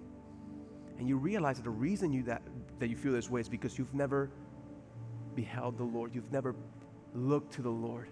And 0.97 1.07
you 1.07 1.17
realize 1.17 1.57
that 1.57 1.63
the 1.63 1.69
reason 1.69 2.11
you 2.11 2.23
that, 2.23 2.41
that 2.79 2.89
you 2.89 2.95
feel 2.95 3.11
this 3.11 3.29
way 3.29 3.41
is 3.41 3.49
because 3.49 3.77
you've 3.77 3.93
never 3.93 4.31
beheld 5.35 5.77
the 5.77 5.83
Lord. 5.83 6.13
You've 6.13 6.31
never 6.31 6.55
looked 7.13 7.53
to 7.53 7.61
the 7.61 7.69
Lord. 7.69 8.07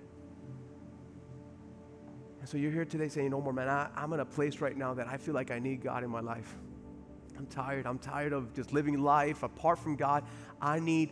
And 2.39 2.49
so 2.49 2.57
you're 2.57 2.71
here 2.71 2.85
today 2.85 3.07
saying, 3.07 3.29
No 3.29 3.39
more, 3.39 3.53
man, 3.53 3.69
I, 3.69 3.89
I'm 3.95 4.11
in 4.13 4.19
a 4.19 4.25
place 4.25 4.59
right 4.59 4.75
now 4.75 4.93
that 4.95 5.07
I 5.07 5.17
feel 5.17 5.33
like 5.33 5.49
I 5.51 5.59
need 5.59 5.81
God 5.81 6.03
in 6.03 6.09
my 6.09 6.19
life. 6.19 6.55
I'm 7.37 7.45
tired. 7.47 7.85
I'm 7.85 7.99
tired 7.99 8.33
of 8.33 8.53
just 8.53 8.73
living 8.73 9.01
life 9.01 9.43
apart 9.43 9.79
from 9.79 9.95
God. 9.95 10.23
I 10.61 10.79
need 10.79 11.11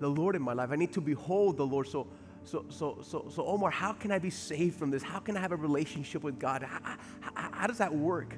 the 0.00 0.08
Lord 0.08 0.34
in 0.34 0.42
my 0.42 0.54
life. 0.54 0.70
I 0.72 0.76
need 0.76 0.92
to 0.94 1.00
behold 1.00 1.56
the 1.56 1.66
Lord. 1.66 1.86
So, 1.86 2.06
so, 2.44 2.64
so, 2.68 2.98
so, 3.02 3.26
so 3.28 3.46
Omar, 3.46 3.70
how 3.70 3.92
can 3.92 4.10
I 4.10 4.18
be 4.18 4.30
saved 4.30 4.76
from 4.78 4.90
this? 4.90 5.02
How 5.02 5.18
can 5.18 5.36
I 5.36 5.40
have 5.40 5.52
a 5.52 5.56
relationship 5.56 6.22
with 6.22 6.38
God? 6.38 6.62
How, 6.62 6.96
how, 7.20 7.50
how 7.52 7.66
does 7.66 7.78
that 7.78 7.94
work? 7.94 8.34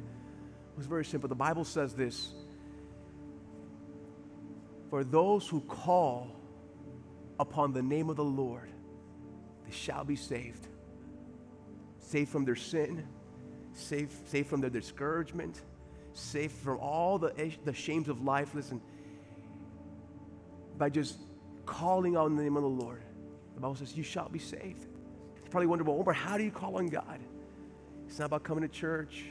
It's 0.76 0.86
very 0.86 1.04
simple. 1.04 1.28
The 1.28 1.34
Bible 1.34 1.64
says 1.64 1.94
this 1.94 2.32
For 4.90 5.04
those 5.04 5.46
who 5.46 5.60
call 5.60 6.41
upon 7.42 7.72
the 7.72 7.82
name 7.82 8.08
of 8.08 8.16
the 8.16 8.24
Lord, 8.24 8.70
they 9.66 9.72
shall 9.72 10.04
be 10.04 10.16
saved. 10.16 10.66
Saved 11.98 12.30
from 12.30 12.44
their 12.44 12.56
sin, 12.56 13.06
saved, 13.74 14.12
saved 14.28 14.48
from 14.48 14.60
their 14.60 14.70
discouragement, 14.70 15.60
saved 16.14 16.52
from 16.52 16.78
all 16.78 17.18
the, 17.18 17.52
the 17.64 17.72
shames 17.72 18.08
of 18.08 18.22
life. 18.22 18.54
Listen, 18.54 18.80
by 20.78 20.88
just 20.88 21.18
calling 21.66 22.16
on 22.16 22.36
the 22.36 22.42
name 22.42 22.56
of 22.56 22.62
the 22.62 22.68
Lord, 22.68 23.02
the 23.54 23.60
Bible 23.60 23.74
says, 23.74 23.96
You 23.96 24.02
shall 24.02 24.28
be 24.28 24.38
saved. 24.38 24.86
You 25.44 25.50
probably 25.50 25.66
wonder, 25.66 25.84
well, 25.84 25.98
Omar, 25.98 26.14
how 26.14 26.38
do 26.38 26.44
you 26.44 26.50
call 26.50 26.76
on 26.76 26.86
God? 26.86 27.20
It's 28.06 28.18
not 28.18 28.26
about 28.26 28.42
coming 28.42 28.62
to 28.62 28.68
church, 28.68 29.24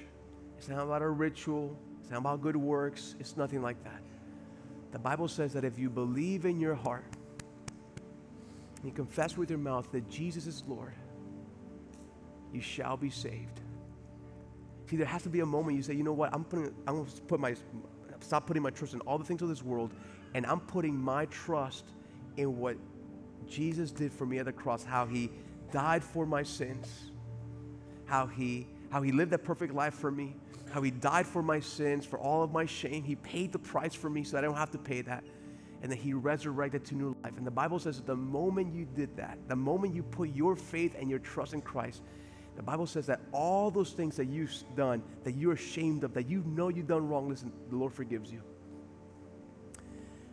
it's 0.57 0.67
not 0.69 0.83
about 0.83 1.01
a 1.01 1.09
ritual, 1.09 1.77
it's 2.01 2.09
not 2.09 2.19
about 2.19 2.41
good 2.41 2.55
works, 2.55 3.15
it's 3.19 3.37
nothing 3.37 3.61
like 3.61 3.83
that. 3.83 4.01
The 4.91 4.99
Bible 4.99 5.27
says 5.27 5.53
that 5.53 5.63
if 5.63 5.79
you 5.79 5.89
believe 5.89 6.45
in 6.45 6.59
your 6.59 6.75
heart, 6.75 7.05
and 8.81 8.89
you 8.89 8.95
confess 8.95 9.37
with 9.37 9.49
your 9.49 9.59
mouth 9.59 9.91
that 9.91 10.09
Jesus 10.09 10.47
is 10.47 10.63
Lord, 10.67 10.93
you 12.51 12.61
shall 12.61 12.97
be 12.97 13.11
saved. 13.11 13.61
See, 14.89 14.97
there 14.97 15.05
has 15.05 15.21
to 15.23 15.29
be 15.29 15.39
a 15.41 15.45
moment 15.45 15.77
you 15.77 15.83
say, 15.83 15.93
you 15.93 16.03
know 16.03 16.13
what, 16.13 16.33
I'm 16.33 16.43
putting, 16.43 16.73
I'm 16.87 16.95
going 16.95 17.05
to 17.05 17.21
put 17.21 17.39
my, 17.39 17.55
stop 18.19 18.47
putting 18.47 18.63
my 18.63 18.71
trust 18.71 18.93
in 18.93 18.99
all 19.01 19.17
the 19.17 19.23
things 19.23 19.41
of 19.41 19.49
this 19.49 19.61
world, 19.61 19.93
and 20.33 20.45
I'm 20.45 20.59
putting 20.59 20.97
my 20.97 21.25
trust 21.27 21.85
in 22.37 22.57
what 22.57 22.75
Jesus 23.47 23.91
did 23.91 24.11
for 24.11 24.25
me 24.25 24.39
at 24.39 24.45
the 24.45 24.51
cross, 24.51 24.83
how 24.83 25.05
he 25.05 25.29
died 25.71 26.03
for 26.03 26.25
my 26.25 26.41
sins, 26.41 27.11
how 28.05 28.25
he, 28.25 28.67
how 28.89 29.01
he 29.01 29.11
lived 29.11 29.31
that 29.31 29.43
perfect 29.43 29.73
life 29.73 29.93
for 29.93 30.11
me, 30.11 30.35
how 30.71 30.81
he 30.81 30.89
died 30.89 31.27
for 31.27 31.43
my 31.43 31.59
sins, 31.59 32.03
for 32.03 32.17
all 32.19 32.43
of 32.43 32.51
my 32.51 32.65
shame. 32.65 33.03
He 33.03 33.15
paid 33.15 33.51
the 33.51 33.59
price 33.59 33.93
for 33.93 34.09
me 34.09 34.23
so 34.23 34.37
I 34.37 34.41
don't 34.41 34.55
have 34.55 34.71
to 34.71 34.77
pay 34.77 35.01
that 35.03 35.23
and 35.81 35.91
then 35.91 35.97
he 35.97 36.13
resurrected 36.13 36.85
to 36.85 36.95
new 36.95 37.07
life. 37.07 37.15
And 37.37 37.45
the 37.45 37.51
Bible 37.51 37.79
says 37.79 37.97
that 37.97 38.05
the 38.05 38.15
moment 38.15 38.73
you 38.73 38.85
did 38.85 39.15
that, 39.17 39.37
the 39.47 39.55
moment 39.55 39.95
you 39.95 40.03
put 40.03 40.29
your 40.35 40.55
faith 40.55 40.95
and 40.99 41.09
your 41.09 41.19
trust 41.19 41.53
in 41.53 41.61
Christ, 41.61 42.01
the 42.55 42.63
Bible 42.63 42.85
says 42.85 43.05
that 43.07 43.21
all 43.31 43.71
those 43.71 43.91
things 43.91 44.15
that 44.17 44.25
you've 44.25 44.53
done, 44.75 45.01
that 45.23 45.33
you're 45.33 45.53
ashamed 45.53 46.03
of, 46.03 46.13
that 46.13 46.27
you 46.27 46.43
know 46.45 46.69
you've 46.69 46.87
done 46.87 47.07
wrong, 47.07 47.29
listen, 47.29 47.51
the 47.69 47.75
Lord 47.75 47.93
forgives 47.93 48.31
you. 48.31 48.41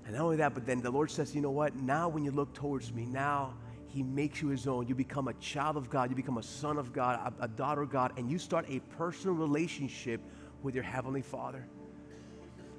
And 0.05 0.17
not 0.17 0.25
only 0.25 0.37
that, 0.39 0.55
but 0.55 0.67
then 0.67 0.81
the 0.81 0.91
Lord 0.91 1.11
says, 1.11 1.35
you 1.35 1.41
know 1.41 1.51
what? 1.51 1.77
Now 1.77 2.09
when 2.09 2.25
you 2.25 2.31
look 2.31 2.53
towards 2.55 2.93
me, 2.93 3.05
now 3.05 3.55
he 3.87 4.03
makes 4.03 4.43
you 4.43 4.49
his 4.49 4.67
own. 4.67 4.87
You 4.87 4.95
become 4.95 5.29
a 5.29 5.35
child 5.35 5.77
of 5.77 5.89
God, 5.91 6.11
you 6.11 6.17
become 6.17 6.39
a 6.39 6.43
son 6.43 6.79
of 6.79 6.93
God, 6.93 7.33
a, 7.41 7.45
a 7.45 7.49
daughter 7.49 7.83
of 7.83 7.91
God, 7.91 8.13
and 8.17 8.31
you 8.31 8.39
start 8.39 8.67
a 8.69 8.81
personal 8.97 9.35
relationship 9.35 10.21
with 10.63 10.75
your 10.75 10.85
Heavenly 10.85 11.23
Father. 11.23 11.67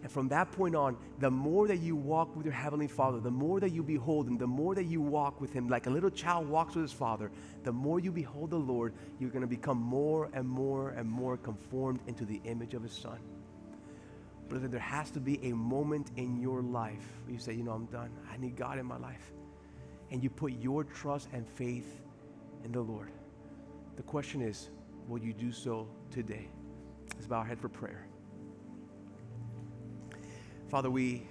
And 0.02 0.10
from 0.10 0.30
that 0.30 0.52
point 0.54 0.76
on, 0.76 0.96
the 1.20 1.30
more 1.30 1.68
that 1.68 1.80
you 1.80 1.96
walk 1.96 2.36
with 2.36 2.46
your 2.46 2.54
Heavenly 2.54 2.88
Father, 2.88 3.20
the 3.20 3.32
more 3.32 3.60
that 3.60 3.72
you 3.72 3.84
behold 3.84 4.28
Him, 4.28 4.38
the 4.38 4.48
more 4.48 4.74
that 4.76 4.86
you 4.86 5.02
walk 5.02 5.42
with 5.42 5.52
Him, 5.52 5.68
like 5.68 5.88
a 5.88 5.90
little 5.90 6.10
child 6.10 6.48
walks 6.48 6.76
with 6.76 6.84
his 6.84 6.94
father, 6.94 7.32
the 7.64 7.72
more 7.72 8.00
you 8.00 8.12
behold 8.12 8.52
the 8.52 8.60
Lord, 8.60 8.94
you're 9.20 9.30
going 9.30 9.42
to 9.42 9.48
become 9.48 9.78
more 9.78 10.30
and 10.34 10.48
more 10.48 10.92
and 10.92 11.10
more 11.10 11.36
conformed 11.36 12.00
into 12.08 12.24
the 12.24 12.40
image 12.46 12.74
of 12.74 12.84
His 12.84 12.94
Son. 12.94 13.20
But 14.48 14.72
there 14.72 14.80
has 14.80 15.12
to 15.12 15.20
be 15.20 15.40
a 15.44 15.54
moment 15.54 16.12
in 16.16 16.40
your 16.42 16.62
life 16.62 17.06
where 17.26 17.34
you 17.34 17.40
say, 17.40 17.54
you 17.54 17.64
know, 17.64 17.72
I'm 17.72 17.86
done. 17.86 18.10
I 18.32 18.38
need 18.38 18.56
God 18.56 18.80
in 18.80 18.86
my 18.86 18.98
life. 18.98 19.32
And 20.12 20.24
you 20.24 20.30
put 20.30 20.54
your 20.54 20.84
trust 20.84 21.28
and 21.34 21.48
faith 21.48 22.02
in 22.64 22.72
the 22.72 22.82
Lord. 22.82 23.12
The 23.96 24.04
question 24.04 24.42
is, 24.42 24.70
will 25.08 25.20
you 25.20 25.34
do 25.34 25.52
so 25.52 25.88
today? 26.10 26.48
Let's 27.14 27.28
bow 27.28 27.40
our 27.40 27.46
head 27.46 27.60
for 27.60 27.70
prayer. 27.70 28.09
Father, 30.70 30.92
we 30.92 31.24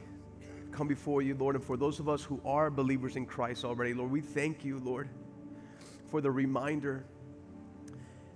come 0.72 0.89
before 0.89 1.22
you, 1.22 1.36
Lord, 1.36 1.55
and 1.55 1.64
for 1.64 1.76
those 1.76 2.01
of 2.01 2.09
us 2.09 2.24
who 2.24 2.41
are 2.45 2.70
believers 2.70 3.14
in 3.14 3.24
Christ 3.24 3.64
already, 3.64 3.95
Lord, 3.95 4.11
we 4.11 4.20
thank 4.20 4.64
you, 4.64 4.80
Lord, 4.80 5.09
for 6.11 6.20
the 6.20 6.30
reminder 6.30 7.05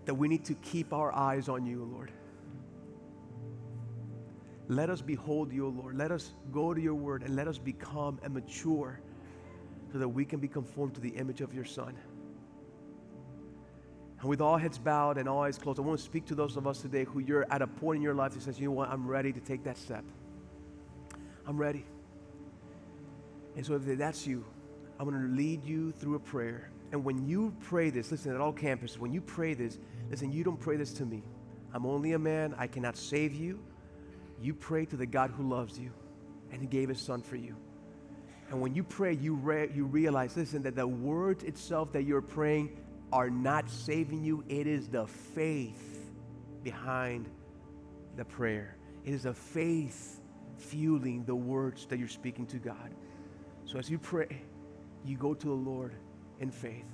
that 0.04 0.14
we 0.14 0.28
need 0.28 0.44
to 0.44 0.54
keep 0.54 0.92
our 0.92 1.12
eyes 1.12 1.48
on 1.48 1.66
you, 1.66 1.84
Lord. 1.84 2.12
Let 4.68 4.90
us 4.90 5.02
behold 5.02 5.52
you, 5.52 5.68
Lord. 5.68 5.96
Let 5.96 6.12
us 6.12 6.32
go 6.52 6.72
to 6.72 6.80
your 6.80 6.94
word 6.94 7.24
and 7.24 7.34
let 7.34 7.48
us 7.48 7.58
become 7.58 8.20
and 8.22 8.32
mature 8.32 9.00
so 9.92 9.98
that 9.98 10.08
we 10.08 10.24
can 10.24 10.38
be 10.38 10.48
conformed 10.48 10.94
to 10.94 11.00
the 11.00 11.10
image 11.10 11.40
of 11.40 11.52
your 11.52 11.64
Son. 11.64 11.96
And 14.20 14.28
with 14.28 14.40
all 14.40 14.56
heads 14.56 14.78
bowed 14.78 15.18
and 15.18 15.28
all 15.28 15.42
eyes 15.42 15.58
closed, 15.58 15.80
I 15.80 15.82
want 15.82 15.98
to 15.98 16.04
speak 16.04 16.26
to 16.26 16.36
those 16.36 16.56
of 16.56 16.68
us 16.68 16.80
today 16.80 17.02
who 17.02 17.18
you're 17.18 17.44
at 17.50 17.60
a 17.60 17.66
point 17.66 17.96
in 17.96 18.02
your 18.02 18.14
life 18.14 18.34
that 18.34 18.42
says, 18.42 18.60
you 18.60 18.66
know 18.66 18.72
what, 18.72 18.88
I'm 18.88 19.06
ready 19.06 19.32
to 19.32 19.40
take 19.40 19.64
that 19.64 19.76
step. 19.76 20.04
I'm 21.46 21.56
ready. 21.56 21.84
And 23.56 23.64
so 23.66 23.74
if 23.74 23.84
that's 23.98 24.26
you, 24.26 24.44
I'm 24.98 25.08
going 25.08 25.20
to 25.20 25.36
lead 25.36 25.64
you 25.64 25.92
through 25.92 26.14
a 26.14 26.20
prayer. 26.20 26.70
And 26.92 27.04
when 27.04 27.26
you 27.26 27.54
pray 27.60 27.90
this, 27.90 28.10
listen, 28.10 28.34
at 28.34 28.40
all 28.40 28.52
campuses, 28.52 28.98
when 28.98 29.12
you 29.12 29.20
pray 29.20 29.54
this, 29.54 29.78
listen, 30.10 30.30
you 30.30 30.44
don't 30.44 30.60
pray 30.60 30.76
this 30.76 30.92
to 30.94 31.04
me. 31.04 31.22
I'm 31.72 31.86
only 31.86 32.12
a 32.12 32.18
man. 32.18 32.54
I 32.58 32.66
cannot 32.66 32.96
save 32.96 33.34
you. 33.34 33.58
You 34.40 34.54
pray 34.54 34.84
to 34.86 34.96
the 34.96 35.06
God 35.06 35.30
who 35.30 35.48
loves 35.48 35.78
you, 35.78 35.90
and 36.50 36.60
He 36.60 36.66
gave 36.66 36.88
His 36.88 37.00
Son 37.00 37.22
for 37.22 37.36
you. 37.36 37.56
And 38.50 38.60
when 38.60 38.74
you 38.74 38.84
pray, 38.84 39.14
you, 39.14 39.34
re- 39.34 39.70
you 39.74 39.86
realize, 39.86 40.36
listen, 40.36 40.62
that 40.62 40.76
the 40.76 40.86
words 40.86 41.44
itself 41.44 41.92
that 41.92 42.02
you're 42.02 42.20
praying 42.20 42.76
are 43.12 43.30
not 43.30 43.70
saving 43.70 44.22
you. 44.22 44.44
It 44.48 44.66
is 44.66 44.88
the 44.88 45.06
faith 45.06 46.10
behind 46.62 47.28
the 48.16 48.24
prayer. 48.24 48.76
It 49.04 49.14
is 49.14 49.24
a 49.24 49.32
faith 49.32 50.20
fueling 50.62 51.24
the 51.24 51.34
words 51.34 51.86
that 51.86 51.98
you're 51.98 52.08
speaking 52.08 52.46
to 52.46 52.58
God. 52.58 52.94
So 53.64 53.78
as 53.78 53.90
you 53.90 53.98
pray, 53.98 54.40
you 55.04 55.16
go 55.16 55.34
to 55.34 55.46
the 55.46 55.52
Lord 55.52 55.94
in 56.40 56.50
faith. 56.50 56.86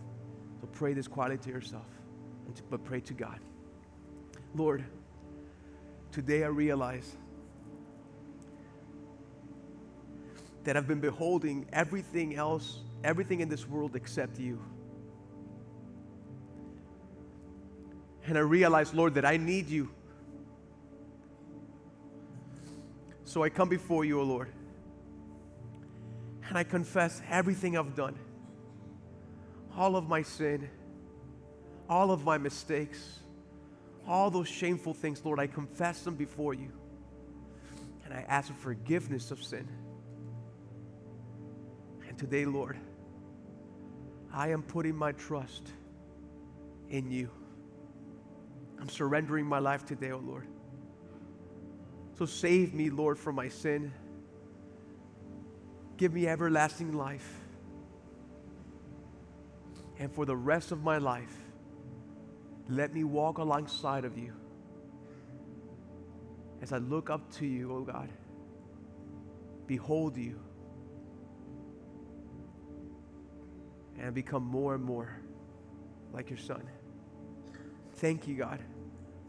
So 0.60 0.66
pray 0.72 0.94
this 0.94 1.06
quietly 1.06 1.38
to 1.38 1.50
yourself, 1.50 1.86
but 2.70 2.82
pray 2.84 3.00
to 3.00 3.14
God. 3.14 3.40
Lord, 4.54 4.84
today 6.10 6.42
I 6.42 6.48
realize 6.48 7.16
that 10.64 10.76
I've 10.76 10.88
been 10.88 11.00
beholding 11.00 11.66
everything 11.72 12.34
else, 12.34 12.80
everything 13.04 13.40
in 13.40 13.48
this 13.48 13.68
world 13.68 13.94
except 13.94 14.38
you. 14.38 14.60
And 18.26 18.36
I 18.36 18.40
realize, 18.40 18.92
Lord, 18.92 19.14
that 19.14 19.24
I 19.24 19.36
need 19.36 19.68
you. 19.68 19.88
So 23.28 23.42
I 23.42 23.50
come 23.50 23.68
before 23.68 24.06
you, 24.06 24.20
O 24.20 24.22
Lord, 24.22 24.50
and 26.48 26.56
I 26.56 26.64
confess 26.64 27.20
everything 27.28 27.76
I've 27.76 27.94
done, 27.94 28.18
all 29.76 29.96
of 29.96 30.08
my 30.08 30.22
sin, 30.22 30.70
all 31.90 32.10
of 32.10 32.24
my 32.24 32.38
mistakes, 32.38 33.18
all 34.06 34.30
those 34.30 34.48
shameful 34.48 34.94
things, 34.94 35.22
Lord, 35.26 35.38
I 35.38 35.46
confess 35.46 36.00
them 36.04 36.14
before 36.14 36.54
you. 36.54 36.72
And 38.06 38.14
I 38.14 38.24
ask 38.28 38.48
for 38.48 38.54
forgiveness 38.54 39.30
of 39.30 39.44
sin. 39.44 39.68
And 42.08 42.16
today, 42.16 42.46
Lord, 42.46 42.78
I 44.32 44.52
am 44.52 44.62
putting 44.62 44.96
my 44.96 45.12
trust 45.12 45.68
in 46.88 47.10
you. 47.10 47.28
I'm 48.80 48.88
surrendering 48.88 49.44
my 49.44 49.58
life 49.58 49.84
today, 49.84 50.12
oh 50.12 50.22
Lord. 50.24 50.46
So 52.18 52.26
save 52.26 52.74
me, 52.74 52.90
Lord, 52.90 53.16
from 53.16 53.36
my 53.36 53.48
sin. 53.48 53.92
Give 55.96 56.12
me 56.12 56.26
everlasting 56.26 56.92
life. 56.92 57.38
And 60.00 60.12
for 60.12 60.26
the 60.26 60.34
rest 60.34 60.72
of 60.72 60.82
my 60.82 60.98
life, 60.98 61.36
let 62.68 62.92
me 62.92 63.04
walk 63.04 63.38
alongside 63.38 64.04
of 64.04 64.18
you 64.18 64.32
as 66.60 66.72
I 66.72 66.78
look 66.78 67.08
up 67.08 67.32
to 67.34 67.46
you, 67.46 67.72
oh 67.72 67.82
God. 67.82 68.08
Behold 69.68 70.16
you. 70.16 70.40
And 74.00 74.12
become 74.12 74.42
more 74.44 74.74
and 74.74 74.82
more 74.82 75.20
like 76.12 76.30
your 76.30 76.38
son. 76.38 76.62
Thank 77.94 78.26
you, 78.26 78.36
God, 78.36 78.60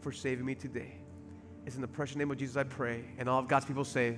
for 0.00 0.10
saving 0.10 0.44
me 0.44 0.56
today. 0.56 0.99
It's 1.66 1.76
in 1.76 1.82
the 1.82 1.88
precious 1.88 2.16
name 2.16 2.30
of 2.30 2.38
Jesus 2.38 2.56
I 2.56 2.64
pray. 2.64 3.04
And 3.18 3.28
all 3.28 3.38
of 3.38 3.48
God's 3.48 3.64
people 3.66 3.84
say, 3.84 4.16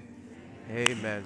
Amen. 0.70 1.24